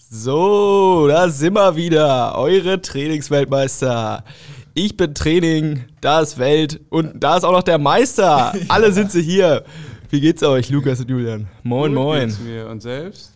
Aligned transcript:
So, 0.00 1.06
da 1.08 1.28
sind 1.28 1.54
wir 1.54 1.74
wieder, 1.76 2.38
eure 2.38 2.80
Trainingsweltmeister. 2.80 4.24
Ich 4.72 4.96
bin 4.96 5.12
Training, 5.14 5.84
da 6.00 6.20
ist 6.20 6.38
Welt 6.38 6.80
und 6.88 7.22
da 7.22 7.36
ist 7.36 7.44
auch 7.44 7.52
noch 7.52 7.64
der 7.64 7.78
Meister. 7.78 8.54
Alle 8.68 8.92
sind 8.92 9.10
sie 9.10 9.22
hier. 9.22 9.64
Wie 10.08 10.20
geht's 10.20 10.42
euch, 10.42 10.70
Lukas 10.70 11.00
und 11.00 11.10
Julian? 11.10 11.48
Moin, 11.64 11.92
Gut 11.92 12.02
moin. 12.02 12.28
geht's 12.28 12.38
mir 12.40 12.68
und 12.68 12.80
selbst? 12.80 13.34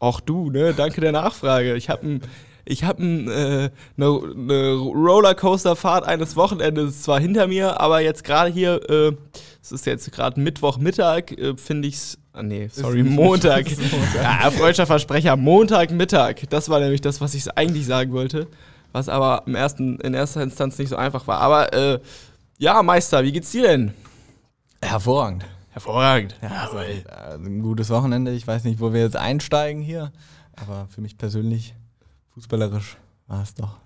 Auch 0.00 0.20
du, 0.20 0.50
ne? 0.50 0.74
Danke 0.74 1.00
der 1.00 1.12
Nachfrage. 1.12 1.76
Ich 1.76 1.88
habe 1.88 2.20
ich 2.64 2.84
hab 2.84 2.98
ein, 2.98 3.28
äh, 3.28 3.70
eine, 3.96 4.20
eine 4.36 4.72
Rollercoaster-Fahrt 4.74 6.04
eines 6.04 6.36
Wochenendes 6.36 7.02
zwar 7.02 7.20
hinter 7.20 7.46
mir, 7.46 7.80
aber 7.80 8.00
jetzt 8.00 8.24
gerade 8.24 8.50
hier, 8.50 8.80
äh, 8.88 9.12
es 9.62 9.72
ist 9.72 9.86
jetzt 9.86 10.10
gerade 10.12 10.40
Mittwochmittag, 10.40 11.32
äh, 11.32 11.56
finde 11.56 11.88
ich's. 11.88 12.18
Ah, 12.32 12.42
nee, 12.42 12.68
sorry, 12.72 13.02
nicht 13.02 13.12
Montag. 13.16 13.70
Ist 13.70 13.80
Montag. 13.80 14.22
Ja, 14.22 14.50
freudscher 14.50 14.86
Versprecher, 14.86 15.36
Montagmittag. 15.36 16.48
Das 16.50 16.68
war 16.68 16.80
nämlich 16.80 17.00
das, 17.00 17.20
was 17.20 17.34
ich 17.34 17.56
eigentlich 17.56 17.86
sagen 17.86 18.12
wollte. 18.12 18.48
Was 18.92 19.08
aber 19.08 19.42
im 19.46 19.54
ersten, 19.54 19.98
in 20.00 20.14
erster 20.14 20.42
Instanz 20.42 20.78
nicht 20.78 20.88
so 20.88 20.96
einfach 20.96 21.26
war. 21.26 21.40
Aber 21.40 21.72
äh, 21.72 22.00
ja, 22.58 22.82
Meister, 22.82 23.24
wie 23.24 23.32
geht's 23.32 23.50
dir 23.50 23.62
denn? 23.62 23.92
Hervorragend. 24.80 25.44
Hervorragend. 25.70 26.36
Ja, 26.40 26.68
also, 26.68 26.78
äh, 26.78 27.02
ein 27.34 27.60
gutes 27.60 27.90
Wochenende. 27.90 28.32
Ich 28.32 28.46
weiß 28.46 28.62
nicht, 28.64 28.80
wo 28.80 28.92
wir 28.92 29.00
jetzt 29.00 29.16
einsteigen 29.16 29.82
hier. 29.82 30.12
Aber 30.54 30.86
für 30.88 31.00
mich 31.00 31.18
persönlich, 31.18 31.74
fußballerisch, 32.34 32.96
war 33.26 33.42
es 33.42 33.54
doch. 33.54 33.78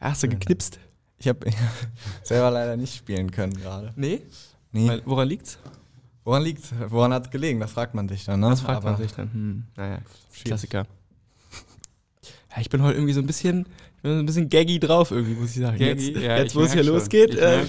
Hast 0.00 0.22
du 0.22 0.28
geknipst? 0.28 0.78
Ich 1.18 1.28
habe 1.28 1.50
selber 2.22 2.50
leider 2.50 2.76
nicht 2.76 2.94
spielen 2.94 3.30
können 3.30 3.54
gerade. 3.54 3.92
Nee? 3.96 4.22
Nee. 4.72 4.88
Weil- 4.88 5.02
Woran 5.04 5.28
liegt's? 5.28 5.58
Woran 6.24 6.42
liegt's? 6.42 6.72
Woran 6.88 7.12
hat's 7.12 7.30
gelegen? 7.30 7.58
Das 7.60 7.72
fragt 7.72 7.94
man 7.94 8.08
sich 8.08 8.24
dann, 8.24 8.40
ne? 8.40 8.50
Das 8.50 8.60
fragt 8.60 8.84
man 8.84 8.94
Aber 8.94 9.02
sich 9.02 9.12
dann. 9.14 9.32
Hm, 9.32 9.64
naja, 9.76 9.98
schwierig. 10.30 10.44
Klassiker. 10.44 10.86
Ja, 12.54 12.60
ich 12.60 12.68
bin 12.70 12.82
heute 12.82 12.94
irgendwie 12.96 13.14
so 13.14 13.20
ein 13.20 13.26
bisschen, 13.26 13.66
ein 14.04 14.26
bisschen 14.26 14.48
gaggy 14.48 14.78
drauf 14.78 15.10
irgendwie, 15.10 15.34
muss 15.34 15.56
ich 15.56 15.62
sagen. 15.62 15.76
Gaggy? 15.78 16.12
Jetzt, 16.12 16.22
Ja, 16.22 16.36
jetzt 16.38 16.54
wo 16.54 16.60
es 16.62 16.72
hier 16.72 16.84
schon. 16.84 16.94
losgeht, 16.94 17.34
äh, 17.34 17.62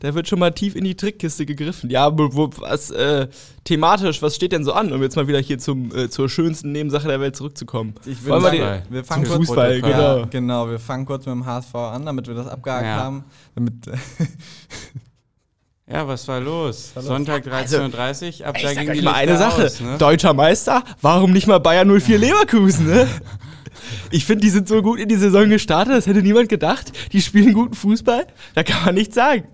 da 0.00 0.14
wird 0.14 0.28
schon 0.28 0.38
mal 0.38 0.52
tief 0.52 0.76
in 0.76 0.84
die 0.84 0.94
Trickkiste 0.94 1.44
gegriffen. 1.44 1.90
Ja, 1.90 2.16
wo, 2.16 2.50
was, 2.58 2.90
äh, 2.92 3.26
thematisch, 3.64 4.22
was 4.22 4.36
steht 4.36 4.52
denn 4.52 4.64
so 4.64 4.72
an, 4.72 4.92
um 4.92 5.02
jetzt 5.02 5.16
mal 5.16 5.26
wieder 5.26 5.40
hier 5.40 5.58
zum, 5.58 5.94
äh, 5.94 6.08
zur 6.08 6.28
schönsten 6.28 6.70
Nebensache 6.72 7.08
der 7.08 7.20
Welt 7.20 7.34
zurückzukommen? 7.34 7.94
Ich 8.06 8.24
Wollen 8.26 8.42
wir 8.42 8.50
sagen, 8.50 8.82
wir 8.90 9.02
zum 9.02 9.08
fangen 9.08 9.24
kurz, 9.26 9.36
Fußball, 9.38 9.80
Protokoll. 9.80 9.90
genau. 9.92 10.18
Ja, 10.18 10.24
genau, 10.26 10.70
wir 10.70 10.78
fangen 10.78 11.04
kurz 11.04 11.26
mit 11.26 11.34
dem 11.34 11.46
HSV 11.46 11.74
an, 11.74 12.06
damit 12.06 12.28
wir 12.28 12.34
das 12.34 12.46
abgehakt 12.46 12.84
Ja. 12.84 12.96
haben. 12.96 13.24
Damit, 13.56 13.74
Ja, 15.90 16.06
was 16.08 16.26
war 16.28 16.40
los? 16.40 16.92
war 16.94 17.02
los? 17.02 17.08
Sonntag 17.08 17.44
13.30 17.44 18.40
Uhr, 18.40 18.46
ab 18.46 18.54
Ich 18.56 18.62
da 18.62 18.68
sag 18.72 18.92
ging 18.92 19.04
mal 19.04 19.14
eine 19.14 19.36
Sache. 19.36 19.64
aus, 19.66 19.80
ne? 19.80 19.98
Deutscher 19.98 20.32
Meister, 20.32 20.84
warum 21.02 21.32
nicht 21.32 21.46
mal 21.48 21.58
Bayern 21.58 21.88
04 22.00 22.18
Leverkusen, 22.18 22.86
ne? 22.86 23.06
Ich 24.10 24.24
finde, 24.24 24.42
die 24.42 24.50
sind 24.50 24.68
so 24.68 24.82
gut 24.82 24.98
in 24.98 25.08
die 25.08 25.16
Saison 25.16 25.48
gestartet, 25.48 25.94
das 25.94 26.06
hätte 26.06 26.22
niemand 26.22 26.48
gedacht. 26.48 26.92
Die 27.12 27.20
spielen 27.20 27.52
guten 27.52 27.74
Fußball, 27.74 28.26
da 28.54 28.62
kann 28.62 28.84
man 28.84 28.94
nichts 28.94 29.14
sagen. 29.14 29.44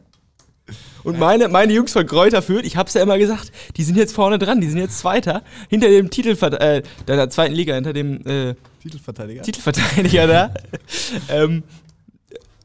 Und 1.05 1.19
meine, 1.19 1.49
meine 1.49 1.73
Jungs 1.73 1.93
von 1.93 2.07
Kräuter 2.07 2.43
Fürth, 2.43 2.65
ich 2.67 2.77
hab's 2.77 2.95
ja 2.95 3.03
immer 3.03 3.19
gesagt, 3.19 3.53
die 3.77 3.83
sind 3.83 3.97
jetzt 3.97 4.15
vorne 4.15 4.39
dran, 4.39 4.61
die 4.61 4.69
sind 4.69 4.79
jetzt 4.79 4.99
Zweiter, 4.99 5.43
hinter 5.69 5.89
dem 5.89 6.11
Titelver 6.11 6.61
äh, 6.61 6.83
der 7.07 7.31
zweiten 7.31 7.55
Liga, 7.55 7.75
hinter 7.75 7.93
dem 7.93 8.27
äh, 8.27 8.55
Titelverteidiger. 8.83 9.43
Titelverteidiger 9.43 10.27
da. 10.27 10.55
ähm, 11.31 11.63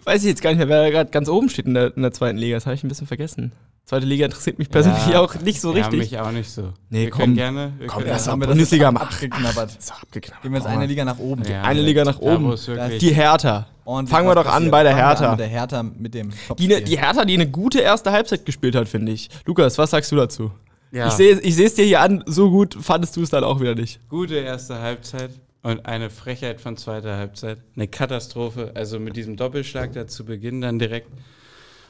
weiß 0.04 0.24
ich 0.24 0.30
jetzt 0.30 0.42
gar 0.42 0.50
nicht 0.50 0.60
mehr, 0.60 0.68
wer 0.68 0.84
da 0.84 0.90
gerade 0.90 1.12
ganz 1.12 1.30
oben 1.30 1.50
steht 1.50 1.66
in 1.66 1.74
der, 1.74 1.96
in 1.96 2.02
der 2.02 2.12
zweiten 2.12 2.38
Liga, 2.38 2.58
das 2.58 2.66
habe 2.66 2.76
ich 2.76 2.84
ein 2.84 2.90
bisschen 2.90 3.08
vergessen. 3.08 3.54
Zweite 3.86 4.06
Liga 4.06 4.26
interessiert 4.26 4.60
mich 4.60 4.70
persönlich 4.70 5.06
Ja, 5.08 5.20
auch 5.20 5.36
nicht 5.42 5.60
so 5.60 5.72
Ja, 5.76 5.82
richtig. 5.88 6.00
mich 6.00 6.18
auch 6.20 6.32
nicht 6.32 6.50
so. 6.50 6.72
Nee, 6.90 7.04
wir 7.04 7.10
komm. 7.10 7.20
können 7.20 7.36
gerne. 7.36 7.74
Wir 7.78 7.88
Komm, 7.88 8.06
Ja, 8.06 8.16
doch 8.18 8.28
haben 8.28 8.40
wir 8.42 8.48
Bundesliga 8.48 8.86
das 8.86 8.94
mal 8.94 9.02
abgeknabbert. 9.02 9.82
so 9.82 9.94
abgeknappt. 9.94 10.42
Gehen 10.42 10.52
wir 10.54 10.58
jetzt 10.60 10.68
eine 10.68 10.86
Liga 10.86 11.04
nach 11.04 11.20
oben. 11.20 11.44
Ja, 11.44 11.64
Eine 11.64 11.82
Liga 11.82 12.06
nach 12.06 12.20
oben. 12.20 12.56
Die 13.02 13.14
Hertha. 13.14 13.68
Fangen 13.86 14.28
wir 14.28 14.36
doch 14.36 14.46
an 14.46 14.72
bei 14.72 14.84
der 14.84 14.96
Hertha. 14.96 15.32
Mit 15.32 15.40
der 15.42 15.48
Hertha, 15.48 15.84
mit 15.84 16.14
dem 16.14 16.32
Die, 16.58 16.68
ne, 16.68 16.82
die 16.82 16.98
Hertha, 16.98 17.26
die 17.26 17.34
eine 17.34 17.48
gute 17.50 17.82
erste 17.82 18.12
Halbzeit 18.14 18.46
gespielt 18.46 18.76
hat, 18.76 18.88
finde 18.88 19.12
ich. 19.12 19.30
Lukas, 19.46 19.78
was 19.78 19.92
sagst 19.92 20.12
du 20.14 20.16
dazu? 20.16 20.52
ja. 20.92 21.08
Ich 21.08 21.14
sehe 21.14 21.40
ich 21.42 21.60
es 21.60 21.74
dir 21.76 21.84
hier 21.86 22.00
an, 22.00 22.24
so 22.26 22.50
gut 22.50 22.78
fandest 22.80 23.18
du 23.18 23.22
es 23.22 23.32
dann 23.32 23.44
auch 23.44 23.60
wieder 23.60 23.76
nicht. 23.76 24.00
gute 24.10 24.36
erste 24.36 24.80
Halbzeit 24.80 25.32
und 25.62 25.86
eine 25.86 26.10
Frechheit 26.10 26.62
von 26.62 26.78
zweiter 26.78 27.18
Halbzeit. 27.18 27.58
Eine 27.76 27.90
Katastrophe. 27.90 28.72
Also 28.76 29.00
mit 29.00 29.18
diesem 29.18 29.36
Doppelschlag 29.36 29.92
da 29.92 30.08
zu 30.08 30.24
Beginn 30.24 30.62
dann 30.62 30.80
direkt. 30.80 31.10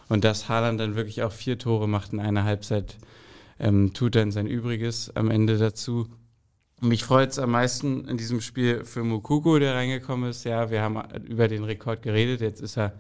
Und 0.10 0.24
dass 0.24 0.50
Haaland 0.50 0.80
dann 0.80 0.96
wirklich 0.96 1.24
auch 1.24 1.32
vier 1.32 1.58
Tore 1.58 1.88
macht 1.88 2.14
in 2.14 2.20
einer 2.20 2.44
Halbzeit, 2.44 2.98
ähm, 3.60 3.94
tut 3.94 4.16
dann 4.16 4.32
sein 4.32 4.48
Übriges 4.48 5.16
am 5.16 5.32
Ende 5.32 5.58
dazu. 5.58 6.08
Mich 6.82 7.04
freut 7.04 7.32
es 7.32 7.40
am 7.40 7.52
meisten 7.52 8.08
in 8.10 8.18
diesem 8.18 8.42
Spiel 8.42 8.84
für 8.84 9.04
Mukoko, 9.04 9.58
der 9.60 9.76
reingekommen 9.76 10.30
ist. 10.30 10.44
Ja, 10.44 10.70
wir 10.70 10.82
haben 10.82 11.02
über 11.26 11.48
den 11.48 11.64
Rekord 11.64 12.02
geredet. 12.02 12.42
Jetzt 12.42 12.62
ist 12.62 12.78
er 12.78 12.94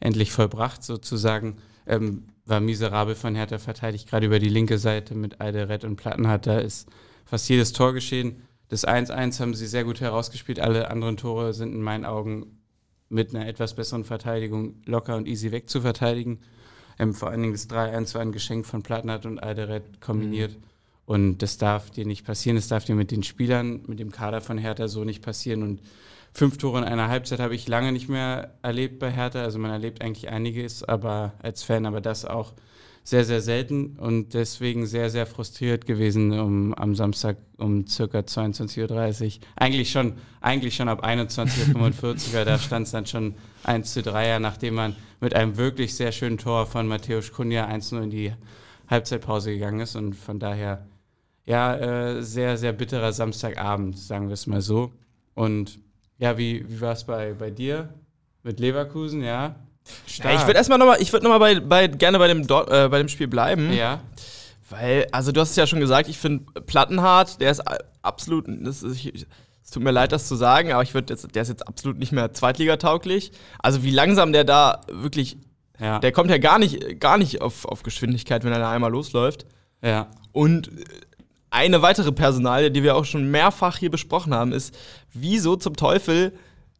endlich 0.00 0.32
vollbracht 0.32 0.82
sozusagen. 0.82 1.56
Ähm, 1.86 2.24
war 2.44 2.60
miserabel 2.60 3.14
von 3.14 3.34
Hertha 3.34 3.58
verteidigt, 3.58 4.08
gerade 4.08 4.26
über 4.26 4.38
die 4.38 4.48
linke 4.48 4.78
Seite 4.78 5.14
mit 5.14 5.40
Alderet 5.40 5.84
und 5.84 5.96
Plattenhardt. 5.96 6.46
Da 6.46 6.58
ist 6.58 6.88
fast 7.24 7.48
jedes 7.48 7.72
Tor 7.72 7.92
geschehen. 7.94 8.42
Das 8.68 8.86
1-1 8.86 9.40
haben 9.40 9.54
sie 9.54 9.66
sehr 9.66 9.84
gut 9.84 10.00
herausgespielt. 10.00 10.58
Alle 10.58 10.90
anderen 10.90 11.16
Tore 11.16 11.54
sind 11.54 11.72
in 11.72 11.82
meinen 11.82 12.04
Augen 12.04 12.61
mit 13.12 13.34
einer 13.34 13.46
etwas 13.46 13.74
besseren 13.74 14.04
Verteidigung 14.04 14.74
locker 14.86 15.16
und 15.16 15.28
easy 15.28 15.52
wegzuverteidigen. 15.52 16.38
Ähm, 16.98 17.14
vor 17.14 17.30
allen 17.30 17.42
Dingen 17.42 17.52
das 17.52 17.68
3-1 17.68 18.14
war 18.14 18.22
ein 18.22 18.32
Geschenk 18.32 18.66
von 18.66 18.82
Plattenhardt 18.82 19.26
und 19.26 19.38
Alderet 19.38 20.00
kombiniert. 20.00 20.56
Und 21.04 21.38
das 21.38 21.58
darf 21.58 21.90
dir 21.90 22.06
nicht 22.06 22.24
passieren. 22.24 22.56
Das 22.56 22.68
darf 22.68 22.84
dir 22.84 22.94
mit 22.94 23.10
den 23.10 23.22
Spielern, 23.22 23.82
mit 23.86 23.98
dem 23.98 24.12
Kader 24.12 24.40
von 24.40 24.56
Hertha 24.56 24.88
so 24.88 25.04
nicht 25.04 25.22
passieren. 25.22 25.62
Und 25.62 25.80
fünf 26.32 26.58
Tore 26.58 26.78
in 26.78 26.84
einer 26.84 27.08
Halbzeit 27.08 27.40
habe 27.40 27.54
ich 27.54 27.68
lange 27.68 27.92
nicht 27.92 28.08
mehr 28.08 28.54
erlebt 28.62 28.98
bei 28.98 29.10
Hertha. 29.10 29.42
Also 29.42 29.58
man 29.58 29.70
erlebt 29.70 30.00
eigentlich 30.00 30.28
einiges, 30.28 30.84
aber 30.84 31.34
als 31.42 31.62
Fan, 31.62 31.86
aber 31.86 32.00
das 32.00 32.24
auch 32.24 32.54
sehr, 33.04 33.24
sehr 33.24 33.40
selten 33.40 33.96
und 33.96 34.34
deswegen 34.34 34.86
sehr, 34.86 35.10
sehr 35.10 35.26
frustriert 35.26 35.86
gewesen 35.86 36.38
um, 36.38 36.72
am 36.74 36.94
Samstag 36.94 37.36
um 37.58 37.86
circa 37.86 38.20
22.30 38.20 39.24
Uhr. 39.24 39.40
Eigentlich 39.56 39.90
schon, 39.90 40.14
eigentlich 40.40 40.76
schon 40.76 40.88
ab 40.88 41.04
21.45 41.04 42.34
Uhr, 42.34 42.44
da 42.44 42.58
stand 42.58 42.86
es 42.86 42.92
dann 42.92 43.06
schon 43.06 43.34
1 43.64 43.92
zu 43.92 44.02
3, 44.02 44.38
nachdem 44.38 44.74
man 44.74 44.96
mit 45.20 45.34
einem 45.34 45.56
wirklich 45.56 45.94
sehr 45.94 46.12
schönen 46.12 46.38
Tor 46.38 46.66
von 46.66 46.86
Matthäus 46.86 47.32
Kunja 47.32 47.68
1-0 47.68 48.02
in 48.02 48.10
die 48.10 48.32
Halbzeitpause 48.88 49.52
gegangen 49.52 49.80
ist 49.80 49.96
und 49.96 50.14
von 50.14 50.38
daher, 50.38 50.86
ja, 51.44 51.74
äh, 51.76 52.22
sehr, 52.22 52.56
sehr 52.56 52.72
bitterer 52.72 53.12
Samstagabend, 53.12 53.98
sagen 53.98 54.28
wir 54.28 54.34
es 54.34 54.46
mal 54.46 54.60
so. 54.60 54.92
Und 55.34 55.80
ja, 56.18 56.38
wie, 56.38 56.68
wie 56.68 56.80
war 56.80 56.92
es 56.92 57.04
bei, 57.04 57.32
bei 57.34 57.50
dir 57.50 57.92
mit 58.44 58.60
Leverkusen, 58.60 59.22
ja? 59.22 59.56
Ja, 60.18 60.34
ich 60.34 60.42
würde 60.46 60.54
erstmal 60.58 60.78
nochmal, 60.78 61.00
ich 61.00 61.12
würde 61.12 61.24
nochmal 61.28 61.38
bei, 61.40 61.60
bei, 61.60 61.86
gerne 61.88 62.18
bei 62.18 62.28
dem, 62.28 62.46
Dor- 62.46 62.70
äh, 62.70 62.88
bei 62.88 62.98
dem 62.98 63.08
Spiel 63.08 63.26
bleiben. 63.28 63.72
Ja, 63.72 64.00
Weil, 64.70 65.06
also 65.12 65.32
du 65.32 65.40
hast 65.40 65.50
es 65.50 65.56
ja 65.56 65.66
schon 65.66 65.80
gesagt, 65.80 66.08
ich 66.08 66.18
finde 66.18 66.44
Plattenhardt, 66.62 67.40
der 67.40 67.50
ist 67.50 67.62
absolut, 68.02 68.46
das 68.48 68.82
ist, 68.82 68.96
ich, 69.04 69.26
es 69.64 69.70
tut 69.70 69.82
mir 69.82 69.90
leid, 69.90 70.12
das 70.12 70.28
zu 70.28 70.36
sagen, 70.36 70.72
aber 70.72 70.82
ich 70.82 70.94
würde 70.94 71.12
jetzt, 71.12 71.34
der 71.34 71.42
ist 71.42 71.48
jetzt 71.48 71.66
absolut 71.66 71.98
nicht 71.98 72.12
mehr 72.12 72.32
Zweitligatauglich. 72.32 73.32
Also 73.58 73.82
wie 73.82 73.90
langsam 73.90 74.32
der 74.32 74.44
da 74.44 74.80
wirklich, 74.90 75.36
ja, 75.80 75.98
der 75.98 76.12
kommt 76.12 76.30
ja 76.30 76.38
gar 76.38 76.58
nicht, 76.58 77.00
gar 77.00 77.18
nicht 77.18 77.42
auf, 77.42 77.64
auf 77.64 77.82
Geschwindigkeit, 77.82 78.44
wenn 78.44 78.52
er 78.52 78.58
da 78.60 78.70
einmal 78.70 78.90
losläuft. 78.90 79.46
ja. 79.82 80.08
Und 80.32 80.68
äh, 80.68 80.84
eine 81.50 81.82
weitere 81.82 82.12
Personalie, 82.12 82.70
die 82.70 82.82
wir 82.82 82.96
auch 82.96 83.04
schon 83.04 83.30
mehrfach 83.30 83.76
hier 83.76 83.90
besprochen 83.90 84.32
haben, 84.32 84.52
ist, 84.52 84.74
wieso 85.12 85.54
zum 85.56 85.76
Teufel 85.76 86.32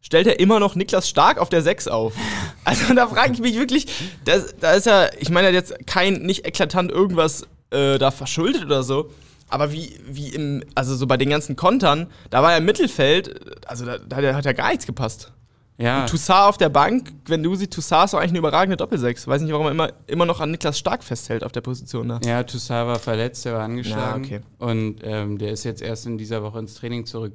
stellt 0.03 0.27
er 0.27 0.39
immer 0.39 0.59
noch 0.59 0.75
Niklas 0.75 1.09
Stark 1.09 1.39
auf 1.39 1.49
der 1.49 1.63
6 1.63 1.87
auf? 1.87 2.13
Also 2.65 2.93
da 2.93 3.07
frage 3.07 3.33
ich 3.33 3.39
mich 3.39 3.57
wirklich, 3.57 3.87
das, 4.23 4.55
da 4.57 4.71
ist 4.71 4.85
ja, 4.85 5.09
ich 5.19 5.29
meine 5.29 5.49
jetzt 5.49 5.73
kein, 5.85 6.21
nicht 6.21 6.45
eklatant 6.47 6.91
irgendwas 6.91 7.41
äh, 7.71 7.97
da 7.97 8.09
verschuldet 8.09 8.63
oder 8.63 8.83
so, 8.83 9.09
aber 9.49 9.73
wie, 9.73 9.99
wie 10.07 10.29
im, 10.29 10.63
also 10.73 10.95
so 10.95 11.05
bei 11.05 11.17
den 11.17 11.29
ganzen 11.29 11.57
Kontern, 11.57 12.07
da 12.29 12.41
war 12.41 12.53
er 12.53 12.59
im 12.59 12.65
Mittelfeld, 12.65 13.67
also 13.67 13.83
da, 13.85 13.97
da 13.97 14.15
hat 14.15 14.23
ja- 14.23 14.33
hat 14.33 14.55
gar 14.55 14.69
nichts 14.69 14.85
gepasst. 14.85 15.33
ja. 15.77 16.05
Toussaint 16.05 16.47
auf 16.47 16.57
der 16.57 16.69
Bank, 16.69 17.11
wenn 17.25 17.43
du 17.43 17.53
siehst, 17.53 17.73
Toussaint 17.73 18.05
ist 18.05 18.13
doch 18.13 18.19
eigentlich 18.19 18.31
eine 18.31 18.39
überragende 18.39 18.77
Doppelsechs. 18.77 19.27
Weiß 19.27 19.41
nicht, 19.41 19.51
warum 19.51 19.65
er 19.65 19.71
immer, 19.71 19.89
immer 20.07 20.25
noch 20.25 20.39
an 20.39 20.51
Niklas 20.51 20.79
Stark 20.79 21.03
festhält 21.03 21.43
auf 21.43 21.51
der 21.51 21.59
Position 21.61 22.07
da. 22.07 22.21
Ja, 22.25 22.43
Toussaint 22.43 22.87
war 22.87 22.99
verletzt, 22.99 23.43
der 23.43 23.55
war 23.55 23.63
angeschlagen. 23.63 24.23
Ja, 24.23 24.37
okay. 24.37 24.41
Und 24.59 25.01
ähm, 25.03 25.37
der 25.37 25.51
ist 25.51 25.65
jetzt 25.65 25.81
erst 25.81 26.05
in 26.05 26.17
dieser 26.17 26.41
Woche 26.43 26.59
ins 26.59 26.75
Training 26.75 27.05
zurück 27.05 27.33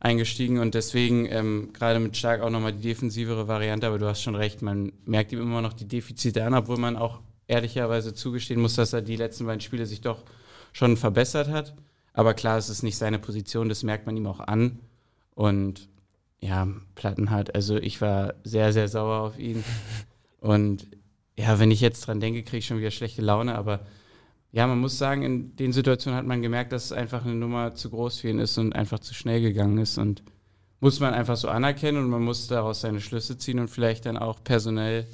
eingestiegen 0.00 0.58
und 0.58 0.74
deswegen 0.74 1.26
ähm, 1.26 1.70
gerade 1.72 1.98
mit 1.98 2.16
Stark 2.16 2.40
auch 2.40 2.50
nochmal 2.50 2.72
die 2.72 2.82
defensivere 2.82 3.48
Variante, 3.48 3.86
aber 3.86 3.98
du 3.98 4.06
hast 4.06 4.22
schon 4.22 4.36
recht, 4.36 4.62
man 4.62 4.92
merkt 5.04 5.32
ihm 5.32 5.40
immer 5.40 5.60
noch 5.60 5.72
die 5.72 5.88
Defizite 5.88 6.44
an, 6.44 6.54
obwohl 6.54 6.78
man 6.78 6.96
auch 6.96 7.20
ehrlicherweise 7.48 8.14
zugestehen 8.14 8.60
muss, 8.60 8.74
dass 8.74 8.92
er 8.92 9.02
die 9.02 9.16
letzten 9.16 9.46
beiden 9.46 9.60
Spiele 9.60 9.86
sich 9.86 10.00
doch 10.00 10.22
schon 10.72 10.96
verbessert 10.96 11.48
hat. 11.48 11.74
Aber 12.12 12.34
klar, 12.34 12.58
es 12.58 12.68
ist 12.68 12.82
nicht 12.82 12.96
seine 12.96 13.18
Position, 13.18 13.68
das 13.68 13.82
merkt 13.82 14.06
man 14.06 14.16
ihm 14.16 14.26
auch 14.26 14.40
an. 14.40 14.80
Und 15.34 15.88
ja, 16.40 16.68
Plattenhardt, 16.94 17.54
also 17.54 17.76
ich 17.76 18.00
war 18.00 18.34
sehr, 18.44 18.72
sehr 18.72 18.88
sauer 18.88 19.20
auf 19.20 19.38
ihn. 19.38 19.64
Und 20.40 20.86
ja, 21.36 21.58
wenn 21.58 21.70
ich 21.70 21.80
jetzt 21.80 22.06
dran 22.06 22.20
denke, 22.20 22.42
kriege 22.42 22.58
ich 22.58 22.66
schon 22.66 22.78
wieder 22.78 22.90
schlechte 22.90 23.22
Laune, 23.22 23.56
aber 23.56 23.86
ja, 24.50 24.66
man 24.66 24.78
muss 24.78 24.96
sagen, 24.96 25.22
in 25.22 25.56
den 25.56 25.72
Situationen 25.72 26.16
hat 26.18 26.26
man 26.26 26.40
gemerkt, 26.42 26.72
dass 26.72 26.86
es 26.86 26.92
einfach 26.92 27.24
eine 27.24 27.34
Nummer 27.34 27.74
zu 27.74 27.90
groß 27.90 28.20
für 28.20 28.28
ihn 28.28 28.38
ist 28.38 28.56
und 28.58 28.74
einfach 28.74 28.98
zu 28.98 29.14
schnell 29.14 29.42
gegangen 29.42 29.78
ist. 29.78 29.98
Und 29.98 30.22
muss 30.80 31.00
man 31.00 31.12
einfach 31.12 31.36
so 31.36 31.48
anerkennen 31.48 31.98
und 31.98 32.10
man 32.10 32.22
muss 32.22 32.46
daraus 32.46 32.80
seine 32.80 33.00
Schlüsse 33.00 33.36
ziehen 33.36 33.58
und 33.58 33.68
vielleicht 33.68 34.06
dann 34.06 34.16
auch 34.16 34.42
personell, 34.42 35.06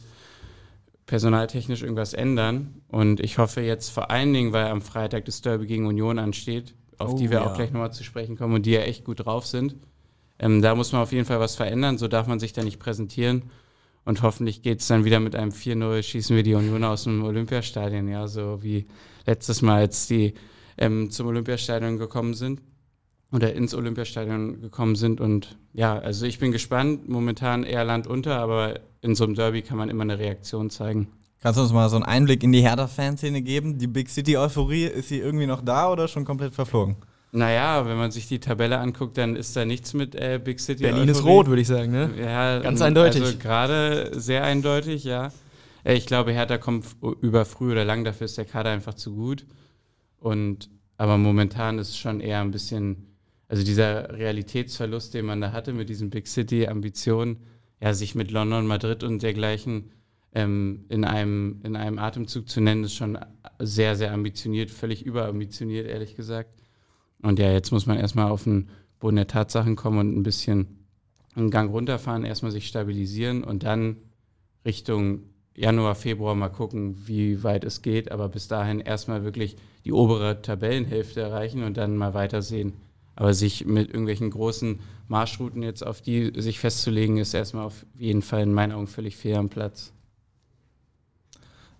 personaltechnisch 1.06 1.82
irgendwas 1.82 2.14
ändern. 2.14 2.82
Und 2.88 3.20
ich 3.20 3.38
hoffe 3.38 3.60
jetzt 3.60 3.90
vor 3.90 4.10
allen 4.10 4.32
Dingen, 4.32 4.52
weil 4.52 4.66
am 4.66 4.82
Freitag 4.82 5.24
das 5.24 5.42
Derby 5.42 5.66
gegen 5.66 5.86
Union 5.86 6.18
ansteht, 6.18 6.74
auf 6.98 7.14
Oh, 7.14 7.16
die 7.16 7.30
wir 7.30 7.38
ja. 7.38 7.46
auch 7.46 7.54
gleich 7.54 7.72
nochmal 7.72 7.92
zu 7.92 8.04
sprechen 8.04 8.36
kommen 8.36 8.54
und 8.54 8.66
die 8.66 8.72
ja 8.72 8.82
echt 8.82 9.04
gut 9.04 9.24
drauf 9.24 9.46
sind. 9.46 9.74
Ähm, 10.38 10.62
da 10.62 10.74
muss 10.74 10.92
man 10.92 11.02
auf 11.02 11.12
jeden 11.12 11.24
Fall 11.24 11.40
was 11.40 11.56
verändern, 11.56 11.98
so 11.98 12.08
darf 12.08 12.26
man 12.26 12.40
sich 12.40 12.52
da 12.52 12.62
nicht 12.62 12.78
präsentieren. 12.78 13.50
Und 14.04 14.22
hoffentlich 14.22 14.62
geht 14.62 14.80
es 14.80 14.86
dann 14.86 15.04
wieder 15.04 15.20
mit 15.20 15.34
einem 15.34 15.50
4-0, 15.50 16.02
schießen 16.02 16.36
wir 16.36 16.42
die 16.42 16.54
Union 16.54 16.84
aus 16.84 17.04
dem 17.04 17.24
Olympiastadion, 17.24 18.08
ja, 18.08 18.28
so 18.28 18.62
wie 18.62 18.86
letztes 19.26 19.62
Mal, 19.62 19.80
als 19.80 20.06
die 20.06 20.34
ähm, 20.76 21.10
zum 21.10 21.28
Olympiastadion 21.28 21.98
gekommen 21.98 22.34
sind 22.34 22.60
oder 23.32 23.54
ins 23.54 23.74
Olympiastadion 23.74 24.60
gekommen 24.60 24.94
sind. 24.94 25.20
Und 25.20 25.58
ja, 25.72 25.98
also 25.98 26.26
ich 26.26 26.38
bin 26.38 26.52
gespannt, 26.52 27.08
momentan 27.08 27.64
eher 27.64 27.84
Land 27.84 28.06
unter, 28.06 28.36
aber 28.36 28.80
in 29.00 29.14
so 29.14 29.24
einem 29.24 29.34
Derby 29.34 29.62
kann 29.62 29.78
man 29.78 29.88
immer 29.88 30.02
eine 30.02 30.18
Reaktion 30.18 30.70
zeigen. 30.70 31.08
Kannst 31.40 31.58
du 31.58 31.62
uns 31.62 31.72
mal 31.72 31.88
so 31.88 31.96
einen 31.96 32.04
Einblick 32.04 32.42
in 32.42 32.52
die 32.52 32.62
Hertha-Fanszene 32.62 33.42
geben? 33.42 33.78
Die 33.78 33.86
Big 33.86 34.08
City-Euphorie, 34.08 34.84
ist 34.84 35.08
sie 35.08 35.18
irgendwie 35.18 35.46
noch 35.46 35.62
da 35.62 35.90
oder 35.90 36.08
schon 36.08 36.24
komplett 36.24 36.54
verflogen? 36.54 36.96
Naja, 37.34 37.84
wenn 37.84 37.96
man 37.96 38.12
sich 38.12 38.28
die 38.28 38.38
Tabelle 38.38 38.78
anguckt, 38.78 39.18
dann 39.18 39.34
ist 39.34 39.56
da 39.56 39.64
nichts 39.64 39.92
mit 39.92 40.14
äh, 40.14 40.40
Big 40.42 40.60
City. 40.60 40.84
Berlin 40.84 41.08
ist 41.08 41.18
Euphorie. 41.18 41.32
rot, 41.32 41.46
würde 41.48 41.62
ich 41.62 41.66
sagen, 41.66 41.90
ne? 41.90 42.10
Ja, 42.16 42.60
Ganz 42.60 42.78
ähm, 42.80 42.86
eindeutig. 42.86 43.22
Also 43.22 43.38
gerade 43.38 44.12
sehr 44.14 44.44
eindeutig, 44.44 45.02
ja. 45.02 45.32
Äh, 45.82 45.94
Ich 45.94 46.06
glaube, 46.06 46.32
Hertha 46.32 46.58
kommt 46.58 46.86
über 47.20 47.44
früh 47.44 47.72
oder 47.72 47.84
lang, 47.84 48.04
dafür 48.04 48.26
ist 48.26 48.38
der 48.38 48.44
Kader 48.44 48.70
einfach 48.70 48.94
zu 48.94 49.16
gut. 49.16 49.46
Und 50.20 50.70
aber 50.96 51.18
momentan 51.18 51.80
ist 51.80 51.98
schon 51.98 52.20
eher 52.20 52.40
ein 52.40 52.52
bisschen, 52.52 53.16
also 53.48 53.64
dieser 53.64 54.16
Realitätsverlust, 54.16 55.12
den 55.14 55.26
man 55.26 55.40
da 55.40 55.50
hatte 55.50 55.72
mit 55.72 55.88
diesen 55.88 56.10
Big 56.10 56.28
City-Ambitionen, 56.28 57.38
ja, 57.80 57.94
sich 57.94 58.14
mit 58.14 58.30
London, 58.30 58.68
Madrid 58.68 59.02
und 59.02 59.24
dergleichen 59.24 59.90
ähm, 60.36 60.84
in, 60.88 61.04
einem, 61.04 61.60
in 61.64 61.74
einem 61.74 61.98
Atemzug 61.98 62.48
zu 62.48 62.60
nennen, 62.60 62.84
ist 62.84 62.94
schon 62.94 63.18
sehr, 63.58 63.96
sehr 63.96 64.12
ambitioniert, 64.12 64.70
völlig 64.70 65.04
überambitioniert, 65.04 65.88
ehrlich 65.88 66.14
gesagt. 66.14 66.60
Und 67.24 67.38
ja, 67.38 67.50
jetzt 67.50 67.70
muss 67.72 67.86
man 67.86 67.96
erstmal 67.96 68.30
auf 68.30 68.44
den 68.44 68.68
Boden 69.00 69.16
der 69.16 69.26
Tatsachen 69.26 69.76
kommen 69.76 69.98
und 69.98 70.14
ein 70.14 70.22
bisschen 70.22 70.84
einen 71.34 71.50
Gang 71.50 71.72
runterfahren, 71.72 72.22
erstmal 72.22 72.52
sich 72.52 72.66
stabilisieren 72.66 73.42
und 73.42 73.62
dann 73.62 73.96
Richtung 74.66 75.22
Januar, 75.56 75.94
Februar 75.94 76.34
mal 76.34 76.50
gucken, 76.50 77.06
wie 77.06 77.42
weit 77.42 77.64
es 77.64 77.80
geht. 77.80 78.12
Aber 78.12 78.28
bis 78.28 78.46
dahin 78.46 78.78
erstmal 78.78 79.24
wirklich 79.24 79.56
die 79.86 79.92
obere 79.92 80.42
Tabellenhälfte 80.42 81.22
erreichen 81.22 81.62
und 81.62 81.78
dann 81.78 81.96
mal 81.96 82.12
weitersehen. 82.12 82.74
Aber 83.16 83.32
sich 83.32 83.64
mit 83.64 83.88
irgendwelchen 83.88 84.30
großen 84.30 84.80
Marschrouten 85.08 85.62
jetzt 85.62 85.86
auf 85.86 86.02
die 86.02 86.30
sich 86.36 86.58
festzulegen, 86.58 87.16
ist 87.16 87.32
erstmal 87.32 87.64
auf 87.64 87.86
jeden 87.98 88.20
Fall 88.20 88.42
in 88.42 88.52
meinen 88.52 88.72
Augen 88.72 88.86
völlig 88.86 89.16
fair 89.16 89.38
am 89.38 89.48
Platz. 89.48 89.94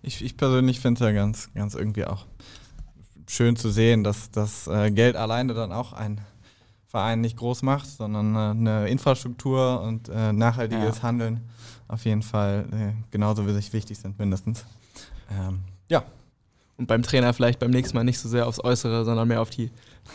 Ich, 0.01 0.23
ich 0.23 0.37
persönlich 0.37 0.79
finde 0.79 0.99
es 0.99 1.05
ja 1.05 1.11
ganz, 1.11 1.53
ganz 1.53 1.75
irgendwie 1.75 2.05
auch 2.05 2.25
schön 3.27 3.55
zu 3.55 3.69
sehen, 3.69 4.03
dass 4.03 4.31
das 4.31 4.67
äh, 4.67 4.91
Geld 4.91 5.15
alleine 5.15 5.53
dann 5.53 5.71
auch 5.71 5.93
ein 5.93 6.21
Verein 6.87 7.21
nicht 7.21 7.37
groß 7.37 7.61
macht, 7.63 7.87
sondern 7.87 8.35
äh, 8.35 8.39
eine 8.39 8.87
Infrastruktur 8.89 9.81
und 9.81 10.09
äh, 10.09 10.31
nachhaltiges 10.33 10.97
Ja. 10.97 11.03
Handeln 11.03 11.41
auf 11.87 12.03
jeden 12.05 12.23
Fall 12.23 12.95
genauso 13.11 13.45
wie 13.45 13.53
sich 13.53 13.71
wichtig 13.71 13.99
sind, 13.99 14.17
mindestens. 14.17 14.65
Ähm, 15.31 15.59
ja, 15.87 16.03
Und 16.77 16.87
beim 16.87 17.03
Trainer 17.03 17.31
vielleicht 17.33 17.59
beim 17.59 17.69
nächsten 17.69 17.95
Mal 17.95 18.03
nicht 18.03 18.17
so 18.17 18.27
sehr 18.27 18.47
aufs 18.47 18.59
Äußere, 18.63 19.05
sondern 19.05 19.27
mehr 19.27 19.39
auf 19.41 19.51
die 19.51 19.69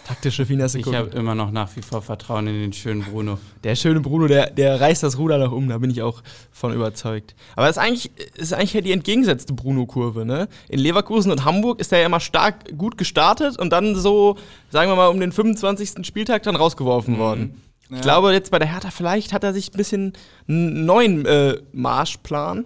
taktische 0.07 0.47
Finesse 0.47 0.79
Ich 0.79 0.85
gucken. 0.85 0.99
habe 0.99 1.11
immer 1.11 1.35
noch 1.35 1.51
nach 1.51 1.75
wie 1.77 1.83
vor 1.83 2.03
Vertrauen 2.03 2.47
in 2.47 2.55
den 2.61 2.73
schönen 2.73 3.03
Bruno. 3.03 3.39
Der 3.65 3.75
schöne 3.77 4.01
Bruno, 4.01 4.27
der, 4.27 4.51
der 4.51 4.81
reißt 4.81 5.03
das 5.03 5.19
Ruder 5.19 5.39
nach 5.39 5.53
um, 5.53 5.69
da 5.69 5.79
bin 5.79 5.91
ich 5.91 6.03
auch 6.03 6.23
von 6.51 6.73
überzeugt. 6.73 7.35
Aber 7.57 7.67
es 7.69 7.77
ist 7.77 7.83
eigentlich, 7.83 8.11
ist 8.37 8.53
eigentlich 8.53 8.73
ja 8.75 8.81
die 8.81 8.93
entgegengesetzte 8.93 9.53
Bruno-Kurve, 9.53 10.25
ne? 10.25 10.49
In 10.69 10.79
Leverkusen 10.81 11.31
und 11.33 11.45
Hamburg 11.45 11.81
ist 11.81 11.93
er 11.93 12.01
ja 12.01 12.07
immer 12.07 12.21
stark 12.21 12.77
gut 12.77 12.99
gestartet 12.99 13.59
und 13.59 13.71
dann 13.71 13.95
so, 13.95 14.37
sagen 14.71 14.91
wir 14.91 14.97
mal, 14.97 15.09
um 15.09 15.21
den 15.21 15.33
25. 15.33 16.07
Spieltag 16.07 16.43
dann 16.45 16.57
rausgeworfen 16.57 17.19
worden. 17.19 17.61
Ich 17.89 17.97
Ja. 17.97 18.03
glaube, 18.03 18.33
jetzt 18.33 18.51
bei 18.53 18.59
der 18.61 18.73
Hertha, 18.73 18.91
vielleicht 18.91 19.33
hat 19.33 19.43
er 19.45 19.53
sich 19.53 19.73
ein 19.75 19.77
bisschen 19.77 20.13
einen 20.49 20.85
neuen 20.87 21.27
äh, 21.27 21.57
Marschplan. 21.73 22.65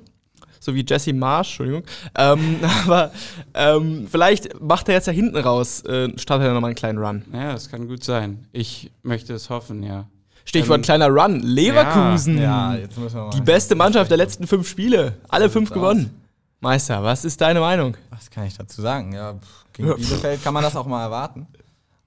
So 0.64 0.74
wie 0.74 0.82
Jesse 0.88 1.12
Marsch, 1.12 1.48
Entschuldigung. 1.50 1.82
Ähm, 2.16 2.56
aber 2.86 3.10
ähm, 3.52 4.08
vielleicht 4.10 4.58
macht 4.62 4.88
er 4.88 4.94
jetzt 4.94 5.06
ja 5.06 5.12
hinten 5.12 5.36
raus, 5.36 5.82
äh, 5.82 6.08
startet 6.18 6.46
er 6.48 6.54
nochmal 6.54 6.70
einen 6.70 6.74
kleinen 6.74 6.98
Run. 6.98 7.22
Ja, 7.34 7.52
das 7.52 7.68
kann 7.68 7.86
gut 7.86 8.02
sein. 8.02 8.46
Ich 8.50 8.90
möchte 9.02 9.34
es 9.34 9.50
hoffen, 9.50 9.82
ja. 9.82 10.06
Stichwort 10.46 10.78
Ähm, 10.78 10.82
kleiner 10.82 11.08
Run. 11.08 11.40
Leverkusen. 11.40 12.38
ja, 12.38 12.74
jetzt 12.76 12.96
müssen 12.98 13.14
wir 13.14 13.24
mal. 13.24 13.30
Die 13.30 13.42
beste 13.42 13.74
Mannschaft 13.74 14.10
der 14.10 14.16
letzten 14.16 14.46
fünf 14.46 14.66
Spiele. 14.66 15.16
Alle 15.28 15.50
fünf 15.50 15.70
gewonnen. 15.70 16.22
Meister, 16.60 17.02
was 17.02 17.26
ist 17.26 17.42
deine 17.42 17.60
Meinung? 17.60 17.94
Was 18.08 18.30
kann 18.30 18.46
ich 18.46 18.56
dazu 18.56 18.80
sagen? 18.80 19.12
Ja, 19.12 19.34
pff, 19.34 19.64
gegen 19.74 19.88
Ja, 19.88 19.94
Bielefeld 19.96 20.42
kann 20.42 20.54
man 20.54 20.62
das 20.62 20.76
auch 20.76 20.86
mal 20.86 21.02
erwarten. 21.02 21.46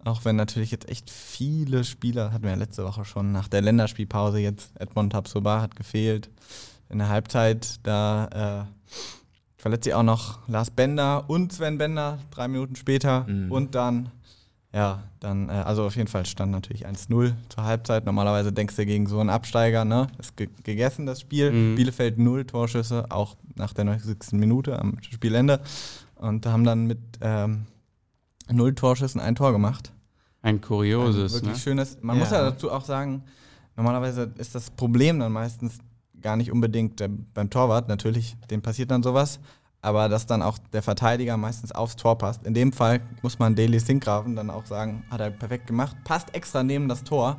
Auch 0.03 0.25
wenn 0.25 0.35
natürlich 0.35 0.71
jetzt 0.71 0.89
echt 0.89 1.11
viele 1.11 1.83
Spieler, 1.83 2.31
hatten 2.31 2.43
wir 2.43 2.51
ja 2.51 2.57
letzte 2.57 2.83
Woche 2.83 3.05
schon, 3.05 3.31
nach 3.31 3.49
der 3.49 3.61
Länderspielpause 3.61 4.39
jetzt, 4.39 4.71
Edmond 4.79 5.11
Tapsoba 5.11 5.61
hat 5.61 5.75
gefehlt. 5.75 6.29
In 6.89 6.99
der 6.99 7.09
Halbzeit, 7.09 7.79
da 7.83 8.65
äh, 8.65 8.91
verletzt 9.57 9.83
sich 9.85 9.93
auch 9.93 10.03
noch 10.03 10.47
Lars 10.47 10.71
Bender 10.71 11.29
und 11.29 11.51
Sven 11.51 11.77
Bender, 11.77 12.19
drei 12.31 12.47
Minuten 12.47 12.75
später. 12.75 13.25
Mhm. 13.27 13.51
Und 13.51 13.75
dann, 13.75 14.09
ja, 14.73 15.03
dann, 15.19 15.49
äh, 15.49 15.53
also 15.53 15.85
auf 15.85 15.95
jeden 15.95 16.07
Fall 16.07 16.25
stand 16.25 16.51
natürlich 16.51 16.87
1-0 16.87 17.33
zur 17.49 17.63
Halbzeit. 17.63 18.05
Normalerweise 18.05 18.53
denkst 18.53 18.75
du 18.75 18.85
gegen 18.85 19.07
so 19.07 19.19
einen 19.19 19.29
Absteiger, 19.29 19.83
ne? 19.83 20.07
Ist 20.19 20.37
ge 20.37 20.49
gegessen, 20.63 21.05
das 21.05 21.19
Spiel. 21.21 21.51
Mhm. 21.51 21.75
Bielefeld 21.75 22.17
null 22.17 22.45
Torschüsse, 22.45 23.05
auch 23.09 23.35
nach 23.55 23.73
der 23.73 23.85
90. 23.85 24.33
Minute 24.33 24.79
am 24.79 24.97
Spielende. 25.01 25.59
Und 26.15 26.45
haben 26.45 26.63
dann 26.63 26.85
mit 26.87 26.99
ähm, 27.21 27.65
null 28.49 28.73
Torschüssen 28.75 29.19
ein 29.19 29.35
Tor 29.35 29.51
gemacht. 29.51 29.91
Ein 30.41 30.61
kurioses, 30.61 31.33
Ein 31.33 31.35
wirklich 31.41 31.53
ne? 31.57 31.59
schönes. 31.59 31.97
Man 32.01 32.15
Ja. 32.15 32.23
muss 32.23 32.31
ja 32.31 32.41
dazu 32.49 32.71
auch 32.71 32.85
sagen, 32.85 33.23
normalerweise 33.75 34.31
ist 34.37 34.55
das 34.55 34.69
Problem 34.71 35.19
dann 35.19 35.31
meistens 35.33 35.79
gar 36.21 36.35
nicht 36.35 36.51
unbedingt 36.51 36.99
der, 36.99 37.09
beim 37.09 37.49
Torwart, 37.49 37.87
natürlich, 37.87 38.35
dem 38.49 38.61
passiert 38.61 38.91
dann 38.91 39.03
sowas, 39.03 39.39
aber 39.81 40.09
dass 40.09 40.25
dann 40.25 40.41
auch 40.41 40.57
der 40.73 40.81
Verteidiger 40.81 41.37
meistens 41.37 41.71
aufs 41.71 41.95
Tor 41.95 42.17
passt. 42.17 42.45
In 42.45 42.53
dem 42.53 42.73
Fall 42.73 43.01
muss 43.21 43.39
man 43.39 43.55
Daily 43.55 43.79
Sinkgraven 43.79 44.35
dann 44.35 44.49
auch 44.49 44.65
sagen, 44.65 45.03
hat 45.09 45.21
er 45.21 45.31
perfekt 45.31 45.67
gemacht, 45.67 45.95
passt 46.03 46.33
extra 46.33 46.63
neben 46.63 46.87
das 46.87 47.03
Tor. 47.03 47.37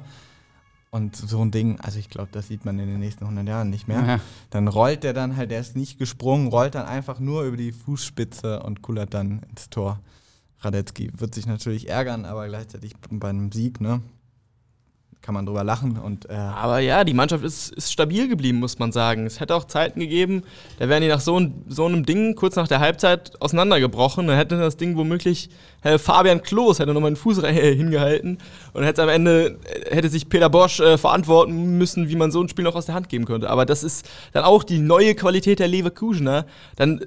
Und 0.91 1.17
so 1.17 1.45
ein 1.45 1.51
Ding, 1.51 1.79
also 1.81 1.99
ich 1.99 2.09
glaube, 2.09 2.31
das 2.33 2.49
sieht 2.49 2.65
man 2.65 2.79
in 2.79 2.87
den 2.87 3.01
nächsten 3.01 3.25
100 3.25 3.47
Jahren 3.47 3.69
nicht 3.69 3.89
mehr. 3.89 4.07
Ja. 4.07 4.21
Dann 4.49 4.69
rollt 4.69 5.05
der 5.05 5.13
dann 5.13 5.37
halt, 5.37 5.51
der 5.51 5.61
ist 5.61 5.77
nicht 5.77 5.99
gesprungen, 5.99 6.49
rollt 6.49 6.75
dann 6.75 6.87
einfach 6.87 7.21
nur 7.21 7.43
über 7.43 7.59
die 7.59 7.73
Fußspitze 7.73 8.63
und 8.63 8.81
kullert 8.81 9.13
dann 9.13 9.43
ins 9.51 9.69
Tor. 9.69 10.01
Radetzky 10.61 11.11
wird 11.15 11.35
sich 11.35 11.47
natürlich 11.47 11.89
ärgern, 11.89 12.25
aber 12.25 12.49
gleichzeitig 12.49 12.95
bei 13.11 13.29
einem 13.29 13.53
Sieg, 13.53 13.81
ne, 13.83 14.01
kann 15.21 15.35
man 15.35 15.45
drüber 15.45 15.65
lachen 15.65 15.99
und 15.99 16.31
äh, 16.31 16.35
Aber 16.35 16.79
ja, 16.79 17.05
die 17.05 17.13
Mannschaft 17.13 17.45
ist, 17.45 17.71
ist 17.73 17.93
stabil 17.93 18.29
geblieben, 18.29 18.59
muss 18.59 18.79
man 18.79 18.93
sagen. 18.93 19.27
Es 19.27 19.41
hätte 19.41 19.55
auch 19.55 19.65
Zeiten 19.65 20.01
gegeben, 20.01 20.43
da 20.79 20.89
wären 20.89 21.03
die 21.03 21.09
nach 21.09 21.21
so, 21.21 21.39
ein, 21.39 21.65
so 21.69 21.85
einem 21.85 22.07
Ding 22.07 22.35
kurz 22.35 22.57
nach 22.57 22.69
der 22.69 22.81
Halbzeit 22.81 23.41
auseinandergebrochen. 23.41 24.27
Dann 24.27 24.37
hätte 24.37 24.59
das 24.59 24.77
Ding 24.77 24.97
womöglich 24.97 25.51
äh, 25.83 25.99
Fabian 25.99 26.43
Klos 26.43 26.79
hätte 26.79 26.95
nochmal 26.95 27.11
den 27.11 27.17
Fuß 27.17 27.41
hingehalten 27.45 28.39
und 28.73 28.85
hätte 28.85 29.03
am 29.03 29.09
Ende 29.09 29.59
äh, 29.65 29.95
hätte 29.95 30.09
sich 30.09 30.29
Peter 30.29 30.49
Bosch 30.49 30.81
äh, 30.81 30.97
verantworten 30.97 31.79
müssen, 31.79 32.09
wie 32.09 32.17
man 32.17 32.31
so 32.31 32.43
ein 32.43 32.49
Spiel 32.49 32.65
noch 32.65 32.75
aus 32.75 32.87
der 32.87 32.95
Hand 32.95 33.09
geben 33.09 33.25
könnte. 33.25 33.51
Aber 33.51 33.67
das 33.67 33.83
ist 33.83 34.09
dann 34.33 34.45
auch 34.45 34.65
die 34.65 34.79
neue 34.79 35.15
Qualität 35.15 35.59
der 35.59 35.69
Leverkusener. 35.69 36.47
Dann 36.77 37.05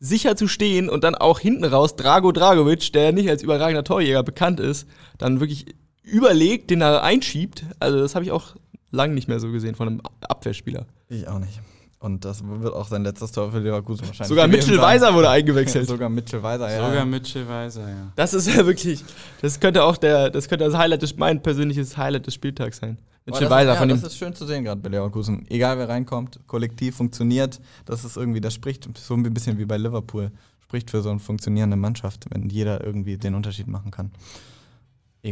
sicher 0.00 0.36
zu 0.36 0.48
stehen 0.48 0.88
und 0.88 1.04
dann 1.04 1.14
auch 1.14 1.40
hinten 1.40 1.64
raus 1.64 1.96
Drago 1.96 2.32
Dragovic, 2.32 2.92
der 2.92 3.12
nicht 3.12 3.28
als 3.28 3.42
überragender 3.42 3.84
Torjäger 3.84 4.22
bekannt 4.22 4.60
ist, 4.60 4.86
dann 5.18 5.40
wirklich 5.40 5.66
überlegt, 6.08 6.70
den 6.70 6.80
er 6.80 7.02
einschiebt. 7.02 7.64
Also 7.78 7.98
das 7.98 8.14
habe 8.14 8.24
ich 8.24 8.32
auch 8.32 8.56
lange 8.90 9.14
nicht 9.14 9.28
mehr 9.28 9.40
so 9.40 9.50
gesehen 9.50 9.74
von 9.74 9.88
einem 9.88 10.00
Abwehrspieler. 10.20 10.86
ich 11.08 11.28
auch 11.28 11.38
nicht. 11.38 11.60
Und 12.00 12.24
das 12.24 12.44
wird 12.46 12.74
auch 12.74 12.86
sein 12.86 13.02
letztes 13.02 13.32
Tor 13.32 13.50
für 13.50 13.58
Leverkusen 13.58 14.06
wahrscheinlich. 14.06 14.28
Sogar 14.28 14.46
Mitchell. 14.46 14.78
Weiser 14.78 15.12
wurde 15.14 15.30
eingewechselt. 15.30 15.86
Sogar 15.88 16.08
Mitchell 16.08 16.42
Weiser, 16.42 16.70
ja. 16.70 16.88
Sogar 16.88 17.04
Mitchell 17.04 17.48
Weiser, 17.48 17.88
ja. 17.88 18.12
Das 18.14 18.34
ist 18.34 18.46
ja 18.46 18.64
wirklich, 18.64 19.04
das 19.42 19.58
könnte 19.58 19.82
auch 19.82 19.96
der, 19.96 20.30
das 20.30 20.48
könnte 20.48 20.64
das 20.64 20.76
Highlight 20.76 21.02
des, 21.02 21.16
mein 21.16 21.42
persönliches 21.42 21.96
Highlight 21.96 22.26
des 22.28 22.34
Spieltags 22.34 22.78
sein. 22.78 22.98
Mitchell 23.26 23.50
Weiser 23.50 23.72
ja, 23.72 23.78
von 23.78 23.88
dem. 23.88 24.00
das 24.00 24.12
ist 24.12 24.18
schön 24.18 24.32
zu 24.32 24.46
sehen 24.46 24.64
gerade 24.64 24.80
bei 24.80 24.88
Leverkusen. 24.88 25.44
Egal 25.50 25.76
wer 25.78 25.88
reinkommt, 25.88 26.38
kollektiv 26.46 26.96
funktioniert. 26.96 27.60
Das 27.84 28.04
ist 28.04 28.16
irgendwie, 28.16 28.40
das 28.40 28.54
spricht 28.54 28.88
so 28.96 29.14
ein 29.14 29.22
bisschen 29.34 29.58
wie 29.58 29.64
bei 29.64 29.76
Liverpool. 29.76 30.30
Spricht 30.62 30.90
für 30.90 31.02
so 31.02 31.10
eine 31.10 31.18
funktionierende 31.18 31.76
Mannschaft, 31.76 32.26
wenn 32.30 32.48
jeder 32.48 32.84
irgendwie 32.84 33.16
den 33.16 33.34
Unterschied 33.34 33.66
machen 33.66 33.90
kann. 33.90 34.12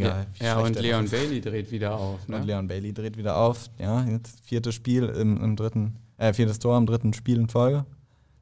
Egal. 0.02 0.26
Ja, 0.40 0.58
und 0.58 0.74
der 0.74 0.82
Leon. 0.82 1.08
Bailey 1.08 1.40
dreht 1.40 1.70
wieder 1.70 1.94
auf, 1.96 2.26
ne? 2.28 2.36
Und 2.36 2.46
Leon 2.46 2.68
Bailey 2.68 2.92
dreht 2.92 3.16
wieder 3.16 3.36
auf. 3.36 3.70
Ja, 3.78 4.04
jetzt 4.04 4.40
viertes 4.44 4.74
Spiel 4.74 5.04
im, 5.04 5.42
im 5.42 5.56
dritten, 5.56 5.96
äh, 6.18 6.32
viertes 6.32 6.58
Tor 6.58 6.76
im 6.78 6.86
dritten 6.86 7.12
Spiel 7.12 7.38
in 7.38 7.48
Folge. 7.48 7.84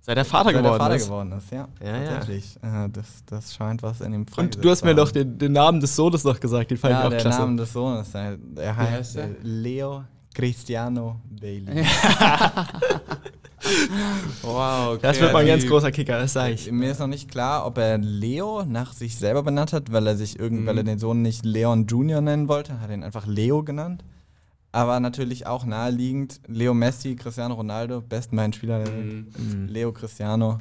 Seit 0.01 0.19
er 0.19 0.25
Vater 0.27 0.53
seit 0.53 0.63
geworden 0.63 0.79
Vater 0.79 0.97
ist. 0.97 1.05
geworden 1.07 1.33
ist, 1.33 1.51
ja. 1.51 1.67
Ja, 1.83 1.97
ja. 1.97 2.09
tatsächlich. 2.11 2.57
Äh, 2.63 2.91
das, 2.91 3.25
das 3.25 3.55
scheint 3.55 3.83
was 3.83 4.03
in 4.03 4.13
ihm 4.13 4.27
Und 4.37 4.63
du 4.63 4.71
hast 4.71 4.85
mir 4.85 4.95
noch 4.95 5.11
den, 5.11 5.39
den 5.39 5.53
Namen 5.53 5.81
des 5.81 5.97
Sohnes 5.97 6.25
noch 6.25 6.39
gesagt, 6.39 6.71
den 6.71 6.77
fand 6.77 6.93
ja, 6.93 7.01
ich 7.01 7.07
auch 7.07 7.11
der 7.11 7.21
klasse. 7.21 7.41
Name 7.41 7.57
des 7.57 7.73
Sohnes. 7.73 8.15
Er, 8.15 8.37
heißt 8.77 8.91
heißt 8.91 9.17
er? 9.17 9.25
äh, 9.25 9.35
Leo 9.43 10.05
Cristiano 10.35 11.21
Bailey. 11.31 11.87
Wow, 14.43 14.93
okay. 14.95 14.99
Das 15.03 15.21
wird 15.21 15.33
mal 15.33 15.41
ein 15.41 15.47
ganz 15.47 15.67
großer 15.67 15.91
Kicker, 15.91 16.19
das 16.19 16.33
sag 16.35 16.51
ich. 16.53 16.71
Mir 16.71 16.91
ist 16.91 16.99
noch 17.01 17.07
nicht 17.07 17.31
klar, 17.31 17.67
ob 17.67 17.79
er 17.79 17.99
Leo 17.99 18.65
nach 18.65 18.93
sich 18.93 19.17
selber 19.17 19.43
benannt 19.43 19.73
hat, 19.73 19.93
weil 19.93 20.07
er 20.07 20.17
sich 20.17 20.39
irgend, 20.39 20.63
Mhm. 20.63 20.67
weil 20.67 20.79
er 20.79 20.85
den 20.85 20.99
Sohn 20.99 21.23
nicht 21.23 21.45
Leon 21.45 21.87
Junior 21.87 22.21
nennen 22.21 22.49
wollte, 22.49 22.81
hat 22.81 22.91
ihn 22.91 23.03
einfach 23.03 23.27
Leo 23.27 23.63
genannt. 23.63 24.05
Aber 24.73 24.99
natürlich 25.01 25.47
auch 25.47 25.65
naheliegend, 25.65 26.41
Leo 26.49 26.75
Messi, 26.75 27.15
Cristiano 27.17 27.55
Ronaldo, 27.55 28.01
besten 28.01 28.37
beiden 28.37 28.53
Spieler 28.53 28.83
der 28.83 28.93
Welt. 28.93 29.27
Mhm. 29.39 29.69
Leo 29.69 29.93
Cristiano. 29.93 30.59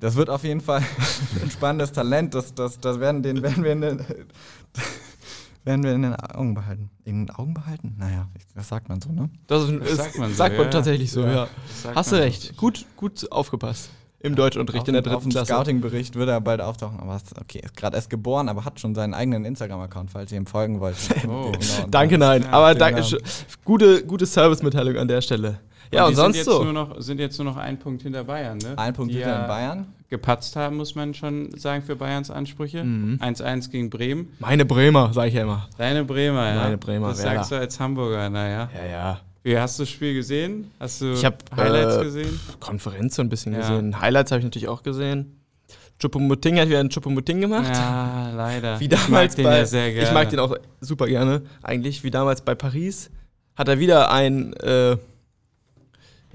Das 0.00 0.14
wird 0.16 0.30
auf 0.30 0.44
jeden 0.44 0.60
Fall 0.60 0.82
ein 1.42 1.50
spannendes 1.50 1.92
Talent. 1.92 2.34
Das, 2.34 2.54
das, 2.54 2.78
das 2.78 3.00
werden, 3.00 3.22
den 3.22 3.42
werden 3.42 3.64
wir, 3.64 3.72
in 3.72 3.80
den, 3.80 4.00
werden 5.64 5.82
wir 5.82 5.92
in 5.94 6.02
den 6.02 6.14
Augen 6.14 6.54
behalten. 6.54 6.90
In 7.04 7.26
den 7.26 7.34
Augen 7.34 7.54
behalten? 7.54 7.96
Naja, 7.98 8.28
das 8.54 8.68
sagt 8.68 8.88
man 8.88 9.00
so, 9.00 9.10
ne? 9.12 9.30
Das, 9.46 9.64
ist, 9.68 9.80
Das 9.80 9.96
sagt 9.96 10.18
man 10.18 10.30
so, 10.30 10.36
sagt 10.36 10.56
man 10.56 10.66
ja. 10.66 10.70
tatsächlich 10.70 11.10
so, 11.10 11.22
Ja. 11.22 11.32
ja. 11.32 11.48
Hast 11.94 12.10
du 12.12 12.16
man 12.16 12.22
so. 12.22 12.26
recht. 12.26 12.56
Gut, 12.56 12.86
gut 12.96 13.30
aufgepasst. 13.32 13.90
Im 14.20 14.34
Deutschunterricht 14.36 14.82
Auf 14.82 14.88
in 14.88 14.94
der 14.94 15.02
Auf 15.02 15.08
dritten 15.22 15.28
dem 15.28 15.32
Klasse. 15.32 15.52
Scouting-Bericht 15.52 16.14
wird 16.14 16.30
er 16.30 16.40
bald 16.40 16.62
auftauchen. 16.62 16.98
Aber 16.98 17.14
ist, 17.16 17.38
okay, 17.38 17.60
ist 17.62 17.76
gerade 17.76 17.96
erst 17.96 18.08
geboren, 18.08 18.48
aber 18.48 18.64
hat 18.64 18.80
schon 18.80 18.94
seinen 18.94 19.12
eigenen 19.12 19.44
Instagram-Account, 19.44 20.10
falls 20.10 20.32
ihr 20.32 20.38
ihm 20.38 20.46
folgen 20.46 20.80
wollt. 20.80 20.96
Oh. 21.28 21.52
Genau. 21.52 21.52
Danke, 21.90 22.16
nein. 22.16 22.42
Ja, 22.42 22.50
aber 22.52 22.74
danke, 22.74 23.02
gute, 23.64 24.04
gute 24.06 24.24
Servicemitteilung 24.24 24.96
an 24.96 25.08
der 25.08 25.20
Stelle. 25.20 25.60
Ja, 25.92 26.04
und, 26.04 26.10
die 26.10 26.16
sonst 26.16 26.36
sind 26.36 26.46
jetzt 26.46 26.56
so. 26.56 26.64
Nur 26.64 26.72
noch, 26.72 27.00
sind 27.00 27.20
jetzt 27.20 27.38
nur 27.38 27.44
noch 27.46 27.56
ein 27.56 27.78
Punkt 27.78 28.02
hinter 28.02 28.24
Bayern, 28.24 28.58
ne? 28.58 28.74
Ein 28.76 28.92
Punkt 28.94 29.12
Die 29.12 29.18
wieder 29.18 29.28
ja 29.28 29.46
Bayern. 29.46 29.86
Gepatzt 30.08 30.54
haben, 30.56 30.76
muss 30.76 30.94
man 30.94 31.12
schon 31.14 31.50
sagen, 31.58 31.82
für 31.82 31.96
Bayerns 31.96 32.30
Ansprüche. 32.30 32.84
Mhm. 32.84 33.18
1-1 33.22 33.70
gegen 33.70 33.90
Bremen. 33.90 34.28
Meine 34.38 34.64
Bremer, 34.64 35.10
sag 35.12 35.28
ich 35.28 35.34
ja 35.34 35.42
immer. 35.42 35.68
Deine 35.76 36.04
Bremer, 36.04 36.48
ja. 36.48 36.54
Meine 36.62 36.78
Bremer, 36.78 37.08
Das 37.08 37.22
Werder. 37.22 37.36
sagst 37.36 37.52
du 37.52 37.56
als 37.56 37.80
Hamburger, 37.80 38.28
naja. 38.30 38.68
Ja, 38.74 38.90
ja. 38.90 39.20
Wie 39.42 39.58
hast 39.58 39.78
du 39.78 39.82
das 39.82 39.90
Spiel 39.90 40.14
gesehen? 40.14 40.70
Hast 40.80 41.00
du 41.00 41.12
Ich 41.12 41.24
hab, 41.24 41.42
Highlights 41.56 41.96
äh, 41.96 42.04
gesehen? 42.04 42.40
Konferenz 42.60 43.16
so 43.16 43.22
ein 43.22 43.28
bisschen 43.28 43.52
Ja. 43.52 43.60
gesehen. 43.60 44.00
Highlights 44.00 44.30
habe 44.30 44.38
ich 44.38 44.44
natürlich 44.44 44.68
auch 44.68 44.82
gesehen. 44.82 45.38
Chupomuting 45.98 46.58
hat 46.58 46.68
wieder 46.68 46.80
einen 46.80 46.90
Chupomuting 46.90 47.40
gemacht. 47.40 47.70
Ja, 47.72 48.32
leider. 48.34 48.80
Wie 48.80 48.84
ich 48.86 48.90
mag 48.90 49.00
damals 49.06 49.34
den 49.36 49.44
bei, 49.44 49.58
ja 49.58 49.64
sehr 49.66 49.92
gerne. 49.92 50.08
Ich 50.08 50.14
mag 50.14 50.28
den 50.30 50.38
auch 50.40 50.56
super 50.80 51.06
gerne. 51.06 51.42
Eigentlich, 51.62 52.02
wie 52.04 52.10
damals 52.10 52.40
bei 52.42 52.54
Paris, 52.54 53.10
hat 53.54 53.68
er 53.68 53.78
wieder 53.78 54.10
ein, 54.10 54.52
äh, 54.54 54.96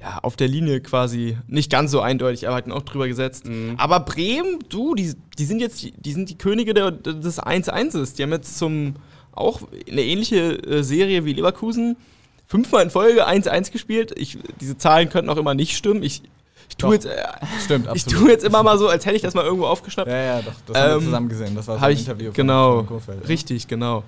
ja, 0.01 0.19
auf 0.21 0.35
der 0.35 0.47
Linie 0.47 0.79
quasi, 0.81 1.37
nicht 1.47 1.71
ganz 1.71 1.91
so 1.91 1.99
eindeutig, 2.01 2.47
aber 2.47 2.57
hat 2.57 2.67
ihn 2.67 2.71
auch 2.71 2.83
drüber 2.83 3.07
gesetzt. 3.07 3.45
Mhm. 3.47 3.73
Aber 3.77 3.99
Bremen, 4.01 4.59
du, 4.69 4.95
die, 4.95 5.13
die 5.37 5.45
sind 5.45 5.59
jetzt, 5.59 5.83
die- 5.83 6.13
sind 6.13 6.29
die 6.29 6.37
Könige 6.37 6.73
der, 6.73 6.91
des 6.91 7.39
1-1s. 7.41 8.15
Die 8.15 8.23
haben 8.23 8.31
jetzt 8.31 8.57
zum, 8.57 8.95
auch 9.33 9.61
eine 9.89 10.01
ähnliche 10.03 10.53
äh, 10.63 10.83
Serie 10.83 11.25
wie 11.25 11.33
Leverkusen, 11.33 11.97
fünfmal 12.45 12.83
in 12.83 12.89
Folge 12.89 13.27
1-1 13.27 13.71
gespielt. 13.71 14.13
Ich, 14.17 14.37
diese 14.61 14.77
Zahlen 14.77 15.09
könnten 15.09 15.29
auch 15.29 15.37
immer 15.37 15.53
nicht 15.53 15.75
stimmen. 15.75 16.01
Ich, 16.03 16.21
ich 16.69 16.77
tue 16.77 16.93
jetzt, 16.93 17.05
äh, 17.05 17.15
Stimmt, 17.65 17.89
ich 17.93 18.05
tue 18.05 18.29
jetzt 18.29 18.43
immer 18.45 18.63
mal 18.63 18.77
so, 18.77 18.87
als 18.87 19.05
hätte 19.05 19.15
ich 19.17 19.21
das 19.21 19.33
mal 19.33 19.43
irgendwo 19.43 19.65
aufgeschnappt. 19.65 20.09
Ja, 20.09 20.17
ja, 20.23 20.41
doch. 20.41 20.53
Das 20.67 20.77
haben 20.77 20.91
Ähm, 20.91 20.99
wir 20.99 21.05
zusammen 21.05 21.29
gesehen. 21.29 21.55
Das 21.55 21.67
war 21.67 21.77
so 21.79 21.83
ein 21.85 21.91
ich, 21.93 21.99
Interview 22.01 22.31
genau, 22.33 22.77
von 22.77 22.87
Kurfeld. 22.87 23.27
richtig, 23.27 23.67
genau. 23.67 24.03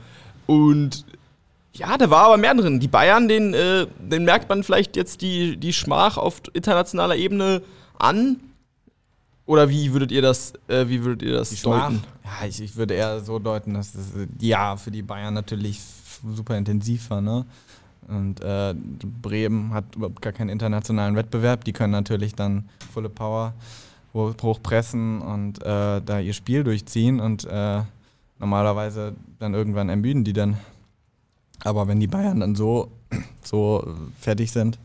Und 0.48 1.06
ja, 1.74 1.98
da 1.98 2.10
war 2.10 2.26
aber 2.26 2.38
mehr 2.38 2.54
drin. 2.54 2.80
Die 2.80 2.88
Bayern, 2.88 3.28
den, 3.28 3.54
äh, 3.54 3.88
den 4.00 4.26
merkt 4.26 4.50
man 4.50 4.64
vielleicht 4.64 4.96
jetzt 4.96 5.22
die, 5.22 5.58
die 5.58 5.74
Schmach 5.74 6.18
auf 6.18 6.42
internationaler 6.54 7.16
Ebene 7.16 7.62
an. 7.98 8.38
Oder 9.46 9.70
wie 9.70 9.92
würdet 9.94 10.12
ihr 10.12 10.22
das, 10.22 10.54
äh, 10.68 10.88
wie 10.88 11.04
würdet 11.04 11.24
ihr 11.24 11.34
das 11.34 11.50
Die 11.50 11.58
Schmach. 11.58 11.90
deuten? 11.90 12.04
Ja, 12.24 12.48
ich, 12.48 12.62
ich 12.62 12.76
würde 12.76 12.94
eher 12.94 13.20
so 13.22 13.40
deuten, 13.40 13.74
dass 13.74 13.94
das 13.94 14.06
ja 14.40 14.78
für 14.78 14.92
die 14.92 15.02
Bayern 15.02 15.34
natürlich 15.34 15.80
super 16.36 16.58
intensiv 16.58 17.10
war, 17.10 17.22
ne? 17.22 17.46
Und 18.08 18.42
äh, 18.42 18.74
Bremen 19.22 19.74
hat 19.74 19.96
überhaupt 19.96 20.22
gar 20.22 20.34
keinen 20.34 20.50
internationalen 20.50 21.16
Wettbewerb. 21.16 21.64
Die 21.64 21.72
können 21.72 21.92
natürlich 21.92 22.36
dann 22.36 22.68
volle 22.94 23.10
Power 23.10 23.54
hoch, 24.14 24.34
hochpressen 24.42 25.22
und 25.22 25.62
äh, 25.62 26.02
da 26.02 26.20
ihr 26.20 26.34
Spiel 26.34 26.64
durchziehen 26.64 27.20
und 27.20 27.46
äh, 27.46 27.82
normalerweise 28.40 29.14
dann 29.40 29.54
irgendwann 29.54 29.88
ermüden 29.90 30.24
die 30.24 30.34
dann. 30.34 30.58
Aber 31.64 31.88
wenn 31.88 32.00
die 32.00 32.08
Bayern 32.08 32.40
dann 32.40 32.56
so, 32.56 32.92
so 33.44 33.84
äh, 33.86 33.90
fertig 34.22 34.52
sind, 34.52 34.80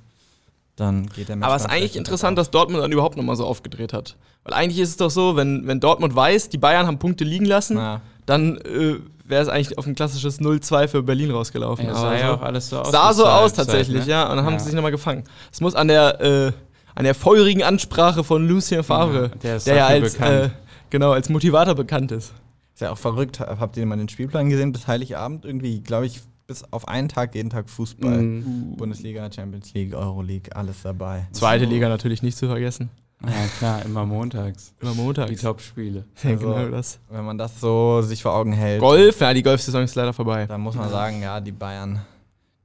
dann 0.76 1.06
geht 1.06 1.28
der 1.28 1.36
Match 1.36 1.46
Aber 1.46 1.56
es 1.56 1.62
ist 1.62 1.70
eigentlich 1.70 1.96
interessant, 1.96 2.36
dass 2.36 2.50
Dortmund 2.50 2.82
dann 2.82 2.92
überhaupt 2.92 3.16
nochmal 3.16 3.36
so 3.36 3.46
aufgedreht 3.46 3.92
hat. 3.92 4.16
Weil 4.44 4.54
eigentlich 4.54 4.78
ist 4.78 4.90
es 4.90 4.96
doch 4.98 5.10
so, 5.10 5.34
wenn, 5.36 5.66
wenn 5.66 5.80
Dortmund 5.80 6.14
weiß, 6.14 6.50
die 6.50 6.58
Bayern 6.58 6.86
haben 6.86 6.98
Punkte 6.98 7.24
liegen 7.24 7.46
lassen, 7.46 7.76
Na, 7.76 8.02
dann 8.26 8.58
äh, 8.58 8.96
wäre 9.24 9.42
es 9.42 9.48
eigentlich 9.48 9.78
auf 9.78 9.86
ein 9.86 9.94
klassisches 9.94 10.38
0-2 10.40 10.88
für 10.88 11.02
Berlin 11.02 11.30
rausgelaufen. 11.30 11.86
Ja, 11.86 11.94
sah 11.94 12.14
ja 12.14 12.26
so- 12.28 12.34
auch 12.34 12.42
alles 12.42 12.68
so 12.68 12.78
aus. 12.80 12.90
sah 12.92 13.12
so 13.14 13.26
aus 13.26 13.54
tatsächlich, 13.54 14.04
ne? 14.04 14.10
ja. 14.10 14.30
Und 14.30 14.36
dann 14.36 14.44
haben 14.44 14.52
Ja. 14.54 14.58
sie 14.58 14.66
sich 14.66 14.74
nochmal 14.74 14.90
gefangen. 14.92 15.24
Es 15.50 15.60
muss 15.62 15.74
an 15.74 15.88
der, 15.88 16.20
äh, 16.20 16.52
an 16.94 17.04
der 17.04 17.14
feurigen 17.14 17.62
Ansprache 17.62 18.22
von 18.22 18.46
Lucien 18.46 18.84
Favre, 18.84 19.22
Ja, 19.22 19.28
der 19.42 19.56
ist 19.56 19.66
der 19.66 19.76
ja 19.76 19.86
als, 19.86 20.14
äh, 20.16 20.50
genau, 20.90 21.12
als 21.12 21.28
Motivator 21.30 21.74
bekannt 21.74 22.12
ist. 22.12 22.32
Ist 22.74 22.82
ja 22.82 22.92
auch 22.92 22.98
verrückt. 22.98 23.40
Habt 23.40 23.76
ihr 23.78 23.86
mal 23.86 23.96
den 23.96 24.08
Spielplan 24.10 24.50
gesehen 24.50 24.72
bis 24.72 24.86
Heiligabend? 24.86 25.44
Irgendwie, 25.46 25.80
glaube 25.80 26.04
ich, 26.06 26.20
bis 26.46 26.64
auf 26.72 26.86
einen 26.88 27.08
Tag 27.08 27.34
jeden 27.34 27.50
Tag 27.50 27.68
Fußball. 27.68 28.22
Mhm. 28.22 28.76
Bundesliga, 28.76 29.30
Champions 29.32 29.72
League, 29.74 29.94
Euroleague, 29.94 30.54
alles 30.54 30.82
dabei. 30.82 31.26
Zweite 31.32 31.64
Liga 31.64 31.88
natürlich 31.88 32.22
nicht 32.22 32.36
zu 32.38 32.46
vergessen. 32.46 32.90
Ja, 33.24 33.30
klar, 33.58 33.84
immer 33.84 34.04
montags. 34.04 34.74
Immer 34.80 34.92
Die 34.92 34.98
montags. 35.00 35.40
Top-Spiele. 35.40 36.04
Ja, 36.22 36.30
Also- 36.30 36.46
genau 36.52 36.68
das. 36.68 36.98
Wenn 37.08 37.24
man 37.24 37.38
das 37.38 37.58
so 37.60 38.02
sich 38.02 38.22
vor 38.22 38.34
Augen 38.34 38.52
hält, 38.52 38.80
Golf, 38.80 39.20
ja, 39.20 39.32
die 39.32 39.42
Golfsaison 39.42 39.82
ist 39.82 39.94
leider 39.94 40.12
vorbei. 40.12 40.46
dann 40.46 40.60
muss 40.60 40.74
man 40.74 40.90
sagen, 40.90 41.22
ja, 41.22 41.40
die 41.40 41.52
Bayern, 41.52 42.00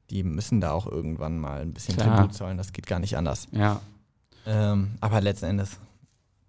die 0.10 0.24
müssen 0.24 0.60
da 0.60 0.72
auch 0.74 0.88
irgendwann 0.88 1.40
mal 1.40 1.62
ein 1.62 1.72
bisschen 1.74 1.96
Klar. 1.96 2.18
Tribut 2.18 2.34
zollen. 2.36 2.58
Das 2.58 2.74
geht 2.74 2.86
gar 2.86 3.00
nicht 3.00 3.16
anders. 3.18 3.48
Ja, 3.52 3.80
Ähm, 4.46 4.92
aber 5.00 5.22
letzten 5.22 5.46
Endes 5.46 5.78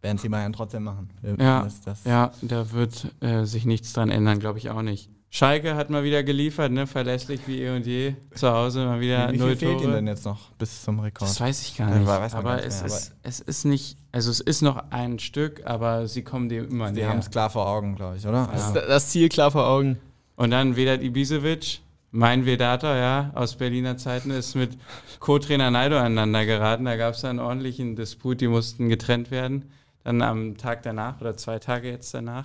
werden 0.01 0.17
es 0.17 0.23
die 0.23 0.29
Bayern 0.31 0.53
trotzdem 0.53 0.83
machen. 0.83 1.11
Ja, 1.39 1.65
es, 1.65 1.81
das- 1.83 2.05
ja, 2.05 2.33
da 2.43 2.73
wird 2.73 3.07
äh, 3.21 3.45
sich 3.45 3.67
nichts 3.67 3.93
dran 3.93 4.11
ändern, 4.11 4.41
glaube 4.41 4.59
ich 4.59 4.69
auch 4.71 4.83
nicht. 4.83 5.09
Schalke 5.35 5.77
hat 5.77 5.89
mal 5.89 6.05
wieder 6.05 6.23
geliefert, 6.23 6.71
ne? 6.73 6.87
verlässlich 6.87 7.41
wie 7.47 7.63
eh 7.63 7.75
und 7.75 7.87
je. 7.87 8.13
Zu 8.35 8.53
Hause 8.53 8.85
mal 8.85 9.01
wieder 9.01 9.31
Wie, 9.31 9.33
wie 9.33 9.39
null 9.39 9.49
viel 9.57 9.69
fehlt 9.69 9.73
Tore. 9.79 9.85
ihnen 9.85 9.93
denn 9.95 10.07
jetzt 10.09 10.27
noch 10.27 10.51
bis 10.59 10.83
zum 10.83 11.01
Rekord? 11.01 11.31
Das 11.31 11.41
weiß 11.41 11.63
ich 11.63 11.75
gar 11.79 11.89
Ja, 11.89 11.97
nicht. 11.97 12.07
weiß 12.07 12.33
man 12.35 12.41
aber, 12.41 12.51
gar 12.51 12.57
nicht 12.57 12.67
es, 12.67 12.79
mehr, 12.83 12.87
ist, 12.89 13.15
es 13.23 13.41
ist 13.41 13.65
nicht, 13.65 13.97
also 14.13 14.31
es 14.31 14.41
ist 14.41 14.61
noch 14.61 14.85
ein 14.91 15.19
Stück, 15.19 15.63
aber 15.65 16.07
sie 16.07 16.23
kommen 16.23 16.51
dem 16.51 16.69
immer 16.69 16.89
die 16.89 17.01
näher. 17.01 17.09
haben 17.09 17.21
es 17.21 17.31
klar 17.31 17.49
vor 17.49 17.67
Augen, 17.67 17.97
glaube 17.97 18.19
ich, 18.19 18.27
oder? 18.27 18.41
Ja. 18.43 18.51
Das, 18.53 18.75
das 18.75 19.09
Ziel 19.09 19.31
klar 19.31 19.51
vor 19.51 19.67
Augen. 19.67 19.99
Und 20.37 20.51
dann 20.51 20.77
Vedat 20.77 21.03
Ibisevic, 21.03 21.81
mein 22.11 22.45
Vedator, 22.45 22.95
ja, 22.95 23.31
aus 23.35 23.57
Berliner 23.57 23.97
Zeiten, 23.97 24.31
ist 24.33 24.55
mit 24.55 24.77
Co-Trainer 25.19 25.71
Naido 25.71 25.97
aneinander 25.97 26.45
geraten. 26.45 26.85
Da 26.85 26.97
gab 26.97 27.15
es 27.15 27.25
einen 27.25 27.39
ordentlichen 27.39 27.97
Disput, 27.97 28.43
die 28.43 28.49
mussten 28.49 28.91
getrennt 28.91 29.31
werden. 29.31 29.71
Dann 30.05 30.21
am 30.21 30.59
Tag 30.59 30.83
danach 30.83 31.23
oder 31.23 31.39
zwei 31.39 31.59
Tage 31.59 31.89
jetzt 31.91 32.13
danach, 32.13 32.45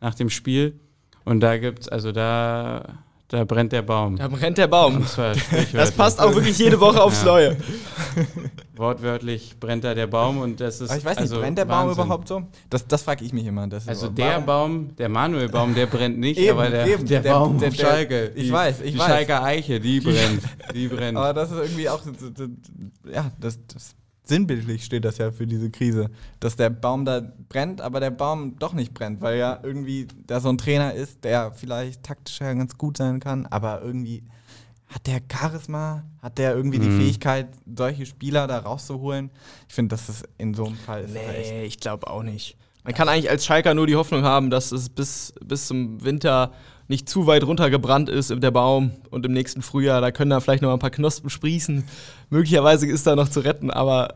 nach 0.00 0.14
dem 0.16 0.28
Spiel. 0.28 0.80
Und 1.26 1.40
da 1.40 1.58
gibt's, 1.58 1.88
also 1.88 2.10
da, 2.12 2.82
da 3.28 3.44
brennt 3.44 3.72
der 3.72 3.82
Baum. 3.82 4.16
Da 4.16 4.28
brennt 4.28 4.56
der 4.56 4.68
Baum. 4.68 5.04
Das 5.72 5.92
passt 5.92 6.20
auch 6.20 6.32
wirklich 6.34 6.56
jede 6.58 6.80
Woche 6.80 7.02
aufs 7.02 7.20
Ja. 7.20 7.26
Neue. 7.26 7.56
Wortwörtlich 8.76 9.56
brennt 9.58 9.84
da 9.84 9.94
der 9.94 10.06
Baum 10.06 10.38
und 10.38 10.60
das 10.60 10.80
ist. 10.80 10.90
Aber 10.90 10.98
ich 10.98 11.04
weiß 11.04 11.16
nicht, 11.16 11.30
also 11.30 11.40
brennt 11.40 11.56
der 11.58 11.64
Baum 11.64 11.88
Wahnsinn. 11.88 12.04
überhaupt 12.04 12.28
so? 12.28 12.42
Das, 12.68 12.86
das 12.86 13.02
frage 13.02 13.24
ich 13.24 13.32
mich 13.32 13.46
immer. 13.46 13.62
Also 13.72 13.92
so, 13.94 14.08
der 14.08 14.40
Baum, 14.40 14.94
der 14.96 15.08
Manuelbaum, 15.08 15.74
der 15.74 15.86
brennt 15.86 16.18
nicht, 16.18 16.38
Eben, 16.38 16.50
aber 16.58 16.68
der, 16.70 16.86
eben, 16.86 17.06
der, 17.06 17.20
der- 17.22 17.32
Baum 17.32 17.58
der- 17.58 17.70
der- 17.70 17.76
Schalke. 17.76 18.32
ich 18.34 18.44
die, 18.44 18.52
weiß, 18.52 18.80
ich 18.82 18.92
die 18.92 18.98
weiß. 18.98 19.06
Schalke 19.06 19.42
Eiche, 19.42 19.80
die 19.80 20.00
brennt. 20.00 20.42
Die 20.74 20.88
brennt. 20.88 21.16
Aber 21.18 21.32
das 21.32 21.50
ist 21.52 21.58
irgendwie 21.58 21.88
auch, 21.88 22.00
ja, 23.12 23.30
das, 23.40 23.58
das 23.66 23.94
sinnbildlich 24.28 24.84
steht 24.84 25.04
das 25.04 25.18
ja 25.18 25.30
für 25.30 25.46
diese 25.46 25.70
Krise, 25.70 26.10
dass 26.40 26.56
der 26.56 26.70
Baum 26.70 27.04
da 27.04 27.22
brennt, 27.48 27.80
aber 27.80 28.00
der 28.00 28.10
Baum 28.10 28.58
doch 28.58 28.72
nicht 28.72 28.92
brennt, 28.92 29.20
weil 29.20 29.38
ja 29.38 29.58
irgendwie 29.62 30.06
da 30.26 30.40
so 30.40 30.48
ein 30.48 30.58
Trainer 30.58 30.92
ist, 30.94 31.24
der 31.24 31.52
vielleicht 31.52 32.02
taktisch 32.02 32.40
ja 32.40 32.52
ganz 32.54 32.76
gut 32.76 32.96
sein 32.96 33.20
kann, 33.20 33.46
aber 33.46 33.82
irgendwie 33.82 34.22
hat 34.88 35.06
der 35.06 35.20
Charisma, 35.32 36.04
hat 36.22 36.38
der 36.38 36.54
irgendwie 36.54 36.78
die 36.78 36.88
Mhm. 36.88 36.98
Fähigkeit, 37.00 37.48
solche 37.74 38.06
Spieler 38.06 38.46
da 38.46 38.58
rauszuholen. 38.58 39.30
Ich 39.68 39.74
finde, 39.74 39.94
dass 39.96 40.06
das 40.06 40.22
in 40.38 40.54
so 40.54 40.66
einem 40.66 40.76
Fall 40.76 41.04
ist. 41.04 41.14
echt- 41.16 41.50
Nee, 41.52 41.64
ich 41.64 41.80
glaube 41.80 42.06
auch 42.08 42.22
nicht. 42.22 42.56
Man 42.84 42.94
kann 42.94 43.08
eigentlich 43.08 43.28
als 43.28 43.44
Schalker 43.44 43.74
nur 43.74 43.88
die 43.88 43.96
Hoffnung 43.96 44.22
haben, 44.22 44.48
dass 44.48 44.70
es 44.70 44.88
bis, 44.88 45.34
bis 45.44 45.66
zum 45.66 46.04
Winter 46.04 46.52
nicht 46.88 47.08
zu 47.08 47.26
weit 47.26 47.44
runtergebrannt 47.44 48.08
ist, 48.08 48.32
der 48.36 48.50
Baum. 48.50 48.92
Und 49.10 49.26
im 49.26 49.32
nächsten 49.32 49.62
Frühjahr, 49.62 50.00
da 50.00 50.10
können 50.10 50.30
da 50.30 50.40
vielleicht 50.40 50.62
noch 50.62 50.72
ein 50.72 50.78
paar 50.78 50.90
Knospen 50.90 51.30
sprießen. 51.30 51.84
Möglicherweise 52.30 52.86
ist 52.86 53.06
da 53.06 53.16
noch 53.16 53.28
zu 53.28 53.40
retten, 53.40 53.70
aber 53.70 54.14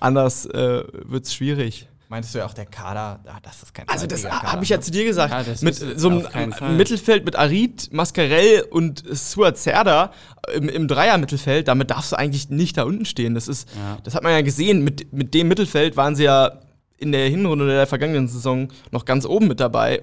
anders 0.00 0.46
äh, 0.46 0.84
wird 1.04 1.24
es 1.26 1.34
schwierig. 1.34 1.88
Meintest 2.10 2.34
du 2.34 2.38
ja 2.38 2.46
auch, 2.46 2.54
der 2.54 2.64
Kader, 2.64 3.20
ah, 3.26 3.38
das 3.42 3.62
ist 3.62 3.74
kein 3.74 3.86
Also 3.86 4.06
das 4.06 4.24
habe 4.24 4.64
ich 4.64 4.70
ja 4.70 4.80
zu 4.80 4.90
dir 4.90 5.04
gesagt. 5.04 5.30
Ja, 5.30 5.54
mit 5.60 5.74
so 5.74 6.08
einem. 6.08 6.76
Mittelfeld 6.78 7.26
mit 7.26 7.36
Arid, 7.36 7.92
Mascarell 7.92 8.62
und 8.70 9.04
Suat 9.14 9.58
Serda 9.58 10.12
im, 10.54 10.70
im 10.70 10.88
Dreier-Mittelfeld, 10.88 11.68
damit 11.68 11.90
darfst 11.90 12.12
du 12.12 12.16
eigentlich 12.16 12.48
nicht 12.48 12.78
da 12.78 12.84
unten 12.84 13.04
stehen. 13.04 13.34
Das 13.34 13.46
ist, 13.46 13.68
Ja. 13.76 13.98
das 14.04 14.14
hat 14.14 14.22
man 14.22 14.32
ja 14.32 14.40
gesehen. 14.40 14.82
Mit, 14.82 15.12
mit 15.12 15.34
dem 15.34 15.48
Mittelfeld 15.48 15.98
waren 15.98 16.16
sie 16.16 16.24
ja 16.24 16.52
in 16.96 17.12
der 17.12 17.28
Hinrunde 17.28 17.66
der 17.66 17.86
vergangenen 17.86 18.26
Saison 18.26 18.68
noch 18.90 19.04
ganz 19.04 19.26
oben 19.26 19.46
mit 19.46 19.60
dabei. 19.60 20.02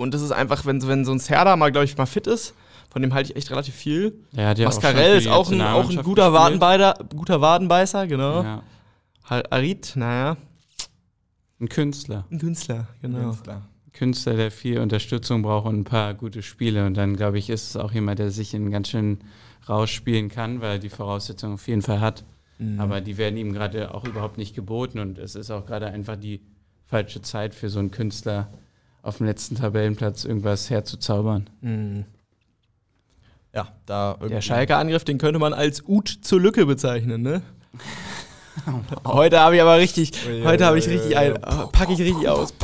Und 0.00 0.14
das 0.14 0.22
ist 0.22 0.32
einfach, 0.32 0.64
wenn, 0.64 0.86
wenn 0.86 1.04
so 1.04 1.12
ein 1.12 1.18
Serda 1.18 1.56
mal, 1.56 1.70
glaube 1.70 1.84
ich, 1.84 1.96
mal 1.98 2.06
fit 2.06 2.26
ist, 2.26 2.54
von 2.90 3.02
dem 3.02 3.12
halte 3.14 3.30
ich 3.30 3.36
echt 3.36 3.50
relativ 3.50 3.74
viel. 3.74 4.14
Der 4.32 4.48
hat 4.48 4.58
ja 4.58 4.66
auch 4.66 4.72
Mascarell 4.72 5.18
ist 5.18 5.28
auch 5.28 5.50
ein, 5.52 5.60
auch 5.60 5.90
ein 5.90 6.02
guter. 6.02 6.32
Wadenbeider, 6.32 6.94
guter 7.14 7.40
Wadenbeißer, 7.40 8.06
genau. 8.06 8.42
Ja. 8.42 8.62
Arid, 9.28 9.92
naja, 9.94 10.36
Ein 11.60 11.68
Künstler. 11.68 12.24
ein 12.30 12.38
Künstler, 12.38 12.88
genau. 13.00 13.32
Klar. 13.34 13.68
Künstler, 13.92 14.34
der 14.34 14.50
viel 14.50 14.80
Unterstützung 14.80 15.42
braucht 15.42 15.66
und 15.66 15.80
ein 15.80 15.84
paar 15.84 16.14
gute 16.14 16.42
Spiele. 16.42 16.86
Und 16.86 16.94
dann, 16.94 17.16
glaube 17.16 17.38
ich, 17.38 17.50
ist 17.50 17.68
es 17.68 17.76
auch 17.76 17.92
jemand, 17.92 18.18
der 18.18 18.30
sich 18.30 18.54
in 18.54 18.70
ganz 18.70 18.88
schön 18.88 19.18
rausspielen 19.68 20.30
kann, 20.30 20.60
weil 20.60 20.72
er 20.72 20.78
die 20.78 20.88
Voraussetzungen 20.88 21.54
auf 21.54 21.68
jeden 21.68 21.82
Fall 21.82 22.00
hat. 22.00 22.24
Mhm. 22.58 22.80
Aber 22.80 23.00
die 23.00 23.18
werden 23.18 23.36
ihm 23.36 23.52
gerade 23.52 23.94
auch 23.94 24.04
überhaupt 24.04 24.38
nicht 24.38 24.54
geboten. 24.54 24.98
Und 24.98 25.18
es 25.18 25.34
ist 25.34 25.50
auch 25.50 25.66
gerade 25.66 25.86
einfach 25.88 26.16
die 26.16 26.40
falsche 26.86 27.20
Zeit 27.22 27.54
für 27.54 27.68
so 27.68 27.78
einen 27.78 27.90
Künstler, 27.90 28.48
auf 29.02 29.18
dem 29.18 29.26
letzten 29.26 29.56
Tabellenplatz 29.56 30.24
irgendwas 30.24 30.70
herzuzaubern. 30.70 31.48
Mhm. 31.60 32.04
Ja, 33.54 33.68
da 33.86 34.12
irgendwie. 34.12 34.34
Der 34.34 34.40
Schalke-Angriff, 34.42 35.04
den 35.04 35.18
könnte 35.18 35.38
man 35.38 35.52
als 35.52 35.82
Ut 35.86 36.08
zur 36.08 36.40
Lücke 36.40 36.66
bezeichnen, 36.66 37.22
ne? 37.22 37.42
heute 39.06 39.40
habe 39.40 39.56
ich 39.56 39.62
aber 39.62 39.78
richtig, 39.78 40.12
Ui, 40.28 40.42
heute 40.44 40.66
habe 40.66 40.78
ich 40.78 40.88
richtig 40.88 41.16
ein, 41.16 41.36
oh, 41.36 41.66
packe 41.68 41.92
ich 41.92 42.00
richtig 42.00 42.28
aus. 42.28 42.54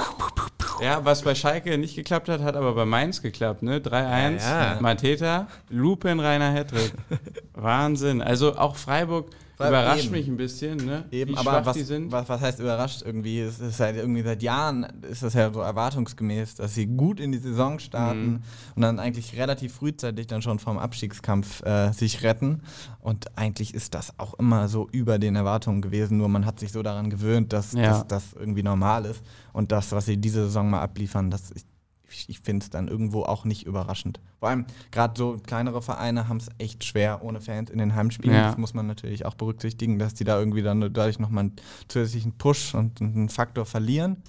Ja, 0.80 1.04
was 1.04 1.22
bei 1.22 1.34
Schalke 1.34 1.78
nicht 1.78 1.96
geklappt 1.96 2.28
hat, 2.28 2.42
hat 2.42 2.54
aber 2.54 2.74
bei 2.74 2.84
Mainz 2.84 3.22
geklappt, 3.22 3.62
ne? 3.62 3.78
3-1, 3.78 3.90
Ja, 3.90 4.74
ja. 4.74 4.80
Mateta, 4.80 5.48
lupenreiner 5.70 6.52
Hattrick. 6.52 6.92
Wahnsinn. 7.54 8.20
Also 8.20 8.56
auch 8.56 8.76
Freiburg 8.76 9.30
überrascht 9.58 10.04
eben. 10.04 10.12
mich 10.12 10.28
ein 10.28 10.36
bisschen, 10.36 10.76
ne? 10.78 11.04
Eben, 11.10 11.32
Wie 11.32 11.36
aber 11.36 11.64
was, 11.64 11.76
was, 11.76 12.28
was 12.28 12.40
heißt 12.40 12.60
überrascht 12.60 13.02
irgendwie? 13.04 13.40
Es 13.40 13.58
ist 13.58 13.80
halt 13.80 13.96
irgendwie 13.96 14.22
seit 14.22 14.42
Jahren 14.42 14.84
ist 15.10 15.22
das 15.22 15.34
ja 15.34 15.52
so 15.52 15.60
erwartungsgemäß, 15.60 16.56
dass 16.56 16.74
sie 16.74 16.86
gut 16.86 17.20
in 17.20 17.32
die 17.32 17.38
Saison 17.38 17.78
starten 17.78 18.26
Mhm. 18.26 18.42
und 18.76 18.82
dann 18.82 18.98
eigentlich 18.98 19.36
relativ 19.36 19.74
frühzeitig 19.74 20.26
dann 20.26 20.42
schon 20.42 20.58
vom 20.58 20.78
Abstiegskampf 20.78 21.62
äh, 21.64 21.92
sich 21.92 22.22
retten. 22.22 22.62
Und 23.00 23.36
eigentlich 23.38 23.74
ist 23.74 23.94
das 23.94 24.18
auch 24.18 24.34
immer 24.34 24.68
so 24.68 24.88
über 24.92 25.18
den 25.18 25.36
Erwartungen 25.36 25.80
gewesen, 25.82 26.18
nur 26.18 26.28
man 26.28 26.44
hat 26.46 26.60
sich 26.60 26.72
so 26.72 26.82
daran 26.82 27.08
gewöhnt, 27.10 27.52
dass, 27.52 27.72
Ja. 27.72 27.82
dass 27.88 28.06
das 28.06 28.32
irgendwie 28.34 28.62
normal 28.62 29.04
ist. 29.06 29.22
Und 29.52 29.72
das, 29.72 29.92
was 29.92 30.06
sie 30.06 30.16
diese 30.18 30.44
Saison 30.44 30.70
mal 30.70 30.82
abliefern, 30.82 31.30
das 31.30 31.50
ich, 31.54 31.62
ich 32.08 32.40
finde 32.40 32.64
es 32.64 32.70
dann 32.70 32.88
irgendwo 32.88 33.22
auch 33.24 33.44
nicht 33.44 33.64
überraschend. 33.66 34.20
Vor 34.38 34.48
allem 34.48 34.66
gerade 34.90 35.14
so 35.16 35.38
kleinere 35.44 35.82
Vereine 35.82 36.28
haben 36.28 36.36
es 36.38 36.48
echt 36.58 36.84
schwer 36.84 37.22
ohne 37.22 37.40
Fans 37.40 37.70
in 37.70 37.78
den 37.78 37.94
Heimspielen. 37.94 38.34
Ja. 38.36 38.48
Das 38.48 38.58
muss 38.58 38.74
man 38.74 38.86
natürlich 38.86 39.24
auch 39.26 39.34
berücksichtigen, 39.34 39.98
dass 39.98 40.14
die 40.14 40.24
da 40.24 40.38
irgendwie 40.38 40.62
dann 40.62 40.80
dadurch 40.80 41.18
nochmal 41.18 41.44
einen 41.44 41.56
zusätzlichen 41.88 42.32
Push 42.38 42.74
und 42.74 43.00
einen 43.00 43.28
Faktor 43.28 43.66
verlieren. 43.66 44.22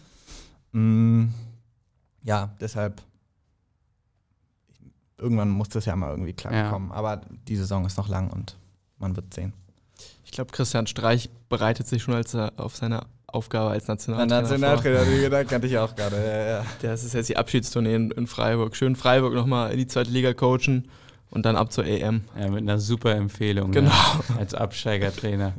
Mm, 0.71 1.27
ja, 2.23 2.55
deshalb 2.59 3.01
irgendwann 5.17 5.49
muss 5.49 5.69
das 5.69 5.85
ja 5.85 5.95
mal 5.95 6.11
irgendwie 6.11 6.33
klar 6.33 6.53
Ja. 6.53 6.69
kommen. 6.69 6.91
Aber 6.91 7.21
die 7.47 7.55
Saison 7.55 7.85
ist 7.85 7.97
noch 7.97 8.07
lang 8.07 8.29
und 8.31 8.57
man 8.97 9.15
wird 9.15 9.33
sehen. 9.33 9.53
Ich 10.23 10.31
glaube, 10.31 10.51
Christian 10.51 10.87
Streich 10.87 11.29
bereitet 11.49 11.87
sich 11.87 12.03
schon 12.03 12.13
als 12.13 12.33
er 12.33 12.53
auf 12.57 12.75
seine 12.75 13.05
Aufgabe 13.37 13.69
als 13.69 13.87
Nationaltrainer. 13.87 14.41
Nationaltrainer, 14.41 15.05
den 15.05 15.21
Gedanken 15.21 15.55
hatte 15.55 15.67
ich 15.67 15.77
auch 15.77 15.95
gerade. 15.95 16.15
Ja, 16.17 16.47
ja. 16.47 16.65
Das 16.81 17.03
ist 17.03 17.13
jetzt 17.13 17.29
die 17.29 17.37
Abschiedstournee 17.37 17.93
in, 17.93 18.11
in 18.11 18.25
Freiburg. 18.25 18.75
Schön 18.75 18.95
Freiburg 18.95 19.33
nochmal 19.33 19.71
in 19.71 19.77
die 19.77 19.87
zweite 19.87 20.09
Liga 20.09 20.33
coachen 20.33 20.89
und 21.29 21.45
dann 21.45 21.55
ab 21.55 21.71
zur 21.71 21.85
EM. 21.85 22.21
Ja, 22.39 22.49
mit 22.49 22.61
einer 22.61 22.79
super 22.79 23.15
Empfehlung. 23.15 23.71
Genau. 23.71 23.89
Ne? 23.89 24.39
Als 24.39 24.55
Absteigertrainer. 24.55 25.53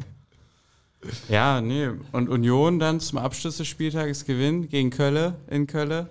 Ja, 1.29 1.61
nee. 1.61 1.89
Und 2.11 2.29
Union 2.29 2.81
dann 2.81 2.99
zum 2.99 3.19
Abschluss 3.19 3.59
des 3.59 3.69
Spieltages 3.69 4.25
gewinnt 4.25 4.71
gegen 4.71 4.91
Kölle 4.91 5.35
in 5.49 5.69
Kölle. 5.69 6.09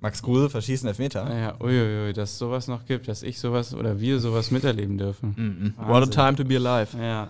Max 0.00 0.22
Kruse 0.22 0.50
verschießen 0.50 0.88
Elfmeter. 0.88 1.24
Naja, 1.24 1.54
uiuiui, 1.60 2.12
dass 2.12 2.32
es 2.32 2.38
sowas 2.38 2.68
noch 2.68 2.84
gibt, 2.84 3.08
dass 3.08 3.22
ich 3.22 3.38
sowas 3.38 3.72
oder 3.72 4.00
wir 4.00 4.18
sowas 4.18 4.50
miterleben 4.50 4.98
dürfen. 4.98 5.74
What 5.78 6.02
a 6.02 6.06
time 6.06 6.36
to 6.36 6.44
be 6.44 6.56
alive. 6.56 6.96
Ja. 6.98 7.28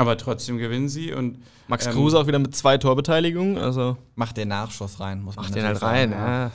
Aber 0.00 0.16
trotzdem 0.16 0.56
gewinnen 0.56 0.88
sie 0.88 1.12
und 1.12 1.42
Max 1.68 1.86
Ähm, 1.86 1.92
Kruse 1.92 2.18
auch 2.18 2.26
wieder 2.26 2.38
mit 2.38 2.54
zwei 2.56 2.78
Torbeteiligungen, 2.78 3.58
also 3.58 3.98
Macht 4.14 4.38
den 4.38 4.48
Nachschuss 4.48 4.98
rein, 4.98 5.20
muss 5.22 5.36
man 5.36 5.44
macht 5.44 5.54
den 5.54 5.64
halt 5.64 5.82
rein. 5.82 6.10
sagen, 6.10 6.22
Ja. 6.22 6.52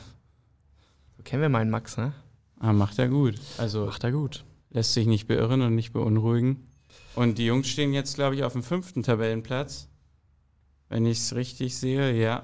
So 1.18 1.24
kennen 1.24 1.42
wir 1.44 1.50
meinen 1.50 1.70
Max, 1.70 1.96
ne? 1.98 2.14
ah, 2.60 2.74
macht 2.74 2.98
er 2.98 3.08
gut. 3.08 3.36
Also 3.60 3.86
Macht 3.86 4.04
er 4.04 4.12
gut. 4.12 4.44
lässt 4.72 4.94
sich 4.94 5.06
nicht 5.06 5.28
beirren 5.28 5.62
und 5.62 5.76
nicht 5.76 5.94
beunruhigen. 5.94 6.68
Und 7.16 7.38
die 7.38 7.46
Jungs 7.46 7.68
stehen 7.68 7.94
jetzt, 7.94 8.16
glaube 8.16 8.34
ich, 8.36 8.44
auf 8.44 8.54
dem 8.54 8.64
fünften 8.64 9.04
Tabellenplatz. 9.04 9.88
Wenn 10.90 11.06
ich 11.06 11.20
es 11.20 11.36
richtig 11.36 11.78
sehe, 11.78 12.14
ja. 12.20 12.44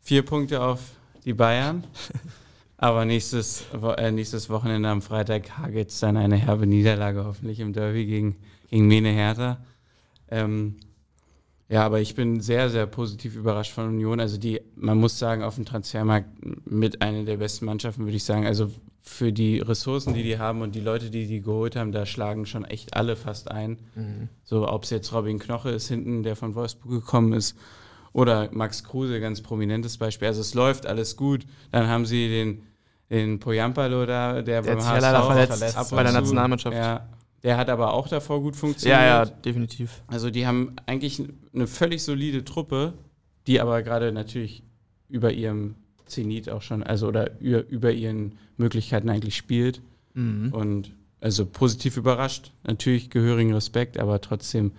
Vier 0.00 0.22
Punkte 0.24 0.62
auf 0.62 0.80
die 1.24 1.34
Bayern. 1.34 1.84
Aber 2.78 3.04
nächstes, 3.04 3.64
äh, 3.96 4.10
nächstes 4.10 4.48
Wochenende 4.50 4.88
am 4.88 5.02
Freitag 5.02 5.44
gibt 5.70 5.90
es 5.92 6.00
dann 6.00 6.16
eine 6.16 6.36
herbe 6.36 6.66
Niederlage, 6.66 7.24
hoffentlich 7.24 7.60
im 7.60 7.72
Derby 7.72 8.06
gegen, 8.06 8.36
gegen 8.70 8.88
Mene 8.88 9.10
Hertha. 9.10 9.58
Ähm, 10.32 10.76
ja, 11.68 11.84
aber 11.84 12.00
ich 12.00 12.14
bin 12.14 12.40
sehr, 12.40 12.68
sehr 12.68 12.86
positiv 12.86 13.36
überrascht 13.36 13.72
von 13.72 13.86
Union. 13.86 14.20
Also 14.20 14.36
die, 14.36 14.60
man 14.74 14.98
muss 14.98 15.18
sagen, 15.18 15.42
auf 15.42 15.54
dem 15.54 15.64
Transfermarkt 15.64 16.28
mit 16.66 17.00
einer 17.00 17.24
der 17.24 17.36
besten 17.36 17.64
Mannschaften, 17.66 18.04
würde 18.04 18.16
ich 18.16 18.24
sagen. 18.24 18.46
Also 18.46 18.70
für 19.00 19.32
die 19.32 19.58
Ressourcen, 19.58 20.14
die 20.14 20.22
die 20.22 20.38
haben 20.38 20.60
und 20.62 20.74
die 20.74 20.80
Leute, 20.80 21.10
die 21.10 21.26
die 21.26 21.40
geholt 21.40 21.74
haben, 21.76 21.92
da 21.92 22.06
schlagen 22.06 22.46
schon 22.46 22.64
echt 22.64 22.94
alle 22.94 23.16
fast 23.16 23.50
ein. 23.50 23.78
So, 24.44 24.68
ob 24.68 24.84
es 24.84 24.90
jetzt 24.90 25.12
Robin 25.12 25.38
Knoche 25.38 25.70
ist 25.70 25.88
hinten, 25.88 26.22
der 26.22 26.36
von 26.36 26.54
Wolfsburg 26.54 26.92
gekommen 26.92 27.32
ist, 27.32 27.56
oder 28.12 28.50
Max 28.52 28.84
Kruse, 28.84 29.20
ganz 29.20 29.40
prominentes 29.40 29.96
Beispiel. 29.96 30.28
Also 30.28 30.42
es 30.42 30.54
läuft 30.54 30.86
alles 30.86 31.16
gut. 31.16 31.46
Dann 31.70 31.88
haben 31.88 32.04
sie 32.04 32.28
den, 32.28 32.62
den 33.10 33.38
Poyampalo 33.38 34.06
da, 34.06 34.42
der, 34.42 34.62
Der 34.62 34.76
beim 34.76 34.78
ja 34.78 34.98
leider 34.98 35.22
verletzt, 35.22 35.58
verletzt 35.58 35.76
ab 35.78 35.86
bei 35.90 36.02
der 36.02 36.12
Nationalmannschaft. 36.12 36.76
Ja, 36.76 37.08
der 37.42 37.56
hat 37.56 37.68
aber 37.68 37.92
auch 37.94 38.08
davor 38.08 38.40
gut 38.40 38.56
funktioniert. 38.56 39.00
Ja, 39.00 39.24
ja, 39.24 39.24
definitiv. 39.24 40.02
Also 40.06 40.30
die 40.30 40.46
haben 40.46 40.76
eigentlich 40.86 41.22
eine 41.54 41.66
völlig 41.66 42.02
solide 42.02 42.44
Truppe, 42.44 42.94
die 43.46 43.60
aber 43.60 43.82
gerade 43.82 44.12
natürlich 44.12 44.62
über 45.08 45.32
ihrem 45.32 45.74
Zenit 46.06 46.48
auch 46.48 46.62
schon, 46.62 46.82
also 46.82 47.08
oder 47.08 47.40
über, 47.40 47.92
ihren 47.92 48.36
Möglichkeiten 48.56 49.08
eigentlich 49.08 49.36
spielt. 49.36 49.80
Mhm. 50.14 50.52
Und 50.52 50.94
also 51.20 51.46
positiv 51.46 51.96
überrascht. 51.96 52.52
Natürlich 52.64 53.10
gehörigen 53.10 53.54
Respekt, 53.54 53.98
aber 53.98 54.20
trotzdem 54.20 54.72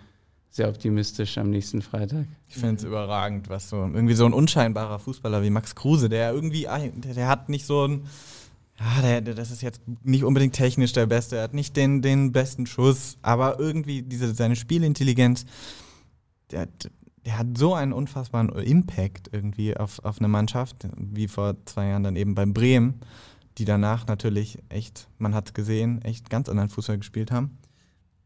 sehr 0.50 0.70
optimistisch 0.70 1.38
am 1.40 1.50
nächsten 1.50 1.82
Freitag. 1.82 2.28
Ich 2.48 2.56
finde 2.56 2.76
es 2.76 2.84
überragend, 2.84 3.50
was 3.50 3.70
so 3.70 3.78
irgendwie 3.78 4.14
so 4.14 4.26
ein 4.26 4.34
unscheinbarer 4.34 5.00
Fußballer 5.00 5.42
wie 5.42 5.50
Max 5.50 5.74
Kruse, 5.74 6.10
der 6.10 6.32
irgendwie, 6.32 6.68
der 6.94 7.28
hat 7.28 7.50
nicht 7.50 7.66
so 7.66 7.88
ein, 7.88 8.06
ja, 8.80 9.02
der, 9.02 9.22
der, 9.22 9.36
das 9.36 9.52
ist 9.52 9.62
jetzt 9.62 9.82
nicht 10.04 10.24
unbedingt 10.24 10.56
technisch 10.56 10.94
der 10.94 11.06
Beste, 11.06 11.38
er 11.38 11.44
hat 11.44 11.54
nicht 11.54 11.76
den, 11.76 12.02
den 12.02 12.32
besten 12.32 12.66
Schuss, 12.66 13.18
aber 13.22 13.60
irgendwie 13.60 14.02
diese, 14.02 14.34
seine 14.34 14.56
Spielintelligenz, 14.56 15.46
der, 16.52 16.68
der 17.26 17.38
hat 17.38 17.58
so 17.58 17.74
einen 17.74 17.94
unfassbaren 17.94 18.50
Impact 18.50 19.30
irgendwie 19.32 19.78
auf, 19.78 20.04
auf 20.04 20.20
eine 20.20 20.28
Mannschaft, 20.28 20.88
wie 20.98 21.28
vor 21.28 21.56
zwei 21.66 21.88
Jahren 21.88 22.04
dann 22.04 22.16
eben 22.16 22.36
beim 22.36 22.54
Bremen, 22.54 23.02
die 23.58 23.66
danach 23.66 24.08
natürlich 24.08 24.58
echt, 24.70 25.08
man 25.20 25.36
hat 25.36 25.48
es 25.48 25.54
gesehen, 25.54 26.02
echt 26.02 26.30
ganz 26.30 26.50
anderen 26.50 26.70
Fußball 26.70 26.98
gespielt 26.98 27.32
haben. 27.32 27.58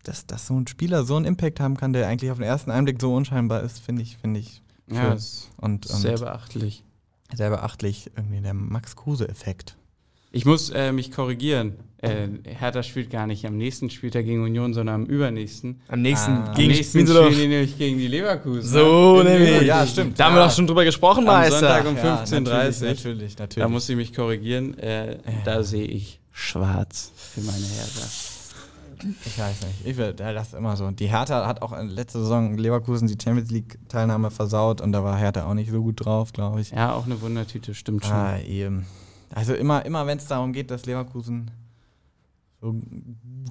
Dass, 0.04 0.26
dass 0.26 0.48
so 0.48 0.58
ein 0.58 0.68
Spieler 0.68 1.04
so 1.04 1.18
einen 1.18 1.26
Impact 1.26 1.60
haben 1.60 1.76
kann, 1.76 1.92
der 1.92 2.08
eigentlich 2.08 2.32
auf 2.32 2.38
den 2.38 2.46
ersten 2.46 2.72
Einblick 2.72 3.02
so 3.02 3.14
unscheinbar 3.14 3.62
ist, 3.64 3.80
finde 3.80 4.04
ich, 4.04 4.18
finde 4.18 4.40
ich 4.40 4.62
Ja, 4.90 5.12
und, 5.12 5.22
und 5.58 5.86
sehr 5.86 6.18
beachtlich. 6.18 6.86
sehr 7.36 7.50
beachtlich, 7.50 8.10
irgendwie 8.16 8.40
der 8.40 8.54
Max-Kruse-Effekt. 8.54 9.76
Ich 10.32 10.46
muss 10.46 10.70
äh, 10.70 10.92
mich 10.92 11.12
korrigieren. 11.12 11.74
Äh, 12.00 12.28
Hertha 12.44 12.84
spielt 12.84 13.10
gar 13.10 13.26
nicht 13.26 13.46
am 13.48 13.58
nächsten 13.58 13.90
Spieltag 13.90 14.26
gegen 14.26 14.44
Union, 14.44 14.72
sondern 14.74 14.96
am 15.04 15.06
übernächsten. 15.08 15.82
Am 15.88 16.02
nächsten 16.04 16.32
Ah. 16.32 16.46
Am 16.50 16.54
gegen 16.56 16.72
nächsten 16.74 16.90
spielen 17.00 17.08
sie 17.08 17.14
spielen 17.14 17.32
doch. 17.32 17.36
die 17.40 17.48
nämlich 17.48 17.78
gegen 17.78 17.98
die 17.98 18.08
Leverkusen. 18.08 18.62
So, 18.70 19.24
ne? 19.24 19.36
In 19.38 19.44
nämlich. 19.44 19.68
Ja, 19.68 19.88
stimmt. 19.88 20.20
Da 20.20 20.26
haben 20.26 20.36
wir 20.36 20.42
Ja. 20.42 20.48
doch 20.48 20.54
schon 20.56 20.68
drüber 20.68 20.84
gesprochen, 20.86 21.28
Am 21.28 21.34
Meister. 21.34 21.60
Sonntag 21.60 21.88
um 21.88 21.98
Ja, 21.98 22.24
15.30 22.24 22.28
natürlich, 22.44 22.82
natürlich, 22.82 23.38
natürlich. 23.40 23.56
Da 23.64 23.68
muss 23.70 23.90
ich 23.90 23.96
mich 23.96 24.14
korrigieren. 24.14 24.78
Äh, 24.78 25.18
Da 25.44 25.64
sehe 25.64 25.86
ich 25.86 26.20
schwarz 26.32 27.12
für 27.16 27.42
meine 27.42 27.58
Hertha. 27.66 28.08
ich 29.26 29.40
weiß 29.40 29.62
nicht. 29.62 29.86
Ich 29.86 29.98
will, 29.98 30.14
ja, 30.20 30.34
das 30.34 30.50
ist 30.50 30.54
immer 30.54 30.76
so. 30.78 30.92
Die 30.92 31.08
Hertha 31.08 31.48
hat 31.48 31.64
auch 31.64 31.74
in 31.74 31.88
letzter 31.90 32.20
Saison 32.20 32.58
Leverkusen 32.60 33.08
die 33.08 33.18
Champions 33.22 33.50
League-Teilnahme 33.50 34.30
versaut 34.30 34.82
und 34.82 34.92
da 34.92 35.04
war 35.04 35.18
Hertha 35.18 35.46
auch 35.48 35.54
nicht 35.56 35.72
so 35.72 35.82
gut 35.82 36.06
drauf, 36.06 36.32
glaube 36.32 36.62
ich. 36.62 36.72
Ja, 36.72 36.94
auch 36.94 37.06
eine 37.08 37.20
Wundertüte, 37.22 37.74
stimmt 37.74 38.06
schon. 38.06 38.14
Ah, 38.14 38.40
eben. 38.40 38.86
Also 39.34 39.54
immer, 39.54 39.86
immer 39.86 40.06
wenn 40.08 40.18
es 40.18 40.28
darum 40.28 40.54
geht, 40.54 40.72
dass 40.72 40.86
Leverkusen 40.86 41.52
so 42.62 42.76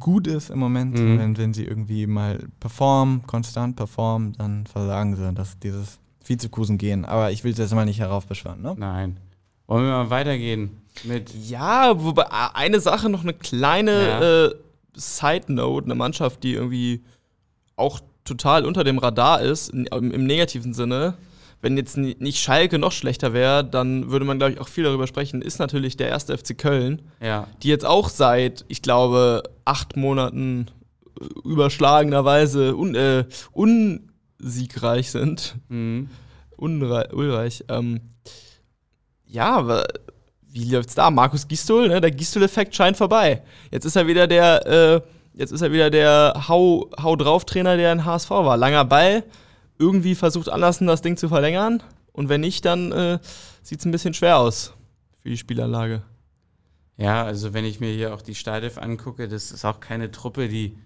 gut 0.00 0.26
ist 0.26 0.50
im 0.50 0.58
Moment, 0.58 0.98
Mhm. 0.98 1.18
wenn, 1.18 1.36
wenn 1.38 1.54
sie 1.54 1.64
irgendwie 1.64 2.06
mal 2.06 2.44
performen, 2.60 3.22
konstant 3.26 3.76
performen, 3.76 4.32
dann 4.34 4.66
versagen 4.66 5.14
sie. 5.16 5.32
Das, 5.32 5.58
dieses 5.58 5.98
Vizekusen 6.24 6.76
gehen. 6.78 7.04
Aber 7.04 7.30
ich 7.30 7.44
will 7.44 7.52
es 7.52 7.58
jetzt 7.58 7.74
mal 7.74 7.84
nicht 7.84 8.00
heraufbeschwören, 8.00 8.60
ne? 8.62 8.74
Nein. 8.76 9.18
Wollen 9.68 9.84
wir 9.84 9.92
mal 9.92 10.10
weitergehen 10.10 10.70
mit. 11.04 11.32
Ja, 11.48 12.02
wobei 12.02 12.24
eine 12.54 12.80
Sache 12.80 13.08
noch 13.08 13.22
eine 13.22 13.32
kleine 13.34 13.92
Ja. 14.08 14.44
äh, 14.46 14.54
Side 14.94 15.52
Note, 15.52 15.84
eine 15.84 15.94
Mannschaft, 15.94 16.42
die 16.42 16.54
irgendwie 16.54 17.04
auch 17.76 18.00
total 18.24 18.64
unter 18.64 18.82
dem 18.82 18.98
Radar 18.98 19.40
ist, 19.42 19.68
im, 19.68 19.84
im 19.86 20.24
negativen 20.26 20.72
Sinne. 20.74 21.14
Wenn 21.62 21.76
jetzt 21.76 21.96
ni- 21.96 22.16
nicht 22.18 22.38
Schalke 22.38 22.78
noch 22.78 22.92
schlechter 22.92 23.32
wäre, 23.32 23.64
dann 23.64 24.10
würde 24.10 24.24
man, 24.24 24.38
glaube 24.38 24.52
ich, 24.52 24.60
auch 24.60 24.68
viel 24.68 24.84
darüber 24.84 25.06
sprechen, 25.06 25.40
ist 25.42 25.58
natürlich 25.58 25.96
der 25.96 26.08
erste 26.08 26.36
FC 26.36 26.56
Köln, 26.56 27.02
Ja. 27.20 27.46
die 27.62 27.68
jetzt 27.68 27.84
auch 27.86 28.08
seit, 28.08 28.64
ich 28.68 28.82
glaube, 28.82 29.42
acht 29.64 29.96
Monaten 29.96 30.66
äh, 31.20 31.24
überschlagenerweise 31.48 32.76
un, 32.76 32.94
äh, 32.94 33.24
unsiegreich 34.38 35.10
sind. 35.10 35.56
Mhm. 35.68 36.08
Unrei 36.56 37.12
Ulreich. 37.12 37.64
Ähm, 37.68 38.00
ja, 39.26 39.84
wie 40.52 40.70
läuft's 40.70 40.94
da? 40.94 41.10
Markus 41.10 41.46
Gistol, 41.48 41.88
ne? 41.88 42.00
Der 42.00 42.10
Gistol-Effekt 42.10 42.74
scheint 42.74 42.96
vorbei. 42.96 43.42
Jetzt 43.70 43.84
ist 43.84 43.96
er 43.96 44.06
wieder 44.06 44.26
der, 44.26 44.66
äh, 44.66 45.00
jetzt 45.38 45.52
ist 45.52 45.60
er 45.60 45.72
wieder 45.72 45.90
der 45.90 46.44
Hau, 46.48 46.88
Hau 47.02 47.16
drauf 47.16 47.44
Trainer, 47.44 47.76
der 47.76 47.92
in 47.92 48.04
HSV 48.04 48.30
war. 48.30 48.56
Langer 48.56 48.84
Ball, 48.86 49.24
irgendwie 49.78 50.14
versucht 50.14 50.48
Andersen 50.48 50.86
das 50.86 51.02
Ding 51.02 51.16
zu 51.16 51.28
verlängern. 51.28 51.82
Und 52.12 52.28
wenn 52.28 52.40
nicht, 52.40 52.64
dann 52.64 52.92
äh, 52.92 53.18
sieht's 53.62 53.84
ein 53.84 53.90
bisschen 53.90 54.14
schwer 54.14 54.38
aus 54.38 54.74
für 55.22 55.28
die 55.28 55.36
Spielanlage. 55.36 56.02
Ja, 56.96 57.24
also 57.24 57.52
wenn 57.52 57.64
ich 57.64 57.80
mir 57.80 57.92
hier 57.92 58.14
auch 58.14 58.22
die 58.22 58.34
Startelf 58.34 58.78
angucke, 58.78 59.28
das 59.28 59.50
ist 59.50 59.64
auch 59.64 59.80
keine 59.80 60.10
Truppe, 60.10 60.48
die, 60.48 60.78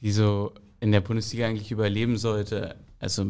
die 0.00 0.10
so 0.10 0.52
in 0.80 0.90
der 0.90 1.00
Bundesliga 1.00 1.46
eigentlich 1.46 1.70
überleben 1.70 2.18
sollte. 2.18 2.74
Also 2.98 3.26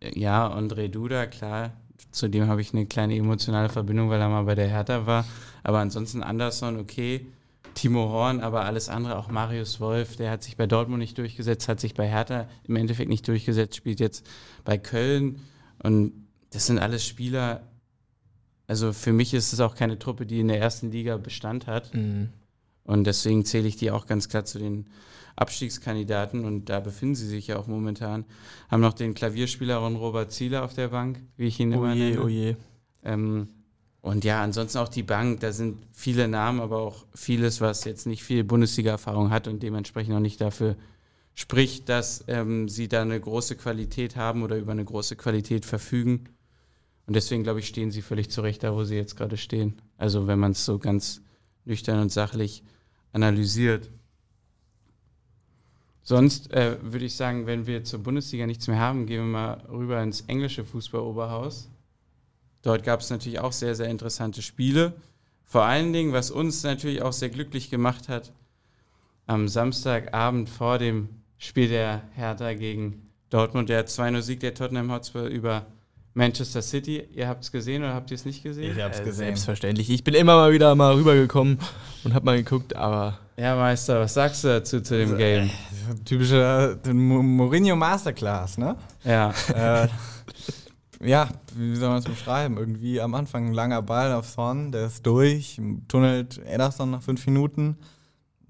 ja, 0.00 0.46
André 0.46 0.88
Duda, 0.88 1.26
klar, 1.26 1.72
zu 2.12 2.28
dem 2.28 2.46
habe 2.46 2.60
ich 2.60 2.72
eine 2.72 2.86
kleine 2.86 3.16
emotionale 3.16 3.68
Verbindung, 3.68 4.10
weil 4.10 4.20
er 4.20 4.28
mal 4.28 4.44
bei 4.44 4.54
der 4.54 4.68
Hertha 4.68 5.06
war. 5.06 5.24
Aber 5.64 5.80
ansonsten 5.80 6.22
Anderson, 6.22 6.78
okay. 6.78 7.26
Timo 7.76 8.08
Horn, 8.08 8.40
aber 8.40 8.64
alles 8.64 8.88
andere, 8.88 9.16
auch 9.18 9.28
Marius 9.28 9.78
Wolf, 9.80 10.16
der 10.16 10.30
hat 10.30 10.42
sich 10.42 10.56
bei 10.56 10.66
Dortmund 10.66 10.98
nicht 10.98 11.16
durchgesetzt, 11.18 11.68
hat 11.68 11.78
sich 11.78 11.94
bei 11.94 12.08
Hertha 12.08 12.48
im 12.64 12.74
Endeffekt 12.76 13.08
nicht 13.10 13.28
durchgesetzt, 13.28 13.76
spielt 13.76 14.00
jetzt 14.00 14.26
bei 14.64 14.78
Köln. 14.78 15.40
Und 15.82 16.12
das 16.50 16.66
sind 16.66 16.78
alles 16.78 17.04
Spieler, 17.06 17.62
also 18.66 18.92
für 18.92 19.12
mich 19.12 19.34
ist 19.34 19.52
es 19.52 19.60
auch 19.60 19.74
keine 19.74 19.98
Truppe, 19.98 20.26
die 20.26 20.40
in 20.40 20.48
der 20.48 20.58
ersten 20.58 20.90
Liga 20.90 21.18
Bestand 21.18 21.66
hat. 21.66 21.92
Und 22.84 23.04
deswegen 23.04 23.44
zähle 23.44 23.68
ich 23.68 23.76
die 23.76 23.90
auch 23.90 24.06
ganz 24.06 24.28
klar 24.28 24.44
zu 24.44 24.58
den 24.58 24.86
Abstiegskandidaten. 25.36 26.44
Und 26.44 26.66
da 26.70 26.80
befinden 26.80 27.14
sie 27.14 27.26
sich 27.26 27.48
ja 27.48 27.58
auch 27.58 27.66
momentan. 27.66 28.24
Haben 28.70 28.80
noch 28.80 28.94
den 28.94 29.12
Klavierspieler 29.14 29.76
Ron 29.76 29.96
Robert 29.96 30.32
Zieler 30.32 30.64
auf 30.64 30.72
der 30.74 30.88
Bank, 30.88 31.20
wie 31.36 31.46
ich 31.46 31.60
ihn 31.60 31.74
Oh 31.74 31.78
immer 31.84 31.94
je, 31.94 32.10
nenne. 32.10 32.22
oh 32.22 32.28
je. 32.28 32.56
Ähm, 33.04 33.48
und 34.06 34.22
ja, 34.22 34.40
ansonsten 34.40 34.78
auch 34.78 34.88
die 34.88 35.02
Bank, 35.02 35.40
da 35.40 35.50
sind 35.50 35.78
viele 35.92 36.28
Namen, 36.28 36.60
aber 36.60 36.78
auch 36.78 37.06
vieles, 37.12 37.60
was 37.60 37.82
jetzt 37.82 38.06
nicht 38.06 38.22
viel 38.22 38.44
Bundesliga-Erfahrung 38.44 39.30
hat 39.30 39.48
und 39.48 39.64
dementsprechend 39.64 40.14
auch 40.14 40.20
nicht 40.20 40.40
dafür 40.40 40.76
spricht, 41.34 41.88
dass 41.88 42.22
ähm, 42.28 42.68
sie 42.68 42.86
da 42.86 43.02
eine 43.02 43.18
große 43.18 43.56
Qualität 43.56 44.14
haben 44.14 44.44
oder 44.44 44.58
über 44.58 44.70
eine 44.70 44.84
große 44.84 45.16
Qualität 45.16 45.64
verfügen. 45.64 46.28
Und 47.08 47.16
deswegen, 47.16 47.42
glaube 47.42 47.58
ich, 47.58 47.66
stehen 47.66 47.90
sie 47.90 48.00
völlig 48.00 48.30
zurecht 48.30 48.62
da, 48.62 48.72
wo 48.74 48.84
sie 48.84 48.94
jetzt 48.94 49.16
gerade 49.16 49.36
stehen. 49.36 49.82
Also 49.98 50.28
wenn 50.28 50.38
man 50.38 50.52
es 50.52 50.64
so 50.64 50.78
ganz 50.78 51.20
nüchtern 51.64 51.98
und 51.98 52.12
sachlich 52.12 52.62
analysiert. 53.12 53.90
Sonst 56.04 56.52
äh, 56.52 56.76
würde 56.80 57.06
ich 57.06 57.16
sagen, 57.16 57.46
wenn 57.46 57.66
wir 57.66 57.82
zur 57.82 58.04
Bundesliga 58.04 58.46
nichts 58.46 58.68
mehr 58.68 58.78
haben, 58.78 59.06
gehen 59.06 59.24
wir 59.24 59.32
mal 59.32 59.64
rüber 59.68 60.00
ins 60.00 60.20
englische 60.28 60.64
Fußballoberhaus. 60.64 61.70
Dort 62.66 62.82
gab 62.82 62.98
es 62.98 63.10
natürlich 63.10 63.38
auch 63.38 63.52
sehr, 63.52 63.76
sehr 63.76 63.86
interessante 63.86 64.42
Spiele. 64.42 64.92
Vor 65.44 65.62
allen 65.62 65.92
Dingen, 65.92 66.12
was 66.12 66.32
uns 66.32 66.64
natürlich 66.64 67.00
auch 67.00 67.12
sehr 67.12 67.28
glücklich 67.28 67.70
gemacht 67.70 68.08
hat, 68.08 68.32
am 69.28 69.46
Samstagabend 69.46 70.48
vor 70.48 70.78
dem 70.78 71.08
Spiel 71.38 71.68
der 71.68 72.02
Hertha 72.16 72.54
gegen 72.54 73.08
Dortmund, 73.30 73.68
der 73.68 73.86
2-0-Sieg 73.86 74.40
der 74.40 74.52
Tottenham 74.54 74.90
Hotspur 74.90 75.26
über 75.26 75.66
Manchester 76.14 76.60
City. 76.60 77.04
Ihr 77.14 77.28
habt 77.28 77.44
es 77.44 77.52
gesehen 77.52 77.84
oder 77.84 77.94
habt 77.94 78.10
ihr 78.10 78.16
es 78.16 78.24
nicht 78.24 78.42
gesehen? 78.42 78.76
Ich 78.76 78.82
hab's 78.82 78.98
Äh, 78.98 79.04
gesehen. 79.04 79.26
Selbstverständlich. 79.26 79.88
Ich 79.88 80.02
bin 80.02 80.14
immer 80.14 80.34
mal 80.34 80.50
wieder 80.52 80.74
mal 80.74 80.94
rübergekommen 80.94 81.58
und 82.02 82.14
hab 82.14 82.24
mal 82.24 82.36
geguckt, 82.36 82.74
aber 82.74 83.18
Ja, 83.36 83.54
Meister, 83.54 84.00
was 84.00 84.14
sagst 84.14 84.42
du 84.42 84.48
dazu 84.48 84.80
zu 84.80 84.98
dem 84.98 85.16
Game? 85.16 85.50
Typische 86.04 86.80
äh, 86.84 86.92
Mo- 86.92 87.22
Mourinho 87.22 87.76
Masterclass, 87.76 88.58
ne? 88.58 88.74
Ja, 89.04 89.32
äh, 89.54 89.88
ja, 91.02 91.28
wie 91.54 91.76
soll 91.76 91.88
man 91.90 91.98
es 91.98 92.04
beschreiben? 92.04 92.56
Irgendwie 92.56 93.00
am 93.00 93.14
Anfang 93.14 93.46
ein 93.46 93.52
langer 93.52 93.82
Ball 93.82 94.12
auf 94.12 94.28
Son, 94.28 94.72
der 94.72 94.86
ist 94.86 95.04
durch, 95.06 95.60
tunnelt 95.88 96.40
Ederson 96.46 96.90
nach 96.90 97.02
fünf 97.02 97.24
Minuten. 97.26 97.76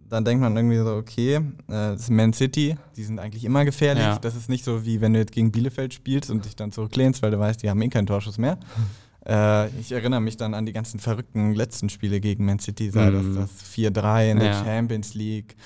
Dann 0.08 0.24
denkt 0.24 0.40
man 0.40 0.56
irgendwie 0.56 0.78
so, 0.78 0.94
okay, 0.94 1.34
äh, 1.34 1.40
das 1.66 2.02
ist 2.02 2.10
Man 2.10 2.32
City, 2.32 2.76
die 2.96 3.02
sind 3.02 3.18
eigentlich 3.18 3.44
immer 3.44 3.64
gefährlich. 3.64 4.04
Ja. 4.04 4.18
Das 4.20 4.36
ist 4.36 4.48
nicht 4.48 4.64
so, 4.64 4.84
wie 4.84 5.00
wenn 5.00 5.12
du 5.12 5.18
jetzt 5.18 5.32
gegen 5.32 5.50
Bielefeld 5.50 5.92
spielst 5.94 6.30
und 6.30 6.44
dich 6.44 6.54
dann 6.54 6.70
zurücklehnst, 6.70 7.22
weil 7.22 7.32
du 7.32 7.38
weißt, 7.40 7.62
die 7.62 7.68
haben 7.70 7.82
eh 7.82 7.88
keinen 7.88 8.06
Torschuss 8.06 8.38
mehr. 8.38 8.58
Äh, 9.28 9.70
ich 9.80 9.90
erinnere 9.90 10.20
mich 10.20 10.36
dann 10.36 10.54
an 10.54 10.66
die 10.66 10.72
ganzen 10.72 11.00
verrückten 11.00 11.52
letzten 11.52 11.88
Spiele 11.88 12.20
gegen 12.20 12.44
Man 12.44 12.60
City, 12.60 12.90
sei 12.90 13.10
Mhm. 13.10 13.34
das 13.34 13.50
das 13.50 13.64
4-3 13.74 14.30
in 14.30 14.38
der 14.38 14.52
Ja. 14.52 14.64
Champions 14.64 15.14
League 15.14 15.56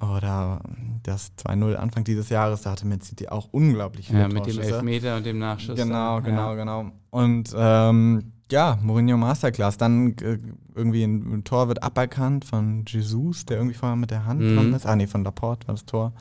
oder 0.00 0.60
das 1.02 1.32
2-0 1.38 1.74
Anfang 1.76 2.04
dieses 2.04 2.28
Jahres, 2.28 2.62
da 2.62 2.72
hatte 2.72 2.86
Man 2.86 3.00
City 3.00 3.28
auch 3.28 3.48
unglaublich 3.52 4.08
viele 4.08 4.20
ja 4.20 4.28
mit 4.28 4.46
dem. 4.46 4.58
Elfmeter 4.60 5.16
und 5.16 5.26
dem 5.26 5.38
Nachschuss. 5.38 5.76
Genau, 5.76 6.20
genau, 6.20 6.50
Ja. 6.50 6.54
genau. 6.54 6.90
Und 7.10 7.54
ähm, 7.56 8.32
ja, 8.50 8.78
Mourinho 8.82 9.16
Masterclass. 9.16 9.76
Dann 9.76 10.16
äh, 10.18 10.38
irgendwie 10.74 11.02
ein, 11.02 11.38
ein 11.38 11.44
Tor 11.44 11.68
wird 11.68 11.82
aberkannt 11.82 12.44
von 12.44 12.84
Jesus, 12.86 13.44
der 13.46 13.56
irgendwie 13.56 13.74
vorher 13.76 13.96
mit 13.96 14.10
der 14.10 14.24
Hand 14.26 14.40
Mhm. 14.40 14.54
dran 14.54 14.72
ist. 14.74 14.86
Ah, 14.86 14.94
nee, 14.96 15.06
von 15.06 15.24
Laporte 15.24 15.66
war 15.68 15.74
das 15.74 15.84
Tor. 15.86 16.12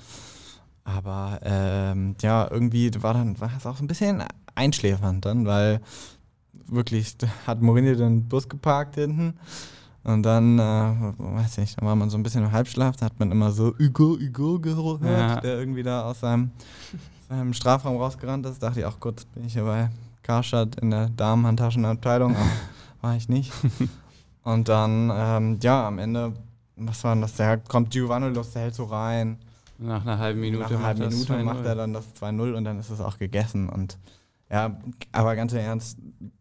Aber 0.83 1.39
ähm, 1.43 2.15
ja, 2.21 2.47
irgendwie 2.49 2.91
war 3.01 3.13
dann 3.13 3.39
war 3.39 3.51
es 3.57 3.65
auch 3.65 3.75
so 3.77 3.83
ein 3.83 3.87
bisschen 3.87 4.23
einschläfernd 4.55 5.25
dann, 5.25 5.45
weil 5.45 5.81
wirklich 6.67 7.15
hat 7.47 7.61
Mourinho 7.61 7.95
den 7.95 8.27
Bus 8.27 8.47
geparkt 8.49 8.95
hinten. 8.95 9.33
Und 10.05 10.23
dann, 10.23 10.59
äh, 10.59 11.13
weiß 11.17 11.57
nicht, 11.57 11.79
dann 11.79 11.87
war 11.87 11.95
man 11.95 12.09
so 12.09 12.17
ein 12.17 12.23
bisschen 12.23 12.43
im 12.43 12.51
Halbschlaf, 12.51 12.95
da 12.95 13.07
hat 13.07 13.19
man 13.19 13.31
immer 13.31 13.51
so 13.51 13.73
Hugo, 13.79 14.17
Hugo 14.19 14.59
gehört, 14.59 15.01
Ja. 15.03 15.41
der 15.41 15.57
irgendwie 15.59 15.83
da 15.83 16.03
aus 16.05 16.19
seinem, 16.19 16.51
seinem 17.27 17.53
Strafraum 17.53 17.97
rausgerannt 17.97 18.45
ist. 18.45 18.61
Dachte 18.61 18.79
ich, 18.81 18.85
ach 18.85 18.99
Gott, 18.99 19.25
bin 19.33 19.45
ich 19.45 19.53
hier 19.53 19.63
bei 19.63 19.89
Karstadt 20.21 20.75
in 20.79 20.91
der 20.91 21.09
Damenhandtaschenabteilung, 21.09 22.35
aber 22.35 22.45
war 23.01 23.15
ich 23.15 23.27
nicht. 23.29 23.51
Und 24.43 24.69
dann, 24.69 25.11
ähm, 25.13 25.57
ja, 25.61 25.87
am 25.87 25.97
Ende, 25.97 26.33
was 26.75 27.03
war 27.03 27.15
denn 27.15 27.21
das? 27.23 27.33
Da 27.35 27.57
kommt 27.57 27.89
Giovanni 27.89 28.29
Lo 28.29 28.43
Celso 28.43 28.83
rein. 28.83 29.37
Nach 29.79 30.01
einer 30.05 30.19
halben 30.19 30.39
Minute, 30.39 30.63
Nach 30.63 30.69
einer 30.71 30.83
halben 30.83 30.99
Minute 31.09 31.33
2-0. 31.33 31.43
macht 31.43 31.65
er 31.65 31.75
dann 31.75 31.93
das 31.93 32.05
2-0 32.21 32.53
und 32.53 32.63
dann 32.63 32.79
ist 32.79 32.91
es 32.91 33.01
auch 33.01 33.17
gegessen. 33.17 33.69
Und 33.69 33.97
ja, 34.49 34.79
aber 35.11 35.35
ganz 35.35 35.53
im 35.53 35.59
Ernst, 35.59 35.97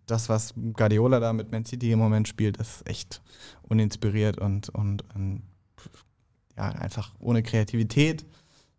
das, 0.07 0.29
was 0.29 0.55
Guardiola 0.75 1.21
da 1.21 1.33
mit 1.33 1.51
Man 1.51 1.65
City 1.65 1.91
im 1.93 1.99
Moment 1.99 2.29
spielt, 2.29 2.59
ist 2.59 2.87
echt 2.89 3.23
uninspiriert 3.63 4.39
und, 4.39 4.69
und, 4.71 5.03
und 5.15 5.43
ja, 6.57 6.69
einfach 6.71 7.13
ohne 7.19 7.43
Kreativität. 7.43 8.25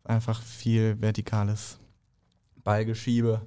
Einfach 0.04 0.42
viel 0.44 1.02
vertikales 1.02 1.80
Ballgeschiebe. 2.64 3.42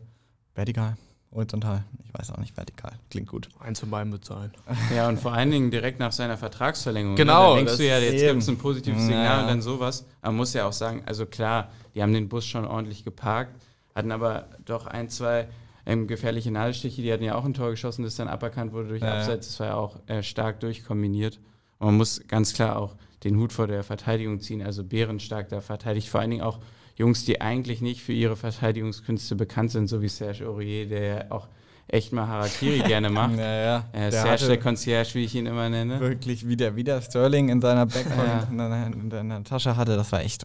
Vertikal, 0.55 0.97
horizontal, 1.33 1.85
ich 2.05 2.13
weiß 2.13 2.33
auch 2.33 2.39
nicht, 2.39 2.57
vertikal. 2.57 2.93
Klingt 3.11 3.29
gut. 3.29 3.49
eins 3.61 3.79
von 3.79 3.91
beiden 3.91 4.11
wird 4.13 4.25
sein. 4.25 4.51
Ja, 4.95 5.09
und 5.09 5.21
vor 5.21 5.33
allen 5.33 5.51
Dingen 5.53 5.71
direkt 5.71 6.01
nach 6.01 6.11
seiner 6.11 6.37
Vertragsverlängerung. 6.37 7.15
Genau, 7.17 7.43
Ne? 7.43 7.49
Da 7.51 7.57
denkst 7.57 7.73
das 7.73 7.79
du 7.79 7.87
ja, 7.87 7.99
jetzt 7.99 8.15
eben. 8.23 8.27
gibt 8.33 8.43
es 8.43 8.49
ein 8.49 8.59
positives 8.59 9.03
Signal 9.03 9.25
Ja. 9.25 9.41
und 9.43 9.47
dann 9.47 9.63
sowas. 9.63 10.05
Man 10.23 10.35
muss 10.37 10.53
ja 10.55 10.67
auch 10.67 10.73
sagen, 10.73 11.03
also 11.07 11.27
klar, 11.27 11.71
die 11.95 12.03
haben 12.03 12.13
den 12.13 12.29
Bus 12.29 12.45
schon 12.45 12.65
ordentlich 12.65 13.05
geparkt, 13.05 13.55
hatten 13.95 14.11
aber 14.11 14.49
doch 14.65 14.87
ein, 14.89 15.09
zwei 15.09 15.47
ähm, 15.89 16.07
gefährliche 16.07 16.51
Nadelstiche. 16.53 17.03
Die 17.03 17.13
hatten 17.13 17.25
ja 17.25 17.35
auch 17.35 17.45
ein 17.45 17.55
Tor 17.55 17.71
geschossen, 17.71 18.05
das 18.05 18.15
dann 18.15 18.29
aberkannt 18.29 18.73
wurde 18.73 18.89
durch 18.91 19.03
Ja. 19.03 19.15
Abseits. 19.19 19.49
Das 19.49 19.59
war 19.61 19.67
ja 19.69 19.75
auch 19.75 19.97
äh, 20.07 20.23
stark 20.23 20.61
durchkombiniert. 20.61 21.41
Und 21.81 21.87
man 21.87 21.97
muss 21.97 22.23
ganz 22.29 22.53
klar 22.55 22.77
auch 22.79 22.95
den 23.25 23.37
Hut 23.37 23.53
vor 23.53 23.67
der 23.67 23.83
Verteidigung 23.83 24.39
ziehen. 24.41 24.63
Also 24.63 24.85
bärenstark 24.85 25.49
da 25.49 25.61
verteidigt. 25.61 26.09
Vor 26.09 26.21
allen 26.21 26.31
Dingen 26.31 26.43
auch 26.43 26.61
Jungs, 26.97 27.25
die 27.25 27.41
eigentlich 27.41 27.81
nicht 27.81 28.03
für 28.03 28.13
ihre 28.13 28.37
Verteidigungskünste 28.37 29.35
bekannt 29.37 29.71
sind, 29.73 29.89
so 29.89 30.03
wie 30.03 30.09
Serge 30.09 30.47
Aurier, 30.49 30.87
der 30.89 31.03
ja 31.03 31.25
auch 31.31 31.49
echt 31.87 32.13
mal 32.13 32.27
Harakiri 32.27 32.81
gerne 32.81 33.09
macht. 33.09 33.35
Ja, 33.39 33.45
ja. 33.65 33.77
Äh, 33.93 34.11
Der 34.11 34.13
Serge, 34.13 34.47
der 34.47 34.59
Concierge, 34.59 35.15
wie 35.15 35.25
ich 35.25 35.35
ihn 35.35 35.47
immer 35.47 35.69
nenne. 35.71 36.01
Wirklich 36.01 36.47
wie 36.47 36.57
der, 36.57 36.77
wie 36.77 36.85
der 36.85 37.01
Sterling 37.01 37.49
in 37.49 37.61
seiner 37.63 37.87
Backpoint 37.87 38.59
Ja. 38.59 38.87
in, 38.87 38.93
in, 38.93 39.11
in 39.11 39.29
der 39.31 39.45
Tasche 39.45 39.77
hatte, 39.77 39.97
das 39.97 40.13
war 40.13 40.21
echt. 40.21 40.45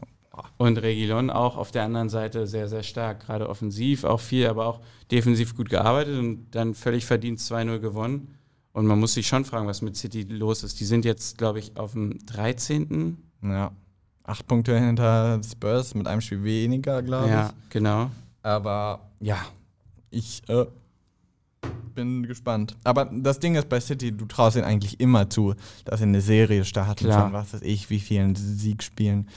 Und 0.58 0.78
Regilon 0.80 1.30
auch 1.30 1.58
auf 1.58 1.72
der 1.72 1.84
anderen 1.84 2.10
Seite 2.10 2.48
sehr, 2.48 2.68
sehr 2.68 2.84
stark. 2.84 3.26
Gerade 3.26 3.50
offensiv 3.50 4.04
auch 4.04 4.20
viel, 4.20 4.48
aber 4.48 4.66
auch 4.66 4.80
defensiv 5.12 5.56
gut 5.56 5.70
gearbeitet 5.70 6.18
und 6.18 6.48
dann 6.52 6.74
völlig 6.74 7.06
verdient 7.06 7.40
2-0 7.40 7.80
gewonnen. 7.80 8.36
Und 8.72 8.88
man 8.88 9.00
muss 9.00 9.14
sich 9.14 9.28
schon 9.28 9.46
fragen, 9.46 9.68
was 9.68 9.84
mit 9.84 9.96
City 9.96 10.24
los 10.24 10.64
ist. 10.64 10.80
Die 10.80 10.86
sind 10.86 11.06
jetzt, 11.06 11.38
glaube 11.38 11.60
ich, 11.60 11.78
auf 11.78 11.92
dem 11.92 12.18
13. 12.26 13.18
Ja. 13.44 13.72
Acht 14.24 14.48
Punkte 14.48 14.80
hinter 14.80 15.40
Spurs 15.44 15.94
mit 15.94 16.08
einem 16.08 16.22
Spiel 16.22 16.44
weniger, 16.44 17.04
glaube 17.04 17.30
Ja, 17.30 17.54
genau. 17.70 18.06
ich. 18.06 18.12
Aber 18.42 19.02
ja, 19.20 19.38
ich 20.10 20.42
äh, 20.48 20.66
bin 21.94 22.24
gespannt. 22.24 22.76
Aber 22.84 23.06
das 23.06 23.40
Ding 23.40 23.56
ist 23.56 23.70
bei 23.70 23.80
City, 23.80 24.12
du 24.12 24.26
traust 24.26 24.56
ihnen 24.56 24.66
eigentlich 24.66 25.00
immer 25.00 25.30
zu, 25.30 25.54
dass 25.86 26.00
sie 26.00 26.06
eine 26.06 26.22
Serie 26.22 26.66
starten 26.66 27.06
Klar. 27.06 27.24
von 27.26 27.34
was 27.34 27.54
weiß 27.54 27.62
ich, 27.62 27.90
wie 27.90 28.00
vielen 28.00 28.36
Siegspielen. 28.36 29.30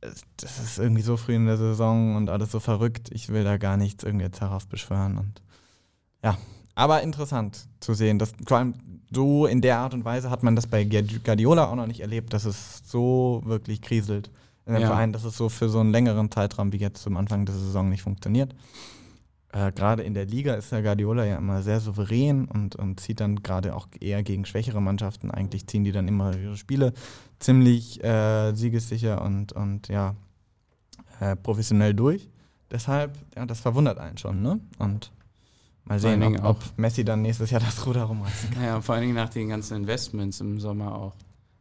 Das 0.00 0.58
ist 0.58 0.78
irgendwie 0.78 1.02
so 1.02 1.16
früh 1.16 1.34
in 1.34 1.46
der 1.46 1.56
Saison 1.56 2.16
und 2.16 2.28
alles 2.28 2.50
so 2.50 2.60
verrückt. 2.60 3.10
Ich 3.12 3.28
will 3.28 3.44
da 3.44 3.56
gar 3.56 3.76
nichts 3.76 4.02
irgendwie 4.02 4.24
jetzt 4.24 4.40
heraufbeschwören. 4.40 5.18
Und 5.18 5.42
ja, 6.24 6.36
aber 6.74 7.02
interessant 7.02 7.68
zu 7.80 7.94
sehen. 7.94 8.18
Dass, 8.18 8.32
vor 8.46 8.58
allem 8.58 8.74
so 9.12 9.46
in 9.46 9.60
der 9.60 9.78
Art 9.78 9.94
und 9.94 10.04
Weise 10.04 10.30
hat 10.30 10.42
man 10.42 10.56
das 10.56 10.66
bei 10.66 10.84
Guardiola 10.84 11.66
auch 11.66 11.76
noch 11.76 11.86
nicht 11.86 12.00
erlebt, 12.00 12.32
dass 12.32 12.44
es 12.44 12.82
so 12.84 13.42
wirklich 13.44 13.82
kriselt 13.82 14.30
in 14.66 14.74
dem 14.74 14.82
Ja. 14.82 14.88
Verein, 14.88 15.12
dass 15.12 15.24
es 15.24 15.36
so 15.36 15.48
für 15.48 15.68
so 15.68 15.80
einen 15.80 15.92
längeren 15.92 16.30
Zeitraum 16.30 16.72
wie 16.72 16.78
jetzt 16.78 17.02
zum 17.02 17.16
Anfang 17.16 17.46
der 17.46 17.54
Saison 17.54 17.88
nicht 17.88 18.02
funktioniert. 18.02 18.54
Äh, 19.52 19.70
gerade 19.72 20.02
in 20.02 20.14
der 20.14 20.24
Liga 20.24 20.54
ist 20.54 20.72
der 20.72 20.82
Guardiola 20.82 21.26
ja 21.26 21.36
immer 21.36 21.62
sehr 21.62 21.78
souverän 21.78 22.46
und, 22.46 22.74
und 22.74 23.00
zieht 23.00 23.20
dann 23.20 23.42
gerade 23.42 23.76
auch 23.76 23.86
eher 24.00 24.22
gegen 24.22 24.46
schwächere 24.46 24.80
Mannschaften. 24.80 25.30
Eigentlich 25.30 25.66
ziehen 25.66 25.84
die 25.84 25.92
dann 25.92 26.08
immer 26.08 26.34
ihre 26.36 26.56
Spiele 26.56 26.94
ziemlich 27.38 28.02
äh, 28.02 28.54
siegessicher 28.54 29.20
und, 29.22 29.52
und 29.52 29.88
ja, 29.88 30.16
äh, 31.20 31.36
professionell 31.36 31.92
durch. 31.92 32.30
Deshalb, 32.70 33.18
ja, 33.36 33.44
das 33.44 33.60
verwundert 33.60 33.98
einen 33.98 34.16
schon, 34.16 34.40
ne? 34.40 34.58
Und 34.78 35.12
mal 35.84 35.98
sehen, 35.98 36.22
ob, 36.38 36.44
ob 36.44 36.78
Messi 36.78 37.04
dann 37.04 37.20
nächstes 37.20 37.50
Jahr 37.50 37.60
das 37.64 37.84
Ruder 37.86 38.04
rumreißen 38.04 38.50
kann. 38.52 38.62
Naja, 38.62 38.80
vor 38.80 38.94
allen 38.94 39.02
Dingen 39.02 39.14
nach 39.14 39.28
den 39.28 39.50
ganzen 39.50 39.76
Investments 39.76 40.40
im 40.40 40.60
Sommer 40.60 40.94
auch. 40.94 41.14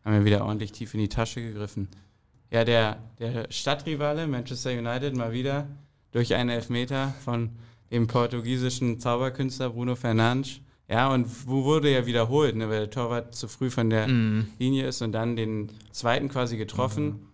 Haben 0.05 0.13
wir 0.15 0.25
wieder 0.25 0.45
ordentlich 0.45 0.71
tief 0.71 0.93
in 0.93 1.01
die 1.01 1.09
Tasche 1.09 1.41
gegriffen. 1.41 1.89
Ja, 2.49 2.63
der, 2.63 2.99
der 3.19 3.47
Stadtrivale 3.51 4.27
Manchester 4.27 4.71
United 4.71 5.15
mal 5.15 5.33
wieder 5.33 5.67
durch 6.11 6.33
einen 6.33 6.49
Elfmeter 6.49 7.13
von 7.23 7.49
dem 7.91 8.07
portugiesischen 8.07 8.99
Zauberkünstler 8.99 9.69
Bruno 9.71 9.95
Fernandes. 9.95 10.61
Ja, 10.89 11.13
und 11.13 11.25
wo 11.47 11.63
wurde 11.63 11.91
ja 11.91 12.05
wiederholt, 12.05 12.55
ne, 12.55 12.67
weil 12.69 12.79
der 12.81 12.89
Torwart 12.89 13.33
zu 13.35 13.47
früh 13.47 13.69
von 13.69 13.89
der 13.89 14.07
Mhm. 14.07 14.47
Linie 14.59 14.87
ist 14.87 15.01
und 15.01 15.11
dann 15.13 15.35
den 15.35 15.69
zweiten 15.91 16.27
quasi 16.29 16.57
getroffen. 16.57 17.27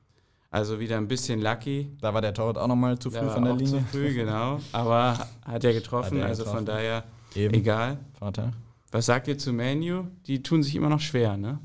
Also 0.52 0.80
wieder 0.80 0.98
ein 0.98 1.08
bisschen 1.08 1.42
lucky. 1.42 1.92
Da 2.00 2.14
war 2.14 2.22
der 2.22 2.34
Torwart 2.34 2.58
auch 2.58 2.68
nochmal 2.68 2.98
zu 3.00 3.10
früh 3.12 3.26
war 3.26 3.32
von 3.34 3.44
der 3.44 3.54
auch 3.54 3.58
Linie. 3.58 3.80
Zu 3.80 3.86
früh, 3.98 4.14
genau. 4.14 4.60
Aber 4.72 5.28
hat 5.46 5.64
ja 5.64 5.72
getroffen, 5.74 6.18
Hat 6.18 6.24
er 6.24 6.28
also 6.28 6.44
getroffen. 6.44 6.58
von 6.60 6.66
daher 6.66 7.04
Eben, 7.36 7.54
egal. 7.54 7.98
Vater. 8.20 8.54
Was 8.92 9.08
sagt 9.08 9.28
ihr 9.28 9.38
zu 9.38 9.52
Manu? 9.54 10.06
Die 10.28 10.42
tun 10.44 10.64
sich 10.64 10.76
immer 10.76 10.90
noch 10.90 11.02
schwer, 11.02 11.36
ne? 11.38 11.60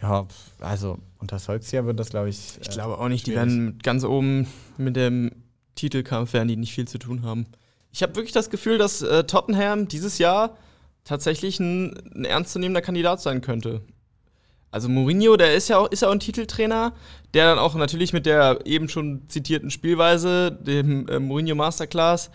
Ja, 0.00 0.26
also 0.60 0.98
unter 1.18 1.38
Solskjaer 1.38 1.86
wird 1.86 1.98
das, 1.98 2.10
glaube 2.10 2.28
ich. 2.28 2.58
Ich 2.60 2.68
äh, 2.68 2.72
glaube 2.72 2.98
auch 2.98 3.08
nicht, 3.08 3.26
die 3.26 3.32
schwierig. 3.32 3.48
werden 3.48 3.78
ganz 3.82 4.04
oben 4.04 4.46
mit 4.76 4.96
dem 4.96 5.30
Titelkampf 5.76 6.32
werden 6.32 6.48
die 6.48 6.56
nicht 6.56 6.74
viel 6.74 6.88
zu 6.88 6.98
tun 6.98 7.22
haben. 7.22 7.46
Ich 7.92 8.02
habe 8.02 8.16
wirklich 8.16 8.32
das 8.32 8.50
Gefühl, 8.50 8.78
dass 8.78 9.02
äh, 9.02 9.24
Tottenham 9.24 9.88
dieses 9.88 10.18
Jahr 10.18 10.56
tatsächlich 11.04 11.60
ein, 11.60 11.94
ein 12.14 12.24
ernstzunehmender 12.24 12.82
Kandidat 12.82 13.20
sein 13.22 13.40
könnte. 13.40 13.82
Also 14.70 14.88
Mourinho, 14.88 15.36
der 15.36 15.54
ist 15.54 15.68
ja 15.68 15.78
auch, 15.78 15.90
ist 15.90 16.04
auch 16.04 16.10
ein 16.10 16.20
Titeltrainer, 16.20 16.92
der 17.32 17.46
dann 17.46 17.58
auch 17.58 17.74
natürlich 17.76 18.12
mit 18.12 18.26
der 18.26 18.58
eben 18.64 18.88
schon 18.88 19.22
zitierten 19.28 19.70
Spielweise, 19.70 20.50
dem 20.50 21.08
äh, 21.08 21.18
Mourinho 21.18 21.54
Masterclass, 21.54 22.30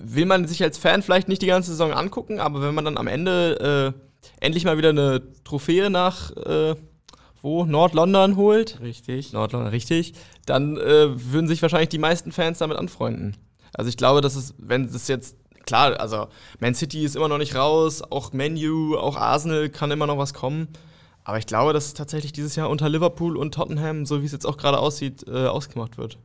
will 0.00 0.26
man 0.26 0.48
sich 0.48 0.62
als 0.62 0.78
Fan 0.78 1.02
vielleicht 1.02 1.28
nicht 1.28 1.42
die 1.42 1.46
ganze 1.46 1.70
Saison 1.70 1.92
angucken, 1.92 2.40
aber 2.40 2.62
wenn 2.62 2.74
man 2.74 2.84
dann 2.84 2.96
am 2.96 3.06
Ende 3.06 3.94
äh, 3.94 4.44
endlich 4.44 4.64
mal 4.64 4.78
wieder 4.78 4.90
eine 4.90 5.22
Trophäe 5.44 5.90
nach 5.90 6.30
äh, 6.36 6.74
wo 7.42 7.64
Nord-London 7.64 8.36
holt, 8.36 8.80
Richtig. 8.80 9.32
Nordlondon, 9.32 9.70
richtig, 9.70 10.14
dann 10.46 10.76
äh, 10.78 11.08
würden 11.32 11.48
sich 11.48 11.60
wahrscheinlich 11.60 11.88
die 11.90 11.98
meisten 11.98 12.32
Fans 12.32 12.58
damit 12.58 12.76
anfreunden. 12.78 13.36
Also 13.74 13.88
ich 13.88 13.96
glaube, 13.96 14.20
dass 14.20 14.36
es, 14.36 14.54
wenn 14.58 14.84
es 14.84 15.08
jetzt, 15.08 15.36
klar, 15.66 15.98
also 16.00 16.28
Man 16.60 16.74
City 16.74 17.04
ist 17.04 17.16
immer 17.16 17.28
noch 17.28 17.38
nicht 17.38 17.54
raus, 17.54 18.02
auch 18.02 18.32
Menu, 18.32 18.96
auch 18.96 19.16
Arsenal 19.16 19.68
kann 19.70 19.90
immer 19.90 20.06
noch 20.06 20.18
was 20.18 20.34
kommen. 20.34 20.68
Aber 21.24 21.38
ich 21.38 21.46
glaube, 21.46 21.72
dass 21.72 21.86
es 21.86 21.94
tatsächlich 21.94 22.32
dieses 22.32 22.56
Jahr 22.56 22.68
unter 22.68 22.88
Liverpool 22.88 23.36
und 23.36 23.54
Tottenham, 23.54 24.06
so 24.06 24.22
wie 24.22 24.26
es 24.26 24.32
jetzt 24.32 24.44
auch 24.46 24.56
gerade 24.56 24.78
aussieht, 24.78 25.24
äh, 25.28 25.46
ausgemacht 25.46 25.96
wird. 25.96 26.18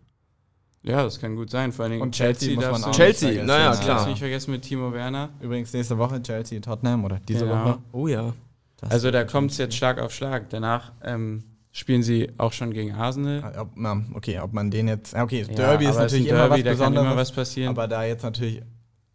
Ja, 0.84 1.04
das 1.04 1.20
kann 1.20 1.36
gut 1.36 1.50
sein. 1.50 1.72
Vor 1.72 1.84
allen 1.84 1.92
Dingen 1.94 2.02
Und 2.04 2.16
Chelsea 2.16 2.56
muss 2.56 2.64
darfst 2.64 2.82
man 2.82 2.92
auch 2.92 2.96
Chelsea, 2.96 3.28
nicht 3.30 3.38
vergessen. 3.40 3.46
naja, 3.64 3.76
klar. 3.76 3.88
darfst 3.88 4.08
nicht 4.08 4.20
vergessen 4.20 4.52
mit 4.52 4.62
Timo 4.64 4.94
Werner. 4.94 5.30
Übrigens 5.42 5.72
nächste 5.74 5.98
Woche 5.98 6.22
Chelsea, 6.22 6.60
Tottenham 6.62 7.04
oder 7.06 7.20
diese 7.28 7.46
Genau. 7.46 7.66
Woche. 7.66 7.78
Oh 7.92 8.08
ja. 8.08 8.34
Das 8.78 8.92
Also 8.92 9.12
da 9.12 9.24
kommt 9.24 9.52
es 9.52 9.58
jetzt 9.58 9.76
Schlag 9.76 10.00
auf 10.00 10.14
Schlag. 10.14 10.50
Danach 10.50 10.92
ähm, 11.04 11.44
spielen 11.72 12.04
sie 12.04 12.30
auch 12.38 12.54
schon 12.54 12.72
gegen 12.74 12.94
Arsenal. 12.94 13.42
Ah, 13.44 13.62
Ob, 13.62 13.72
na, 13.76 14.04
okay, 14.14 14.40
ob 14.40 14.54
man 14.54 14.70
den 14.72 14.88
jetzt. 14.88 15.16
Okay, 15.16 15.46
Ja, 15.50 15.56
Derby 15.56 15.86
ist 15.86 15.96
natürlich 15.96 16.32
ein 16.32 16.36
immer 16.36 16.50
was 16.50 16.62
Derby, 16.62 16.78
da 16.78 16.84
kann 16.86 16.94
immer 16.96 17.16
was 17.16 17.32
passieren. 17.32 17.70
aber 17.70 17.88
da 17.88 18.04
jetzt 18.04 18.24
natürlich. 18.24 18.62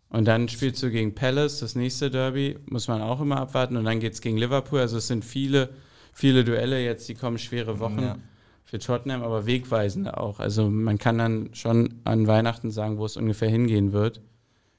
Und 0.09 0.27
dann 0.27 0.49
spielst 0.49 0.83
du 0.83 0.91
gegen 0.91 1.15
Palace, 1.15 1.61
das 1.61 1.75
nächste 1.75 2.11
Derby, 2.11 2.59
muss 2.67 2.87
man 2.89 3.01
auch 3.01 3.21
immer 3.21 3.39
abwarten. 3.39 3.77
Und 3.77 3.85
dann 3.85 3.99
geht 4.01 4.13
es 4.13 4.21
gegen 4.21 4.37
Liverpool. 4.37 4.81
Also 4.81 4.99
es 4.99 5.07
sind 5.07 5.25
viele, 5.25 5.71
viele 6.13 6.45
Duelle 6.45 6.85
jetzt, 6.85 7.09
die 7.09 7.15
kommen 7.15 7.39
schwere 7.39 7.79
Wochen 7.79 8.03
Ja. 8.03 8.17
für 8.65 8.79
Tottenham, 8.79 9.23
aber 9.23 9.47
wegweisende 9.47 10.19
auch. 10.19 10.39
Also 10.39 10.69
man 10.69 10.99
kann 10.99 11.17
dann 11.19 11.51
schon 11.55 11.95
an 12.05 12.27
Weihnachten 12.27 12.71
sagen, 12.71 12.99
wo 12.99 13.07
es 13.07 13.17
ungefähr 13.17 13.49
hingehen 13.49 13.93
wird, 13.93 14.21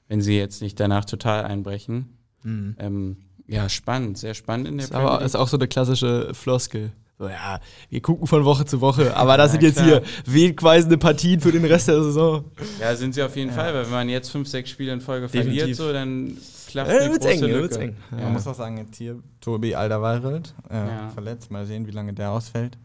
wenn 0.08 0.20
sie 0.20 0.36
jetzt 0.38 0.62
nicht 0.62 0.78
danach 0.78 1.04
total 1.04 1.44
einbrechen. 1.44 2.16
Ähm, 2.44 3.16
ja, 3.46 3.68
spannend, 3.68 4.18
sehr 4.18 4.34
spannend 4.34 4.68
in 4.68 4.78
der 4.78 4.84
Ist 4.86 4.94
aber 4.94 5.08
Premier 5.12 5.26
ist 5.26 5.36
auch 5.36 5.48
so 5.48 5.56
eine 5.56 5.68
klassische 5.68 6.32
Floskel. 6.34 6.92
So, 7.16 7.28
ja, 7.28 7.60
wir 7.90 8.00
gucken 8.02 8.26
von 8.26 8.44
Woche 8.44 8.64
zu 8.64 8.80
Woche, 8.80 9.16
aber 9.16 9.36
das 9.36 9.48
Ja, 9.48 9.52
sind 9.52 9.62
jetzt 9.62 9.76
klar. 9.76 9.86
hier 9.86 10.02
wegweisende 10.26 10.98
Partien 10.98 11.40
für 11.40 11.52
den 11.52 11.64
Rest 11.64 11.86
der 11.88 12.02
Saison. 12.02 12.44
Ja, 12.80 12.96
sind 12.96 13.14
sie 13.14 13.22
auf 13.22 13.36
jeden 13.36 13.50
Ja. 13.50 13.54
Fall, 13.56 13.72
weil 13.74 13.84
wenn 13.84 13.90
man 13.92 14.08
jetzt 14.08 14.30
fünf, 14.30 14.48
sechs 14.48 14.70
Spiele 14.70 14.92
in 14.92 15.00
Folge 15.00 15.26
Definitiv. 15.28 15.58
verliert, 15.60 15.76
so, 15.76 15.92
dann 15.92 16.36
klafft 16.68 16.90
Ja, 16.90 16.98
eine 16.98 17.12
wird's 17.12 17.24
große 17.24 17.34
eng, 17.44 17.50
Lücke. 17.50 17.60
wird's 17.62 17.76
eng. 17.76 17.96
Ja. 18.10 18.16
Man 18.24 18.32
muss 18.32 18.46
auch 18.48 18.54
sagen, 18.56 18.78
jetzt 18.78 18.96
hier 18.96 19.20
Tobi 19.40 19.76
Alderweireld 19.76 20.54
äh, 20.70 20.74
Ja. 20.74 21.08
verletzt. 21.10 21.50
Mal 21.52 21.66
sehen, 21.66 21.86
wie 21.86 21.92
lange 21.92 22.12
der 22.14 22.32
ausfällt. 22.32 22.76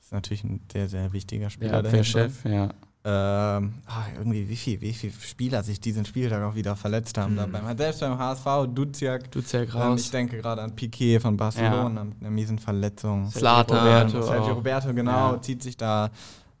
Ist 0.00 0.12
natürlich 0.12 0.44
ein 0.44 0.60
sehr, 0.72 0.88
sehr 0.88 1.12
wichtiger 1.12 1.44
Der 1.44 1.50
Spieler. 1.50 1.78
Abwehrchef, 1.78 2.44
ja. 2.44 2.68
Ähm, 3.04 3.74
ah, 3.86 4.04
irgendwie, 4.16 4.48
wie 4.48 4.54
viel, 4.56 4.80
wie 4.80 4.92
viele 4.92 5.12
Spieler 5.12 5.62
sich 5.64 5.80
diesen 5.80 6.04
Spieltag 6.04 6.40
auch 6.44 6.54
wieder 6.54 6.76
verletzt 6.76 7.18
haben. 7.18 7.34
Da 7.36 7.46
beim, 7.46 7.76
selbst 7.76 7.98
beim 8.00 8.16
HSV, 8.16 8.46
Duziak. 8.72 9.30
Ja 9.32 9.74
Ähm, 9.74 9.80
raus. 9.80 10.00
ich 10.02 10.10
denke 10.12 10.38
gerade 10.38 10.62
an 10.62 10.76
Piquet 10.76 11.18
von 11.18 11.36
Barcelona 11.36 12.04
mit 12.04 12.20
einer 12.20 12.30
miesen 12.30 12.60
Verletzung. 12.60 13.28
Roberto 13.74 14.22
Sergio. 14.22 14.52
Roberto, 14.52 14.94
genau, 14.94 15.32
Ja. 15.32 15.42
zieht 15.42 15.62
sich 15.64 15.76
da 15.76 16.10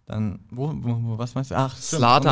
dann, 0.06 0.40
wo, 0.50 0.72
wo, 0.74 0.98
wo 1.02 1.18
was 1.18 1.32
meinst 1.36 1.52
du? 1.52 1.54
Ach, 1.56 1.76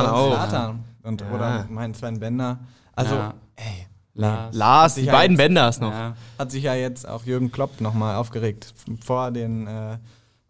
und 0.05 0.09
auch. 0.13 0.35
Zlatan. 0.35 0.85
Und, 1.05 1.21
Ja. 1.21 1.31
Oder 1.31 1.67
mein 1.71 1.95
Sven 1.95 2.19
Bender. 2.19 2.59
Also, 2.97 3.15
Ja. 3.15 3.35
ey, 3.55 3.87
Lars. 4.15 4.57
Lars, 4.57 4.95
die 4.97 5.03
beiden 5.07 5.39
halt- 5.39 5.47
Bänders 5.49 5.81
noch. 5.81 5.93
Ja. 5.93 6.17
hat 6.37 6.51
sich 6.51 6.65
ja 6.65 6.75
jetzt 6.75 7.09
auch 7.09 7.25
Jürgen 7.25 7.53
Klopp 7.53 7.81
nochmal 7.81 8.17
aufgeregt. 8.17 8.75
Vor 9.05 9.31
den, 9.31 9.69
äh, 9.69 9.99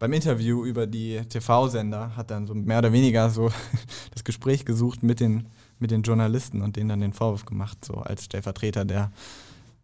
beim 0.01 0.13
Interview 0.13 0.65
über 0.65 0.87
die 0.87 1.21
TV-Sender 1.29 2.15
hat 2.15 2.31
dann 2.31 2.47
so 2.47 2.55
mehr 2.55 2.79
oder 2.79 2.91
weniger 2.91 3.29
so 3.29 3.51
das 4.11 4.23
Gespräch 4.23 4.65
gesucht 4.65 5.03
mit 5.03 5.19
den, 5.19 5.47
mit 5.77 5.91
den 5.91 6.01
Journalisten 6.01 6.63
und 6.63 6.75
denen 6.75 6.89
dann 6.89 7.01
den 7.01 7.13
Vorwurf 7.13 7.45
gemacht, 7.45 7.85
so 7.85 7.93
als 7.97 8.25
Stellvertreter 8.25 8.83
der, 8.83 9.11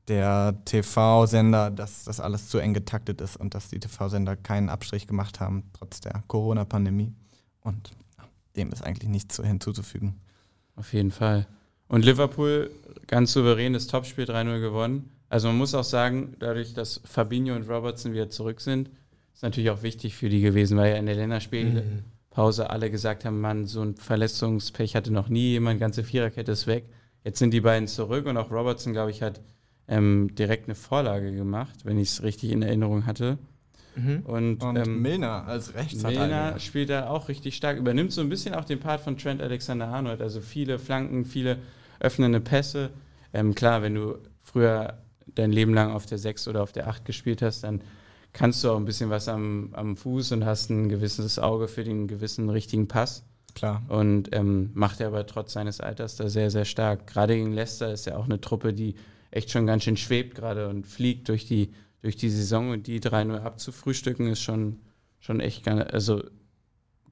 der 0.08 0.56
TV-Sender, 0.66 1.70
dass 1.70 2.06
das 2.06 2.20
alles 2.20 2.50
zu 2.50 2.58
eng 2.58 2.74
getaktet 2.74 3.22
ist 3.22 3.38
und 3.38 3.54
dass 3.54 3.70
die 3.70 3.80
TV-Sender 3.80 4.36
keinen 4.36 4.70
Abstrich 4.70 5.06
gemacht 5.06 5.40
haben, 5.40 5.66
trotz 5.74 6.02
der 6.02 6.24
Corona-Pandemie. 6.26 7.14
Und 7.62 7.92
dem 8.56 8.72
ist 8.72 8.84
eigentlich 8.84 9.10
nichts 9.10 9.36
zu- 9.36 9.44
hinzuzufügen. 9.44 10.16
Auf 10.76 10.94
jeden 10.94 11.12
Fall. 11.12 11.46
Und 11.90 12.04
Liverpool, 12.04 12.72
ganz 13.06 13.34
souverän, 13.34 13.74
das 13.74 13.86
Topspiel 13.86 14.26
3-0 14.26 14.62
gewonnen. 14.62 15.12
Also 15.30 15.48
man 15.50 15.60
muss 15.60 15.76
auch 15.76 15.84
sagen, 15.84 16.36
dadurch, 16.40 16.74
dass 16.74 17.02
Fabinho 17.06 17.56
und 17.56 17.70
Robertson 17.70 18.14
wieder 18.14 18.32
zurück 18.32 18.62
sind, 18.62 18.90
ist 19.38 19.44
natürlich 19.44 19.70
auch 19.70 19.84
wichtig 19.84 20.16
für 20.16 20.30
die 20.30 20.42
gewesen, 20.42 20.80
weil 20.80 20.94
ja 20.94 20.98
in 20.98 21.06
der 21.06 21.14
Länderspielpause 21.14 22.72
alle 22.72 22.90
gesagt 22.90 23.24
haben, 23.24 23.40
man, 23.40 23.68
so 23.68 23.84
ein 23.84 23.96
Verletzungspech 23.96 24.96
hatte 24.96 25.14
noch 25.14 25.30
nie 25.30 25.52
jemand, 25.52 25.80
ganze 25.80 26.04
Viererkette 26.04 26.52
ist 26.52 26.66
weg. 26.66 26.86
Jetzt 27.24 27.38
sind 27.38 27.52
die 27.52 27.62
beiden 27.62 27.88
zurück 27.88 28.26
und 28.26 28.36
auch 28.36 28.50
Robertson, 28.50 28.94
glaube 28.94 29.12
ich, 29.12 29.22
hat 29.22 29.42
ähm, 29.88 30.34
direkt 30.34 30.66
eine 30.66 30.74
Vorlage 30.74 31.32
gemacht, 31.32 31.76
wenn 31.84 32.00
ich 32.00 32.10
es 32.10 32.24
richtig 32.24 32.52
in 32.52 32.64
Erinnerung 32.64 33.06
hatte. 33.06 33.38
Mhm. 33.96 34.22
Und, 34.26 34.64
Und 34.64 34.76
ähm, 34.76 35.04
Milner 35.04 35.46
als 35.46 35.76
Rechtsverteidiger. 35.76 36.26
Milner 36.26 36.60
spielt 36.60 36.90
da 36.90 37.08
auch 37.08 37.30
richtig 37.30 37.56
stark, 37.56 37.78
übernimmt 37.78 38.14
so 38.14 38.22
ein 38.22 38.30
bisschen 38.30 38.56
auch 38.56 38.66
den 38.66 38.80
Part 38.80 39.02
von 39.02 39.20
Trent 39.20 39.40
Alexander-Arnold, 39.40 40.20
also 40.20 40.42
viele 40.42 40.80
Flanken, 40.80 41.26
viele 41.26 41.60
öffnende 42.00 42.40
Pässe. 42.40 42.90
Ähm, 43.34 43.54
klar, 43.54 43.84
wenn 43.84 43.94
du 43.94 44.18
früher 44.42 44.98
dein 45.36 45.52
Leben 45.52 45.76
lang 45.76 45.92
auf 45.92 46.08
der 46.08 46.18
6 46.18 46.48
oder 46.48 46.64
auf 46.64 46.72
der 46.72 46.88
8 46.88 47.06
gespielt 47.06 47.44
hast, 47.44 47.64
dann 47.64 47.82
kannst 48.38 48.64
du 48.64 48.70
auch 48.70 48.78
ein 48.78 48.86
bisschen 48.86 49.10
was 49.10 49.28
am, 49.28 49.70
am 49.74 49.98
Fuß 49.98 50.32
und 50.34 50.46
hast 50.46 50.70
ein 50.70 50.90
gewisses 50.90 51.40
Auge 51.40 51.68
für 51.68 51.84
den 51.84 52.08
gewissen 52.08 52.50
richtigen 52.50 52.88
Pass. 52.88 53.24
Klar. 53.56 53.82
Und 53.88 54.30
ähm, 54.36 54.70
macht 54.76 55.00
er 55.02 55.08
aber 55.08 55.26
trotz 55.26 55.54
seines 55.54 55.82
Alters 55.82 56.18
da 56.18 56.30
sehr, 56.30 56.52
sehr 56.52 56.66
stark. 56.66 57.08
Gerade 57.08 57.36
gegen 57.36 57.52
Leicester 57.52 57.92
ist 57.92 58.06
ja 58.06 58.16
auch 58.16 58.26
eine 58.26 58.40
Truppe, 58.40 58.74
die 58.74 58.94
echt 59.32 59.50
schon 59.50 59.66
ganz 59.66 59.84
schön 59.84 59.98
schwebt 59.98 60.36
gerade 60.36 60.70
und 60.70 60.86
fliegt 60.86 61.30
durch 61.30 61.48
die, 61.48 61.72
durch 62.04 62.16
die 62.16 62.30
Saison 62.30 62.70
und 62.70 62.86
die 62.86 63.00
3-0 63.02 63.40
abzufrühstücken 63.40 64.28
ist 64.28 64.42
schon, 64.44 64.78
schon 65.20 65.40
echt, 65.40 65.66
ganz- 65.66 65.92
also 65.92 66.22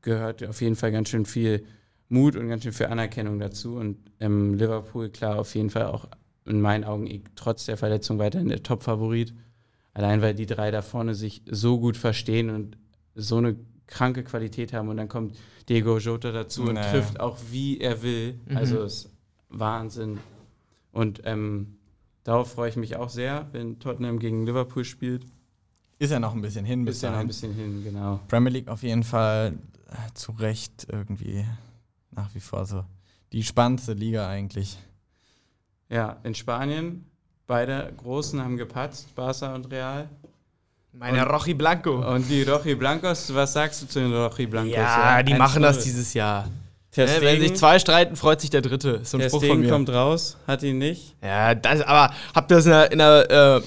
gehört 0.03 0.47
auf 0.47 0.61
jeden 0.61 0.75
Fall 0.75 0.91
ganz 0.91 1.09
schön 1.09 1.25
viel 1.25 1.65
Mut 2.07 2.35
und 2.35 2.47
ganz 2.49 2.61
schön 2.61 2.73
viel 2.73 2.85
Anerkennung 2.85 3.39
dazu. 3.39 3.77
Und 3.77 3.97
ähm, 4.19 4.53
Liverpool, 4.53 5.09
klar, 5.09 5.39
auf 5.39 5.55
jeden 5.55 5.71
Fall 5.71 5.87
auch 5.87 6.07
in 6.45 6.61
meinen 6.61 6.83
Augen 6.83 7.07
eh 7.07 7.21
trotz 7.35 7.65
der 7.65 7.77
Verletzung 7.77 8.19
weiterhin 8.19 8.49
der 8.49 8.61
Top-Favorit. 8.61 9.33
Allein 9.95 10.21
weil 10.21 10.35
die 10.35 10.45
drei 10.45 10.69
da 10.69 10.81
vorne 10.83 11.15
sich 11.15 11.41
so 11.49 11.79
gut 11.79 11.97
verstehen 11.97 12.49
und 12.51 12.77
so 13.15 13.37
eine 13.37 13.55
kranke 13.87 14.23
Qualität 14.23 14.73
haben. 14.73 14.89
Und 14.89 14.97
dann 14.97 15.07
kommt 15.09 15.35
Diego 15.69 15.97
Jota 15.97 16.31
dazu 16.31 16.63
und 16.63 16.73
Naja. 16.75 16.91
trifft 16.91 17.19
auch 17.19 17.37
wie 17.49 17.79
er 17.79 18.03
will. 18.03 18.39
Mhm. 18.45 18.57
Also 18.57 18.83
ist 18.83 19.09
Wahnsinn. 19.49 20.19
Und 20.91 21.21
ähm, 21.23 21.77
darauf 22.23 22.51
freue 22.51 22.69
ich 22.69 22.75
mich 22.75 22.97
auch 22.97 23.09
sehr, 23.09 23.47
wenn 23.53 23.79
Tottenham 23.79 24.19
gegen 24.19 24.45
Liverpool 24.45 24.83
spielt. 24.85 25.25
Ist 25.97 26.11
ja 26.11 26.19
noch 26.19 26.35
ein 26.35 26.41
bisschen 26.41 26.65
hin 26.65 26.83
bis 26.83 26.97
Ist 26.97 27.03
ja 27.03 27.11
noch 27.11 27.19
ein 27.19 27.27
bisschen 27.27 27.53
hin, 27.53 27.81
genau. 27.83 28.19
Premier 28.27 28.51
League 28.51 28.67
auf 28.67 28.83
jeden 28.83 29.03
Fall 29.03 29.53
äh, 29.87 30.13
zu 30.13 30.33
Recht 30.33 30.87
irgendwie 30.91 31.45
nach 32.11 32.35
wie 32.35 32.41
vor 32.41 32.65
so 32.65 32.83
die 33.31 33.43
spannendste 33.43 33.93
Liga 33.93 34.27
eigentlich. 34.27 34.77
Ja, 35.89 36.17
in 36.23 36.35
Spanien, 36.35 37.05
beide 37.47 37.91
Großen 37.97 38.41
haben 38.41 38.57
gepatzt, 38.57 39.13
Barca 39.15 39.53
und 39.53 39.71
Real. 39.71 40.09
Meine 40.93 41.25
Rochi 41.27 41.53
Blanco. 41.53 41.95
Und 42.13 42.29
die 42.29 42.43
Rochi 42.43 42.75
Blancos, 42.75 43.33
was 43.33 43.53
sagst 43.53 43.81
du 43.81 43.87
zu 43.87 43.99
den 43.99 44.13
Rochi 44.13 44.45
Blancos? 44.45 44.73
Ja, 44.73 45.21
die 45.23 45.33
1-0. 45.33 45.37
machen 45.37 45.61
das 45.61 45.83
dieses 45.83 46.13
Jahr. 46.13 46.45
Ne, 46.97 47.07
wenn 47.07 47.09
Stegen, 47.17 47.41
sich 47.41 47.55
zwei 47.57 47.77
streiten, 47.77 48.15
freut 48.15 48.39
sich 48.39 48.49
der 48.49 48.61
Dritte. 48.61 49.01
Ist 49.01 49.11
so 49.11 49.17
ein 49.17 49.21
Ter 49.21 49.29
Spruch 49.29 49.43
von 49.43 49.59
mir. 49.59 49.69
kommt 49.69 49.89
raus, 49.89 50.37
hat 50.47 50.63
ihn 50.63 50.77
nicht. 50.77 51.13
Ja, 51.21 51.53
das, 51.53 51.81
aber 51.81 52.13
habt 52.33 52.49
ihr 52.51 52.55
das 52.55 52.65
in 52.65 52.71
der, 52.71 52.91
in 52.93 52.97
der, 52.99 53.29
äh, 53.29 53.57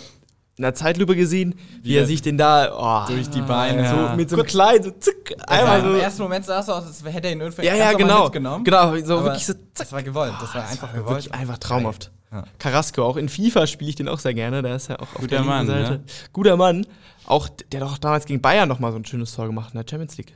in 0.56 0.62
der 0.62 0.74
Zeitlupe 0.74 1.14
gesehen, 1.14 1.54
wie, 1.82 1.90
Wie 1.90 1.96
er 1.96 2.06
sich 2.06 2.22
den 2.22 2.38
da 2.38 3.04
oh, 3.06 3.12
Durch 3.12 3.28
die 3.28 3.42
Beine. 3.42 3.82
ja. 3.82 4.10
so 4.10 4.16
mit 4.16 4.30
so 4.30 4.36
einem 4.36 4.46
kleinen, 4.46 4.82
so 4.82 4.90
zick, 4.92 5.36
einmal 5.46 5.80
Im 5.80 5.92
so. 5.92 5.98
ersten 5.98 6.22
Moment 6.22 6.46
sah 6.46 6.60
es 6.60 6.68
aus, 6.70 6.86
als 6.86 7.04
hätte 7.04 7.28
er 7.28 7.32
ihn 7.34 7.40
irgendwie 7.40 7.66
Ja, 7.66 7.74
ja, 7.74 7.92
genau. 7.92 8.24
mitgenommen. 8.24 8.64
Genau, 8.64 8.96
so 9.04 9.18
Aber 9.18 9.24
wirklich 9.26 9.44
so 9.44 9.52
zack. 9.52 9.62
Das 9.74 9.92
war 9.92 10.02
gewollt. 10.02 10.32
Das 10.40 10.54
war 10.54 10.66
einfach 10.66 10.92
gewollt. 10.94 11.08
Wirklich 11.08 11.34
einfach 11.34 11.58
traumhaft. 11.58 12.10
Ja. 12.30 12.44
Carrasco, 12.58 13.02
auch 13.04 13.16
in 13.16 13.28
FIFA 13.28 13.66
spiele 13.66 13.90
ich 13.90 13.96
den 13.96 14.08
auch 14.08 14.18
sehr 14.18 14.34
gerne. 14.34 14.62
Der 14.62 14.76
ist 14.76 14.88
ja 14.88 14.96
auch 14.96 15.02
auf 15.02 15.14
Guter 15.14 15.26
der 15.28 15.38
linken 15.40 15.48
Mann, 15.54 15.66
Seite. 15.66 15.90
ne? 15.92 16.00
Guter 16.32 16.56
Mann. 16.56 16.86
Auch 17.24 17.48
der 17.48 17.80
hat 17.80 17.88
doch 17.88 17.98
damals 17.98 18.26
gegen 18.26 18.40
Bayern 18.40 18.68
noch 18.68 18.78
mal 18.80 18.90
so 18.92 18.98
ein 18.98 19.04
schönes 19.04 19.32
Tor 19.34 19.46
gemacht 19.46 19.72
in 19.74 19.78
der 19.80 19.86
Champions 19.88 20.16
League. 20.18 20.34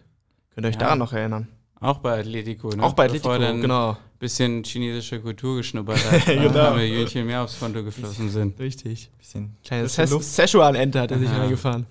Könnt 0.54 0.64
ihr 0.66 0.68
euch 0.68 0.74
Ja. 0.74 0.80
daran 0.80 0.98
noch 0.98 1.12
erinnern? 1.12 1.48
Auch 1.80 1.98
bei 1.98 2.20
Atletico, 2.20 2.68
ne? 2.70 2.82
Auch 2.82 2.92
bei 2.92 3.08
Bevor 3.08 3.32
Atletico, 3.32 3.52
dann 3.52 3.60
genau. 3.60 3.96
bisschen 4.20 4.62
chinesische 4.62 5.20
Kultur 5.20 5.56
geschnuppert 5.56 5.98
hat. 6.12 6.26
Genau. 6.26 6.48
genau. 6.48 6.70
Ein 6.70 6.76
Millionchen 6.76 7.26
mehr 7.26 7.42
aufs 7.42 7.58
Konto 7.58 7.82
geflossen 7.82 8.30
sind. 8.30 8.58
Richtig. 8.60 9.10
Bisschen 9.18 9.56
Kleine 9.64 9.88
frische 9.88 10.12
Luft. 10.14 10.24
Szechuan-Ente 10.26 11.00
hat 11.00 11.10
er 11.10 11.18
sich 11.18 11.28
reingefahren. 11.30 11.86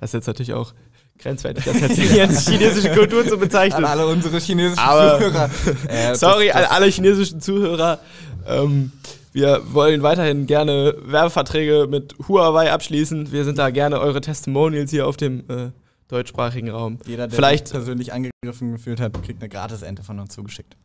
Das 0.00 0.10
ist 0.10 0.14
jetzt 0.14 0.26
natürlich 0.26 0.52
auch 0.54 0.72
grenzwertig, 1.18 1.64
das 1.64 1.80
jetzt 1.80 1.98
hier 1.98 2.22
als 2.22 2.48
chinesische 2.48 2.90
Kultur 2.92 3.26
zu 3.26 3.34
An 3.34 3.40
bezeichnen. 3.40 3.84
alle 3.84 4.06
unsere 4.06 4.38
chinesischen 4.38 4.78
Aber- 4.78 5.18
Zuhörer. 5.18 5.50
Äh, 5.88 6.14
Sorry 6.14 6.46
das, 6.48 6.56
an 6.56 6.62
das, 6.62 6.70
alle 6.70 6.86
chinesischen 6.86 7.40
Zuhörer. 7.40 7.98
Ähm, 8.46 8.92
wir 9.32 9.62
wollen 9.72 10.02
weiterhin 10.02 10.46
gerne 10.46 10.94
Werbeverträge 11.04 11.86
mit 11.90 12.14
Huawei 12.28 12.72
abschließen. 12.72 13.32
Wir 13.32 13.44
sind 13.44 13.58
da 13.58 13.70
gerne 13.70 14.00
eure 14.00 14.20
Testimonials 14.20 14.90
hier 14.90 15.06
auf 15.06 15.16
dem 15.16 15.40
äh, 15.50 15.70
deutschsprachigen 16.08 16.70
Raum. 16.70 16.98
Jeder, 17.06 17.26
der 17.28 17.36
Vielleicht- 17.36 17.68
sich 17.68 17.74
persönlich 17.74 18.12
angegriffen 18.12 18.72
gefühlt 18.72 19.00
hat, 19.00 19.12
kriegt 19.22 19.42
eine 19.42 19.48
Gratisente 19.48 20.02
von 20.02 20.18
uns 20.20 20.34
zugeschickt. 20.34 20.76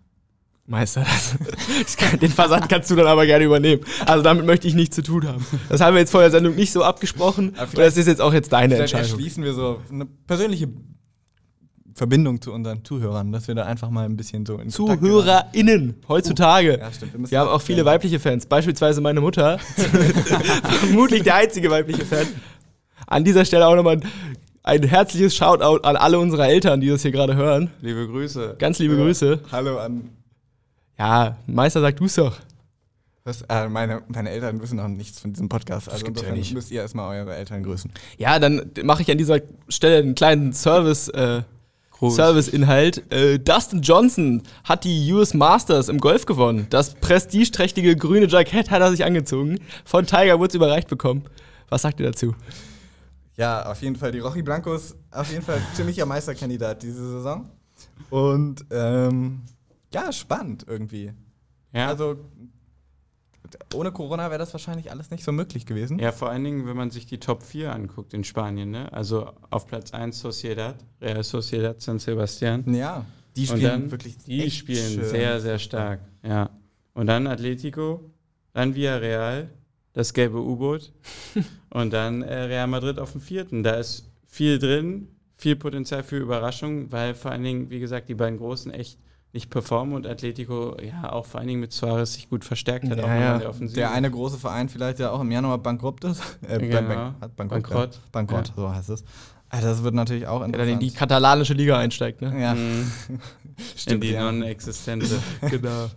Meister, 0.72 1.06
das, 1.84 1.98
kann, 1.98 2.18
den 2.20 2.32
Versand 2.32 2.70
kannst 2.70 2.90
du 2.90 2.96
dann 2.96 3.06
aber 3.06 3.26
gerne 3.26 3.46
übernehmen. 3.46 3.84
Also 4.06 4.24
damit 4.24 4.46
möchte 4.46 4.68
ich 4.68 4.74
nichts 4.74 4.96
zu 4.96 5.04
tun 5.04 5.28
haben. 5.28 5.46
Das 5.70 5.82
haben 5.82 5.94
wir 5.94 6.00
jetzt 6.00 6.12
vor 6.12 6.22
der 6.22 6.32
Sendung 6.32 6.56
nicht 6.56 6.72
so 6.72 6.84
abgesprochen. 6.84 7.50
Und 7.50 7.78
das 7.78 7.98
ist 7.98 8.08
jetzt 8.08 8.22
auch 8.22 8.34
jetzt 8.34 8.54
deine 8.54 8.76
Entscheidung. 8.76 9.12
erschließen 9.12 9.44
wir 9.44 9.54
so 9.54 9.82
eine 9.92 10.06
persönliche 10.06 10.70
Verbindung 11.94 12.42
zu 12.42 12.54
unseren 12.54 12.86
Zuhörern, 12.86 13.32
dass 13.34 13.50
wir 13.50 13.56
da 13.56 13.66
einfach 13.66 13.90
mal 13.90 14.06
ein 14.06 14.16
bisschen 14.16 14.46
so 14.46 14.58
in. 14.58 14.70
ZuhörerInnen 14.70 15.96
heutzutage. 16.08 16.80
Ja, 16.80 16.92
stimmt. 16.92 17.20
müssen 17.20 17.32
Wir 17.32 17.40
haben 17.40 17.50
auch 17.50 17.62
viele 17.62 17.84
weibliche 17.84 18.20
Fans, 18.20 18.46
beispielsweise 18.46 19.02
meine 19.02 19.20
Mutter. 19.20 19.60
Vermutlich 20.80 21.24
der 21.24 21.36
einzige 21.36 21.70
weibliche 21.70 22.06
Fan. 22.06 22.28
An 23.08 23.26
dieser 23.26 23.44
Stelle 23.44 23.68
auch 23.68 23.76
nochmal 23.76 23.98
ein, 23.98 24.04
ein 24.64 24.84
herzliches 24.84 25.36
Shoutout 25.36 25.84
an 25.84 25.98
alle 25.98 26.18
unsere 26.18 26.48
Eltern, 26.48 26.80
die 26.80 26.88
das 26.88 27.02
hier 27.02 27.12
gerade 27.12 27.36
hören. 27.36 27.72
Liebe 27.82 28.08
Grüße. 28.08 28.56
Ganz 28.58 28.80
liebe 28.80 28.96
Grüße. 28.96 29.42
Hallo 29.52 29.78
an. 29.78 30.21
Ja, 31.02 31.36
Meister, 31.48 31.82
sag 31.82 31.96
du's 31.96 32.14
doch. 32.14 32.38
Was, 33.24 33.42
äh, 33.50 33.68
meine, 33.68 34.04
meine 34.08 34.30
Eltern 34.30 34.62
wissen 34.62 34.78
noch 34.78 34.88
nichts 34.88 35.20
von 35.20 35.34
diesem 35.34 35.50
Podcast. 35.50 35.90
Also 35.90 36.06
gibt's 36.06 36.22
ja 36.22 36.28
insofern 36.28 36.38
nicht. 36.38 36.54
müsst 36.54 36.70
ihr 36.70 36.82
erstmal 36.82 37.18
eure 37.18 37.36
Eltern 37.36 37.64
grüßen. 37.64 37.92
Ja, 38.20 38.38
dann 38.38 38.70
mache 38.84 39.02
ich 39.02 39.10
an 39.10 39.18
dieser 39.18 39.40
Stelle 39.68 39.98
einen 39.98 40.14
kleinen 40.14 40.54
Service. 40.54 41.08
Äh. 41.08 41.42
Serviceinhalt. 42.00 43.12
Äh, 43.12 43.40
Dustin 43.40 43.82
Johnson 43.82 44.44
hat 44.64 44.84
die 44.84 45.12
US 45.12 45.34
Masters 45.34 45.90
im 45.90 46.00
Golf 46.00 46.28
gewonnen. 46.28 46.68
Das 46.70 46.94
prestigeträchtige 46.94 47.96
grüne 47.96 48.28
Jackett 48.28 48.70
hat 48.70 48.82
er 48.82 48.92
sich 48.92 49.04
angezogen. 49.04 49.60
Von 49.86 50.06
Tiger 50.06 50.40
Woods 50.40 50.54
überreicht 50.54 50.88
bekommen. 50.88 51.24
Was 51.70 51.82
sagt 51.82 52.00
ihr 52.00 52.06
dazu? 52.08 52.36
Ja, 53.38 53.72
auf 53.72 53.82
jeden 53.82 53.96
Fall 53.96 54.12
die 54.12 54.20
Rochi 54.20 54.44
Blancos, 54.44 54.96
auf 55.10 55.32
jeden 55.32 55.44
Fall 55.44 55.62
ziemlicher 55.74 56.06
Meisterkandidat 56.06 56.84
diese 56.84 57.12
Saison. 57.12 57.50
Und 58.12 58.66
ähm, 58.70 59.42
ja, 59.94 60.12
spannend 60.12 60.66
irgendwie. 60.68 61.14
Ja. 61.74 61.88
Also 61.88 62.18
ohne 63.74 63.92
Corona 63.92 64.30
wäre 64.30 64.40
das 64.40 64.54
wahrscheinlich 64.54 64.92
alles 64.92 65.12
nicht 65.12 65.24
so 65.24 65.32
möglich 65.32 65.66
gewesen. 65.66 66.00
Ja, 66.00 66.12
vor 66.12 66.30
allen 66.30 66.44
Dingen, 66.44 66.68
wenn 66.68 66.78
man 66.78 66.92
sich 66.92 67.06
die 67.06 67.20
Top 67.20 67.44
4 67.44 67.74
anguckt 67.74 68.14
in 68.14 68.24
Spanien, 68.24 68.72
ne? 68.72 68.92
Also 68.94 69.32
auf 69.50 69.68
Platz 69.68 69.94
1 69.94 70.20
Sociedad, 70.20 70.76
Real 71.02 71.24
Sociedad 71.24 71.82
San 71.82 72.00
Sebastian. 72.00 72.74
Ja, 72.74 73.06
die 73.36 73.48
spielen 73.48 73.62
dann, 73.62 73.92
wirklich 73.92 74.18
die 74.18 74.50
spielen 74.52 74.94
schön. 74.94 75.06
sehr, 75.06 75.40
sehr 75.40 75.60
stark. 75.60 76.02
Ja. 76.24 76.50
Und 76.94 77.08
dann 77.08 77.28
Atletico, 77.28 78.12
dann 78.54 78.76
Villarreal, 78.76 79.50
das 79.94 80.14
gelbe 80.14 80.42
U-Boot 80.42 80.94
und 81.70 81.92
dann 81.94 82.22
äh, 82.22 82.34
Real 82.44 82.68
Madrid 82.68 83.00
auf 83.00 83.14
dem 83.14 83.22
vierten. 83.22 83.64
Da 83.64 83.76
ist 83.76 84.10
viel 84.28 84.60
drin, 84.60 85.08
viel 85.36 85.56
Potenzial 85.56 86.04
für 86.04 86.18
Überraschung, 86.18 86.92
weil 86.92 87.16
vor 87.16 87.32
allen 87.32 87.44
Dingen, 87.44 87.70
wie 87.70 87.80
gesagt, 87.80 88.10
die 88.10 88.16
beiden 88.16 88.38
Großen 88.38 88.72
echt 88.72 89.00
nicht 89.34 89.50
performen 89.50 89.96
und 89.96 90.06
Atletico 90.08 90.76
ja 90.82 91.12
auch 91.12 91.26
vor 91.26 91.40
allen 91.40 91.48
Dingen 91.48 91.62
mit 91.62 91.72
Suarez 91.72 92.14
sich 92.16 92.30
gut 92.30 92.44
verstärkt 92.44 92.90
hat, 92.90 92.98
Ja, 92.98 93.04
auch 93.06 93.08
ja. 93.08 93.34
in 93.36 93.40
der 93.40 93.50
Offensive. 93.50 93.80
Der 93.80 93.92
eine 93.92 94.12
große 94.12 94.38
Verein 94.38 94.68
vielleicht 94.70 95.00
ja 95.00 95.12
auch 95.12 95.22
im 95.22 95.32
Januar 95.32 95.58
bankrupt 95.58 96.04
ist. 96.04 96.22
Äh, 96.48 96.60
Genau. 96.60 96.74
bank- 96.82 96.88
bank- 96.90 97.16
hat 97.22 97.36
bankrott. 97.38 97.50
Bankrott. 97.58 97.94
Ja. 97.96 98.02
Bankrott, 98.12 98.52
so 98.56 98.70
heißt 98.76 98.90
es. 98.90 99.04
Also 99.50 99.68
das 99.68 99.84
wird 99.84 99.94
natürlich 99.96 100.28
auch 100.28 100.40
Der 100.40 100.48
dann 100.48 100.54
interessant. 100.54 100.82
in 100.84 100.88
die 100.90 100.94
katalanische 100.96 101.54
Liga 101.54 101.78
einsteigt, 101.78 102.22
ne? 102.22 102.42
ja, 102.42 102.54
Mhm. 102.54 102.92
in 103.10 103.20
stimmt. 103.78 104.04
die 104.04 104.12
ja. 104.12 104.24
non-existente. 104.32 105.08
Genau. 105.50 105.88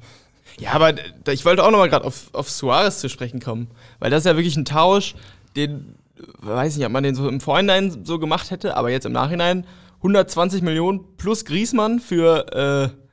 Ja, 0.58 0.72
aber 0.72 0.92
ich 1.32 1.44
wollte 1.44 1.64
auch 1.64 1.70
nochmal 1.72 1.88
gerade 1.88 2.04
auf, 2.04 2.30
auf 2.32 2.48
Suarez 2.48 3.00
zu 3.00 3.08
sprechen 3.08 3.40
kommen. 3.40 3.68
Weil 3.98 4.10
das 4.10 4.20
ist 4.20 4.26
ja 4.26 4.36
wirklich 4.36 4.56
ein 4.56 4.64
Tausch, 4.64 5.16
den, 5.56 5.96
weiß 6.38 6.76
nicht, 6.76 6.86
ob 6.86 6.92
man 6.92 7.02
den 7.02 7.16
so 7.16 7.28
im 7.28 7.40
Vorhinein 7.40 8.04
so 8.04 8.20
gemacht 8.20 8.52
hätte, 8.52 8.76
aber 8.76 8.90
jetzt 8.90 9.04
im 9.06 9.12
Nachhinein 9.12 9.66
120 9.98 10.62
Millionen 10.62 11.00
plus 11.16 11.44
Griesmann 11.44 11.98
für, 11.98 12.52
äh, 12.94 13.03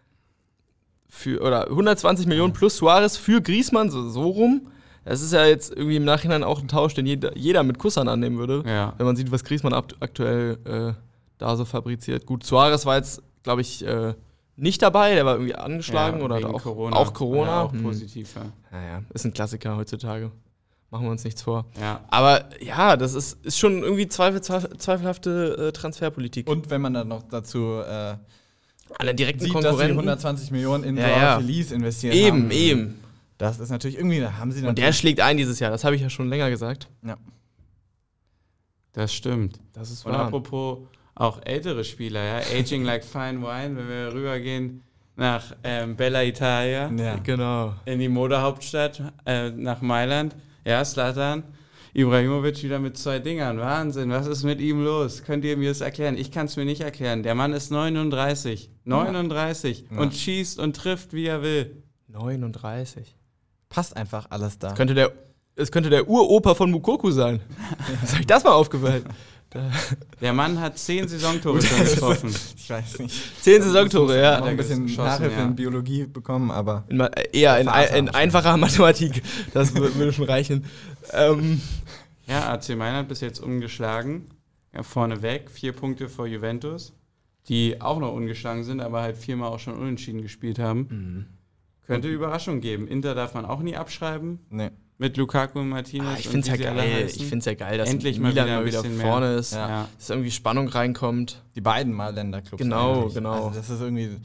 für 1.13 1.41
oder 1.41 1.67
120 1.67 2.26
Millionen 2.26 2.54
plus 2.54 2.78
Suarez 2.78 3.17
für 3.17 3.41
Griesmann, 3.41 3.89
so, 3.91 4.10
so 4.10 4.24
rum. 4.30 4.67
Das 5.04 5.21
ist 5.21 5.34
ja 5.34 5.45
jetzt 5.45 5.71
irgendwie 5.76 5.97
im 5.97 6.06
Nachhinein 6.06 6.41
auch 6.43 6.62
ein 6.62 6.67
Tausch, 6.69 6.93
den 6.93 7.06
jeder, 7.06 7.36
jeder 7.38 7.63
mit 7.63 7.78
Kussern 7.80 8.08
annehmen 8.08 8.38
würde. 8.38 8.63
Ja. 8.65 8.93
Wenn 8.97 9.06
man 9.06 9.15
sieht, 9.17 9.30
was 9.32 9.43
Griesmann 9.43 9.74
akt 9.74 9.95
aktuell 10.00 10.58
äh, 10.63 10.93
da 11.38 11.56
so 11.58 11.65
fabriziert. 11.65 12.26
Gut, 12.26 12.45
Suarez 12.45 12.86
war 12.86 12.95
jetzt, 12.95 13.21
glaube 13.43 13.60
ich, 13.62 13.86
äh, 13.86 14.13
nicht 14.56 14.82
dabei, 14.82 15.15
der 15.15 15.26
war 15.26 15.34
irgendwie 15.36 15.56
angeschlagen 15.56 16.19
Ja, 16.19 16.26
oder 16.26 16.36
auch 16.54 16.62
Corona. 16.63 16.95
Auch 16.95 17.13
Corona. 17.13 17.47
Ja, 17.52 17.62
auch 17.63 17.71
Hm. 17.74 17.84
positiv, 17.84 18.36
ja. 18.36 18.45
Naja, 18.71 19.02
ist 19.13 19.26
ein 19.26 19.34
Klassiker 19.34 19.76
heutzutage. 19.76 20.32
Machen 20.91 21.06
wir 21.06 21.12
uns 21.12 21.24
nichts 21.24 21.41
vor. 21.41 21.65
ja. 21.80 22.02
Aber 22.10 22.45
ja, 22.62 22.95
das 22.95 23.13
ist, 23.15 23.43
ist 23.45 23.58
schon 23.58 23.82
irgendwie 23.82 24.08
zweifel, 24.08 24.41
zweifel, 24.41 24.78
zweifelhafte 24.78 25.67
äh, 25.67 25.71
Transferpolitik. 25.71 26.47
Und 26.50 26.69
wenn 26.69 26.82
man 26.82 26.93
dann 26.93 27.08
noch 27.08 27.24
dazu 27.24 27.82
alle 28.97 29.15
direkten 29.15 29.41
sieht, 29.41 29.54
dass 29.54 29.62
sie 29.62 29.67
Konkurrenten. 29.67 29.97
120 29.97 30.51
Millionen 30.51 30.84
in 30.84 30.97
Ja, 30.97 31.10
ja. 31.10 31.38
Feliz 31.38 31.71
investiert 31.71 32.13
eben, 32.13 32.43
haben. 32.43 32.51
eben. 32.51 32.99
Das 33.38 33.60
ist 33.60 33.69
natürlich 33.69 33.97
irgendwie, 33.97 34.19
da 34.19 34.38
haben 34.38 34.51
sie 34.51 34.65
Und 34.65 34.77
der 34.77 34.93
schlägt 34.93 35.19
ein 35.19 35.38
dieses 35.38 35.60
Jahr, 35.60 35.71
das 35.71 35.84
habe 35.84 35.95
ich 35.95 36.01
ja 36.01 36.10
schon 36.10 36.30
länger 36.30 36.49
gesagt. 36.49 36.88
ja. 37.06 37.17
Das 38.93 39.13
stimmt. 39.13 39.58
Das 39.71 39.89
ist 39.89 40.06
Und 40.06 40.13
apropos 40.13 40.80
auch 41.15 41.39
ältere 41.45 41.84
Spieler, 41.86 42.23
ja, 42.23 42.41
Aging 42.60 42.84
like 42.84 43.06
fine 43.06 43.41
wine, 43.41 43.77
wenn 43.77 43.88
wir 43.88 44.13
rübergehen 44.13 44.84
nach 45.15 45.56
ähm, 45.63 45.95
Bella 45.95 46.23
Italia, 46.23 46.91
ja. 46.91 47.15
Genau. 47.23 47.73
in 47.86 47.99
die 47.99 48.10
Modehauptstadt, 48.10 49.01
äh, 49.26 49.49
nach 49.51 49.82
Mailand. 49.82 50.36
Ja, 50.66 50.84
Slatan, 50.84 51.43
Ibrahimovic 51.94 52.64
wieder 52.64 52.80
mit 52.80 52.98
zwei 52.98 53.20
Dingern. 53.20 53.58
Wahnsinn, 53.60 54.10
was 54.12 54.28
ist 54.28 54.44
mit 54.44 54.62
ihm 54.62 54.84
los? 54.84 55.24
Könnt 55.24 55.44
ihr 55.46 55.58
mir 55.58 55.70
das 55.70 55.82
erklären? 55.82 56.18
Ich 56.18 56.32
kann 56.32 56.46
es 56.46 56.56
mir 56.56 56.66
nicht 56.66 56.82
erklären. 56.82 57.24
Der 57.24 57.36
Mann 57.36 57.54
ist 57.54 57.70
39. 57.72 58.70
39 58.86 59.86
Ja. 59.92 59.98
und 60.00 60.14
schießt 60.16 60.60
und 60.60 60.76
trifft, 60.76 61.14
wie 61.14 61.26
er 61.26 61.42
will. 61.42 61.84
39. 62.08 63.16
Passt 63.70 63.96
einfach 63.96 64.28
alles 64.30 64.58
da. 64.60 64.70
Das 64.70 64.78
könnte 64.78 64.94
der, 64.94 65.12
es 65.56 65.72
könnte 65.72 65.89
der 65.89 66.08
Uropa 66.10 66.56
von 66.56 66.72
Mukoku 66.72 67.12
sein. 67.12 67.39
Ist 68.04 68.14
euch 68.20 68.26
das 68.28 68.44
mal 68.44 68.52
aufgefallen? 68.52 69.04
Der 70.22 70.32
Mann 70.32 70.62
hat 70.62 70.78
zehn 70.78 71.10
Saisontore 71.10 71.62
schon 71.62 71.84
getroffen. 71.84 72.34
Ich 72.56 72.70
weiß 72.70 73.00
nicht. 73.00 73.14
Zehn 73.44 73.62
Saisontore, 73.62 74.18
ja. 74.22 74.42
ein 74.42 74.56
bisschen 74.56 74.86
Nachhilfe 74.96 75.36
ja. 75.39 75.44
in 75.46 75.56
Biologie 75.58 76.06
bekommen, 76.06 76.52
aber 76.52 76.86
In, 76.88 77.02
äh, 77.02 77.10
eher 77.34 77.60
in, 77.60 77.68
in 77.98 78.08
einfacher 78.08 78.56
Mathematik. 78.58 79.22
Das 79.54 79.76
wür- 79.76 79.94
würde 79.96 80.14
schon 80.14 80.24
reichen. 80.24 80.64
Ähm, 81.12 81.60
Ja, 82.32 82.51
AC 82.53 82.75
Mailand 82.75 83.09
bis 83.09 83.21
jetzt 83.21 83.39
ungeschlagen. 83.39 84.25
Ja, 84.73 84.84
vorneweg, 84.84 85.51
vier 85.51 85.73
Punkte 85.73 86.07
vor 86.07 86.27
Juventus, 86.27 86.93
die 87.49 87.82
auch 87.82 87.99
noch 87.99 88.13
ungeschlagen 88.13 88.63
sind, 88.63 88.79
aber 88.79 89.01
halt 89.01 89.17
viermal 89.17 89.49
auch 89.49 89.59
schon 89.59 89.75
unentschieden 89.75 90.21
gespielt 90.21 90.57
haben. 90.57 91.27
Könnte 91.86 92.07
Überraschung 92.07 92.61
geben. 92.61 92.88
Inter 92.88 93.15
darf 93.15 93.34
man 93.34 93.45
auch 93.45 93.59
nie 93.59 93.75
abschreiben 93.75 94.39
nee. 94.49 94.69
mit 94.97 95.17
Lukaku 95.17 95.59
und 95.59 95.67
Martinez. 95.69 96.07
ah, 96.07 96.15
ich 96.17 96.29
finde 96.29 96.49
es 96.51 96.59
ja 96.59 96.71
geil. 96.73 97.03
heißen. 97.03 97.21
Ich 97.21 97.27
finde 97.27 97.39
es 97.39 97.45
ja 97.45 97.53
geil, 97.53 97.77
dass 97.77 97.89
Endlich 97.89 98.17
mal 98.17 98.29
Milan 98.29 98.45
wieder 98.45 98.53
ein 98.55 98.59
mal 98.61 98.65
wieder 98.65 98.82
bisschen 98.82 98.97
mehr. 98.97 99.07
vorne 99.07 99.34
ist. 99.34 99.53
Ja. 99.53 99.67
Ja. 99.67 99.88
Dass 99.97 100.09
irgendwie 100.09 100.32
Spannung 100.32 100.69
reinkommt. 100.69 101.43
Die 101.55 101.61
beiden 101.61 101.91
Mailänder-Clubs. 101.91 102.61
Genau, 102.61 103.01
eigentlich. 103.01 103.15
genau. 103.15 103.47
Also 103.47 103.59
das 103.59 103.69
ist 103.69 103.82
irgendwie. 103.82 104.17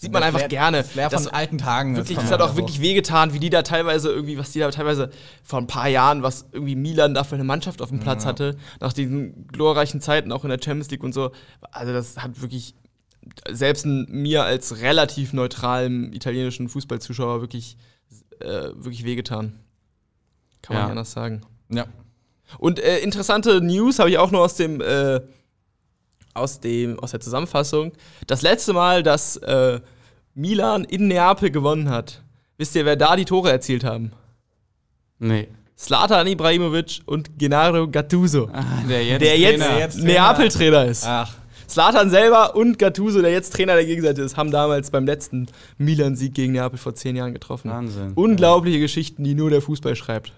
Sieht 0.00 0.12
man 0.12 0.22
einfach 0.22 0.38
Flair- 0.38 0.48
gerne. 0.48 0.76
Das 0.78 0.90
Flair 0.90 1.10
von 1.10 1.24
Das- 1.24 1.32
alten 1.32 1.58
Tagen. 1.58 1.96
Wirklich, 1.96 2.16
das 2.18 2.30
hat 2.30 2.40
auch 2.40 2.54
wirklich 2.56 2.80
wehgetan, 2.80 3.32
wie 3.32 3.40
die 3.40 3.50
da 3.50 3.62
teilweise 3.62 4.10
irgendwie, 4.10 4.38
was 4.38 4.52
die 4.52 4.60
da 4.60 4.70
teilweise 4.70 5.10
vor 5.42 5.58
ein 5.58 5.66
paar 5.66 5.88
Jahren, 5.88 6.22
was 6.22 6.46
irgendwie 6.52 6.76
Milan 6.76 7.14
da 7.14 7.24
für 7.24 7.34
eine 7.34 7.44
Mannschaft 7.44 7.82
auf 7.82 7.88
dem 7.88 7.98
Platz 7.98 8.22
Ja. 8.22 8.28
hatte, 8.30 8.56
nach 8.80 8.92
diesen 8.92 9.46
glorreichen 9.48 10.00
Zeiten 10.00 10.30
auch 10.30 10.44
in 10.44 10.50
der 10.50 10.60
Champions 10.62 10.90
League 10.90 11.02
und 11.02 11.12
so. 11.14 11.32
Also 11.72 11.92
das 11.92 12.18
hat 12.18 12.40
wirklich 12.40 12.74
selbst 13.50 13.84
mir 13.86 14.44
als 14.44 14.80
relativ 14.80 15.32
neutralem 15.32 16.12
italienischen 16.12 16.68
Fußballzuschauer 16.68 17.40
wirklich, 17.40 17.76
äh, 18.40 18.70
wirklich 18.74 19.04
wehgetan. 19.04 19.58
Kann 20.62 20.74
man 20.74 20.76
Ja. 20.76 20.82
nicht 20.84 20.90
anders 20.92 21.12
sagen. 21.12 21.40
Ja. 21.70 21.86
Und 22.58 22.78
äh, 22.78 22.98
interessante 23.00 23.60
News 23.60 23.98
habe 23.98 24.10
ich 24.10 24.18
auch 24.18 24.30
noch 24.30 24.40
aus 24.40 24.54
dem, 24.54 24.80
äh, 24.80 25.20
aus 26.38 26.60
dem, 26.60 26.98
aus 27.00 27.10
der 27.12 27.20
Zusammenfassung. 27.20 27.92
Das 28.26 28.42
letzte 28.42 28.72
Mal, 28.72 29.02
dass 29.02 29.36
äh, 29.36 29.80
Milan 30.34 30.84
in 30.84 31.08
Neapel 31.08 31.50
gewonnen 31.50 31.90
hat, 31.90 32.22
wisst 32.56 32.74
ihr, 32.76 32.84
wer 32.84 32.96
da 32.96 33.16
die 33.16 33.24
Tore 33.24 33.50
erzielt 33.50 33.84
haben? 33.84 34.12
Nee. 35.18 35.48
Slatan 35.76 36.26
Ibrahimovic 36.26 37.00
und 37.06 37.38
Gennaro 37.38 37.88
Gattuso, 37.88 38.48
Ah, 38.52 38.64
der 38.88 39.04
jetzt 39.04 39.20
der 39.22 39.38
jetzt, 39.38 39.60
Trainer. 39.62 39.78
jetzt 39.78 39.94
Trainer. 39.98 40.12
Neapel-Trainer 40.12 40.84
ist. 40.86 41.04
Ach, 41.06 41.34
Slatan 41.68 42.10
selber 42.10 42.56
und 42.56 42.78
Gattuso, 42.78 43.20
der 43.22 43.30
jetzt 43.30 43.52
Trainer 43.52 43.74
der 43.74 43.84
Gegenseite 43.84 44.22
ist, 44.22 44.36
haben 44.36 44.50
damals 44.50 44.90
beim 44.90 45.04
letzten 45.06 45.46
Milan-Sieg 45.76 46.34
gegen 46.34 46.52
Neapel 46.54 46.78
vor 46.78 46.94
zehn 46.94 47.14
Jahren 47.14 47.32
getroffen. 47.32 47.70
Wahnsinn. 47.70 48.12
Unglaubliche 48.14 48.80
Geschichten, 48.80 49.22
die 49.22 49.34
nur 49.34 49.50
der 49.50 49.62
Fußball 49.62 49.94
schreibt. 49.94 50.32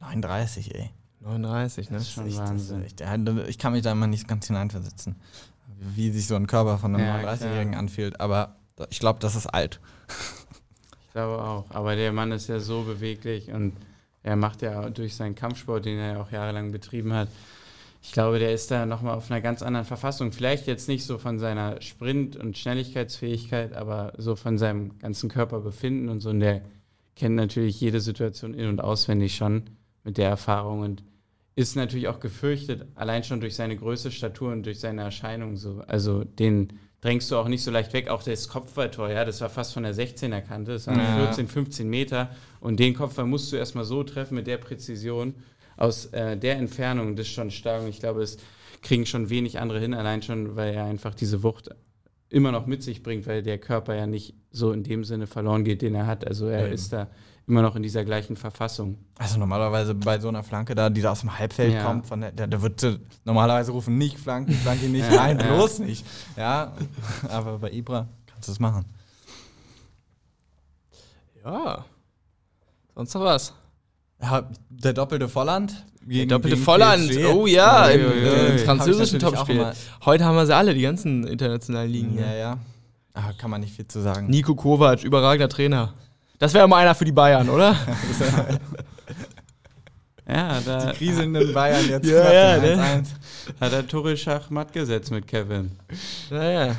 39, 0.00 0.74
ey. 0.74 0.90
39, 1.28 1.90
ne? 1.90 1.96
Das 1.98 2.04
ist 2.06 2.12
schon 2.12 2.26
ist 2.26 2.38
Wahnsinn. 2.38 2.82
echt, 2.84 3.02
ich 3.48 3.58
kann 3.58 3.72
mich 3.72 3.82
da 3.82 3.92
immer 3.92 4.06
nicht 4.06 4.26
ganz 4.28 4.46
hineinversetzen, 4.46 5.16
wie 5.80 6.10
sich 6.10 6.26
so 6.26 6.34
ein 6.36 6.46
Körper 6.46 6.78
von 6.78 6.94
einem 6.94 7.04
Ja, 7.06 7.16
39-Jährigen 7.18 7.70
klar. 7.72 7.80
anfühlt. 7.80 8.20
Aber 8.20 8.56
ich 8.90 8.98
glaube, 9.00 9.20
das 9.20 9.34
ist 9.36 9.46
alt. 9.46 9.80
Ich 11.06 11.12
glaube 11.14 11.42
auch. 11.42 11.64
Aber 11.70 11.96
der 11.96 12.12
Mann 12.12 12.30
ist 12.32 12.48
ja 12.48 12.60
so 12.60 12.82
beweglich 12.82 13.50
und 13.50 13.72
er 14.22 14.36
macht 14.36 14.62
ja 14.62 14.88
durch 14.90 15.16
seinen 15.16 15.34
Kampfsport, 15.34 15.84
den 15.86 15.98
er 15.98 16.12
ja 16.12 16.20
auch 16.20 16.30
jahrelang 16.30 16.70
betrieben 16.70 17.12
hat, 17.12 17.28
ich 18.02 18.12
glaube, 18.12 18.38
der 18.38 18.52
ist 18.52 18.70
da 18.70 18.86
nochmal 18.86 19.16
auf 19.16 19.28
einer 19.30 19.40
ganz 19.40 19.60
anderen 19.62 19.84
Verfassung. 19.86 20.30
Vielleicht 20.30 20.66
jetzt 20.68 20.86
nicht 20.86 21.04
so 21.04 21.18
von 21.18 21.38
seiner 21.40 21.80
Sprint- 21.82 22.36
und 22.36 22.56
Schnelligkeitsfähigkeit, 22.56 23.72
aber 23.74 24.12
so 24.18 24.36
von 24.36 24.58
seinem 24.58 24.96
ganzen 25.00 25.28
Körperbefinden 25.28 26.08
und 26.08 26.20
so. 26.20 26.30
Und 26.30 26.40
der 26.40 26.60
kennt 27.16 27.34
natürlich 27.34 27.80
jede 27.80 28.00
Situation 28.00 28.54
in- 28.54 28.68
und 28.68 28.80
auswendig 28.80 29.34
schon 29.34 29.64
mit 30.04 30.16
der 30.18 30.28
Erfahrung 30.28 30.80
und 30.80 31.02
ist 31.58 31.74
natürlich 31.74 32.06
auch 32.06 32.20
gefürchtet, 32.20 32.86
allein 32.94 33.24
schon 33.24 33.40
durch 33.40 33.56
seine 33.56 33.76
Größe, 33.76 34.12
Statur 34.12 34.52
und 34.52 34.62
durch 34.64 34.78
seine 34.78 35.02
Erscheinung 35.02 35.56
so. 35.56 35.82
Also 35.88 36.22
den 36.22 36.78
drängst 37.00 37.32
du 37.32 37.36
auch 37.36 37.48
nicht 37.48 37.64
so 37.64 37.72
leicht 37.72 37.92
weg. 37.94 38.08
Auch 38.08 38.22
das 38.22 38.48
Kopfballtor, 38.48 39.10
ja, 39.10 39.24
das 39.24 39.40
war 39.40 39.50
fast 39.50 39.74
von 39.74 39.82
der 39.82 39.92
16er 39.92 40.40
Kante, 40.40 40.74
das 40.74 40.86
waren 40.86 41.00
Ja. 41.00 41.26
14, 41.26 41.48
15 41.48 41.90
Meter. 41.90 42.30
Und 42.60 42.78
den 42.78 42.94
Kopfball 42.94 43.26
musst 43.26 43.50
du 43.50 43.56
erstmal 43.56 43.84
so 43.84 44.04
treffen 44.04 44.36
mit 44.36 44.46
der 44.46 44.58
Präzision 44.58 45.34
aus 45.76 46.06
äh, 46.06 46.36
der 46.36 46.58
Entfernung, 46.58 47.16
das 47.16 47.26
ist 47.26 47.32
schon 47.32 47.50
stark. 47.50 47.82
Und 47.82 47.88
ich 47.88 47.98
glaube, 47.98 48.22
es 48.22 48.36
kriegen 48.82 49.04
schon 49.04 49.28
wenig 49.28 49.58
andere 49.58 49.80
hin, 49.80 49.94
allein 49.94 50.22
schon, 50.22 50.54
weil 50.54 50.74
er 50.74 50.84
einfach 50.84 51.12
diese 51.12 51.42
Wucht 51.42 51.70
immer 52.28 52.52
noch 52.52 52.66
mit 52.66 52.84
sich 52.84 53.02
bringt, 53.02 53.26
weil 53.26 53.42
der 53.42 53.58
Körper 53.58 53.96
ja 53.96 54.06
nicht 54.06 54.34
so 54.52 54.70
in 54.70 54.84
dem 54.84 55.02
Sinne 55.02 55.26
verloren 55.26 55.64
geht, 55.64 55.82
den 55.82 55.96
er 55.96 56.06
hat. 56.06 56.24
Also 56.24 56.46
er 56.46 56.66
Eben. 56.66 56.74
ist 56.74 56.92
da 56.92 57.10
immer 57.48 57.62
noch 57.62 57.74
in 57.76 57.82
dieser 57.82 58.04
gleichen 58.04 58.36
Verfassung. 58.36 58.98
Also 59.18 59.38
normalerweise 59.38 59.94
bei 59.94 60.18
so 60.20 60.28
einer 60.28 60.42
Flanke 60.42 60.74
da, 60.74 60.90
die 60.90 61.00
da 61.00 61.12
aus 61.12 61.20
dem 61.20 61.38
Halbfeld 61.38 61.72
Ja. 61.74 61.82
kommt, 61.84 62.06
von 62.06 62.20
der, 62.20 62.30
der, 62.32 62.46
der 62.46 62.60
wird 62.62 63.00
normalerweise 63.24 63.72
rufen, 63.72 63.96
nicht 63.98 64.18
Flanken, 64.18 64.52
Flanke 64.52 64.86
nicht, 64.86 65.10
Ja, 65.10 65.16
nein, 65.16 65.38
ja. 65.38 65.54
bloß 65.54 65.78
nicht. 65.80 66.04
Ja, 66.36 66.72
aber 67.28 67.58
bei 67.58 67.70
Ibra 67.72 68.06
kannst 68.26 68.48
du 68.48 68.52
es 68.52 68.60
machen. 68.60 68.84
Ja. 71.44 71.84
Sonst 72.94 73.14
noch 73.14 73.22
was? 73.22 73.54
Ja, 74.20 74.48
der 74.68 74.92
doppelte 74.92 75.28
Volland. 75.28 75.84
Der 76.02 76.26
doppelte 76.26 76.56
Volland, 76.56 77.10
PSG. 77.10 77.24
oh 77.26 77.46
ja, 77.46 77.86
Ui, 77.86 77.94
im, 77.94 78.00
im 78.50 78.56
ich 78.56 78.62
französischen 78.62 79.18
Topspiel. 79.20 79.72
Heute 80.04 80.24
haben 80.24 80.36
wir 80.36 80.46
sie 80.46 80.54
alle, 80.56 80.74
die 80.74 80.80
ganzen 80.82 81.26
internationalen 81.26 81.90
Ligen. 81.90 82.18
Ja, 82.18 82.26
hier. 82.26 82.36
ja. 82.36 82.58
Ah, 83.14 83.32
kann 83.38 83.50
man 83.50 83.60
nicht 83.60 83.74
viel 83.74 83.86
zu 83.86 84.00
sagen. 84.00 84.28
Nico 84.28 84.54
Kovac, 84.54 85.02
überragender 85.04 85.48
Trainer. 85.48 85.94
Das 86.38 86.54
wäre 86.54 86.68
mal 86.68 86.76
einer 86.78 86.94
für 86.94 87.04
die 87.04 87.12
Bayern, 87.12 87.48
oder? 87.48 87.74
Ja, 90.30 90.60
da 90.60 90.92
Die 90.92 90.98
kriselnden 90.98 91.54
Bayern 91.54 91.88
jetzt 91.88 92.06
Ja, 92.06 92.30
ja, 92.32 92.58
ne? 92.58 92.76
1-1. 92.76 93.06
hat 93.62 93.72
er 93.72 93.86
Tore 93.88 94.14
Schachmatt 94.14 94.74
gesetzt 94.74 95.10
mit 95.10 95.26
Kevin. 95.26 95.78
naja. 96.30 96.74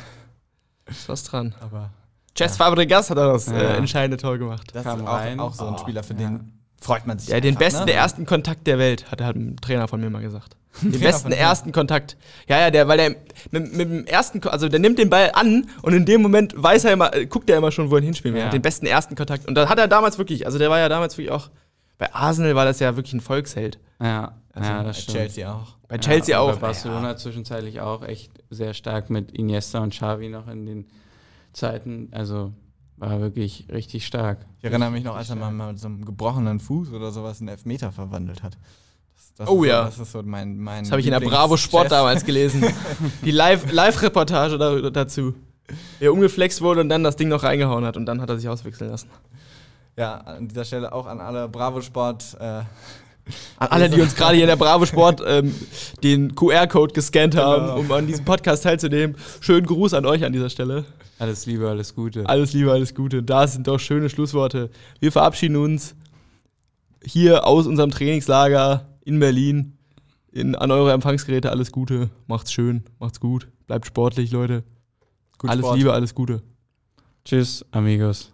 Ist 0.85 1.09
was 1.09 1.23
dran. 1.23 1.55
Aber 1.59 1.89
Jess 2.37 2.57
Fabregas 2.57 3.09
hat 3.09 3.17
auch 3.17 3.33
das 3.33 3.47
Ja. 3.47 3.53
äh, 3.57 3.77
entscheidende 3.77 4.17
Tor 4.17 4.37
gemacht. 4.37 4.69
das 4.73 4.83
Kam 4.83 4.99
ist 4.99 5.07
auch, 5.07 5.13
rein. 5.13 5.39
auch 5.39 5.53
so 5.55 5.65
ein 5.67 5.73
Oh, 5.73 5.77
Spieler, 5.79 6.03
für 6.03 6.13
ja. 6.13 6.19
den 6.19 6.53
freut 6.79 7.07
man 7.07 7.17
sich. 7.17 7.29
Ja, 7.29 7.39
den 7.39 7.49
einfach, 7.55 7.59
besten, 7.59 7.79
ne? 7.81 7.85
der 7.87 7.95
ersten 7.95 8.25
Kontakt 8.27 8.67
der 8.67 8.77
Welt, 8.77 9.11
hat, 9.11 9.19
hat 9.21 9.35
ein 9.35 9.55
Trainer 9.57 9.87
von 9.87 9.99
mir 9.99 10.11
mal 10.11 10.21
gesagt. 10.21 10.55
Den 10.81 10.99
besten 10.99 11.31
ersten 11.31 11.71
Kontakt. 11.71 12.15
Ja, 12.47 12.59
ja, 12.59 12.71
der, 12.71 12.87
weil 12.87 12.97
der 12.97 13.09
mit, 13.51 13.73
mit 13.73 13.89
dem 13.89 14.05
ersten, 14.05 14.41
also 14.47 14.69
der 14.69 14.79
nimmt 14.79 14.99
den 14.99 15.09
Ball 15.09 15.31
an 15.33 15.67
und 15.81 15.93
in 15.93 16.05
dem 16.05 16.21
Moment 16.21 16.53
weiß 16.55 16.85
er 16.85 16.93
immer, 16.93 17.13
äh, 17.13 17.25
guckt 17.25 17.49
er 17.49 17.57
immer 17.57 17.71
schon, 17.71 17.89
wo 17.89 17.95
er 17.95 18.01
ihn 18.01 18.05
hinspielen 18.05 18.35
will. 18.35 18.43
Ja. 18.43 18.49
Den 18.49 18.61
besten 18.61 18.85
ersten 18.85 19.15
Kontakt. 19.15 19.47
Und 19.47 19.55
da 19.55 19.67
hat 19.67 19.79
er 19.79 19.87
damals 19.87 20.17
wirklich, 20.17 20.45
also 20.45 20.57
der 20.57 20.69
war 20.69 20.79
ja 20.79 20.87
damals 20.87 21.17
wirklich 21.17 21.31
auch, 21.31 21.49
bei 21.97 22.13
Arsenal 22.13 22.55
war 22.55 22.65
das 22.65 22.79
ja 22.79 22.95
wirklich 22.95 23.13
ein 23.13 23.19
Volksheld. 23.21 23.79
Ja, 23.99 24.35
Also 24.53 24.69
ja 24.69 24.77
Bei 24.77 24.83
das 24.83 25.01
stimmt. 25.01 25.17
Chelsea 25.17 25.53
auch. 25.53 25.75
Bei 25.87 25.97
Chelsea 25.97 26.35
ja, 26.35 26.41
und 26.41 26.51
auch. 26.51 26.55
Bei 26.55 26.67
Barcelona 26.67 27.17
zwischenzeitlich 27.17 27.81
auch 27.81 28.03
echt 28.03 28.31
sehr 28.49 28.73
stark 28.73 29.09
mit 29.09 29.31
Iniesta 29.31 29.79
und 29.79 29.89
Xavi 29.91 30.29
noch 30.29 30.47
in 30.47 30.65
den 30.65 30.85
Zeiten. 31.51 32.09
Also 32.11 32.53
war 32.97 33.19
wirklich 33.19 33.67
richtig 33.71 34.05
stark. 34.05 34.45
Ich 34.59 34.65
erinnere 34.65 34.91
mich 34.91 35.03
noch, 35.03 35.15
als 35.15 35.29
er 35.29 35.35
mal 35.35 35.51
mit 35.51 35.79
so 35.79 35.87
einem 35.87 36.05
gebrochenen 36.05 36.59
Fuß 36.59 36.91
oder 36.91 37.11
sowas 37.11 37.39
einen 37.39 37.49
Elfmeter 37.49 37.91
verwandelt 37.91 38.43
hat. 38.43 38.57
Das, 39.39 39.47
Oh 39.49 39.63
ist 39.63 39.69
ja. 39.69 39.83
So, 39.85 39.89
das 39.89 39.99
ist 39.99 40.11
so 40.11 40.21
mein, 40.23 40.57
mein 40.59 40.83
Das 40.83 40.91
habe 40.91 40.99
ich 41.01 41.07
in 41.07 41.13
der 41.13 41.21
Bravo 41.21 41.55
Sport 41.57 41.91
damals 41.91 42.23
gelesen. 42.25 42.63
Die 43.25 43.31
Live- 43.31 43.71
Live-Reportage 43.71 44.57
da, 44.57 44.89
dazu. 44.91 45.33
Er 45.99 46.11
umgeflext 46.13 46.61
wurde 46.61 46.81
und 46.81 46.89
dann 46.89 47.03
das 47.03 47.15
Ding 47.15 47.29
noch 47.29 47.43
reingehauen 47.43 47.85
hat 47.85 47.95
und 47.95 48.05
dann 48.05 48.21
hat 48.21 48.29
er 48.29 48.37
sich 48.37 48.49
auswechseln 48.49 48.89
lassen. 48.91 49.09
Ja, 49.95 50.15
an 50.15 50.47
dieser 50.47 50.65
Stelle 50.65 50.91
auch 50.93 51.05
an 51.07 51.19
alle 51.21 51.47
Bravo 51.47 51.81
Sport. 51.81 52.35
Äh, 52.39 52.43
An 52.43 52.65
alle, 53.69 53.89
die 53.89 54.01
uns 54.01 54.15
gerade 54.15 54.33
hier 54.35 54.43
in 54.43 54.49
der 54.49 54.55
Bravo 54.57 54.85
Sport 54.85 55.21
ähm, 55.25 55.53
den 56.03 56.35
QR-Code 56.35 56.93
gescannt 56.93 57.35
haben, 57.37 57.63
Genau. 57.67 57.79
um 57.79 57.91
an 57.93 58.07
diesem 58.07 58.25
Podcast 58.25 58.63
teilzunehmen. 58.63 59.15
Schönen 59.39 59.65
Gruß 59.67 59.93
an 59.93 60.05
euch 60.05 60.25
an 60.25 60.33
dieser 60.33 60.49
Stelle. 60.49 60.83
Alles 61.19 61.45
Liebe, 61.45 61.69
alles 61.69 61.93
Gute. 61.95 62.27
Alles 62.27 62.51
Liebe, 62.53 62.71
alles 62.71 62.95
Gute. 62.95 63.21
Das 63.23 63.53
sind 63.53 63.67
doch 63.67 63.79
schöne 63.79 64.09
Schlussworte. 64.09 64.69
Wir 64.99 65.11
verabschieden 65.11 65.55
uns 65.57 65.95
hier 67.05 67.45
aus 67.45 67.67
unserem 67.67 67.91
Trainingslager 67.91 68.87
in 69.09 69.19
Berlin. 69.19 69.73
In, 70.31 70.55
an 70.55 70.69
eure 70.69 70.93
Empfangsgeräte 70.93 71.49
alles 71.49 71.71
Gute. 71.71 72.11
Macht's 72.27 72.53
schön, 72.53 72.83
macht's 72.99 73.19
gut. 73.19 73.47
Bleibt 73.65 73.87
sportlich, 73.87 74.31
Leute. 74.31 74.63
gut 75.39 75.49
alles 75.49 75.65
Sport. 75.65 75.77
Liebe, 75.77 75.93
alles 75.93 76.13
Gute. 76.13 76.43
Tschüss, 77.25 77.65
amigos. 77.71 78.31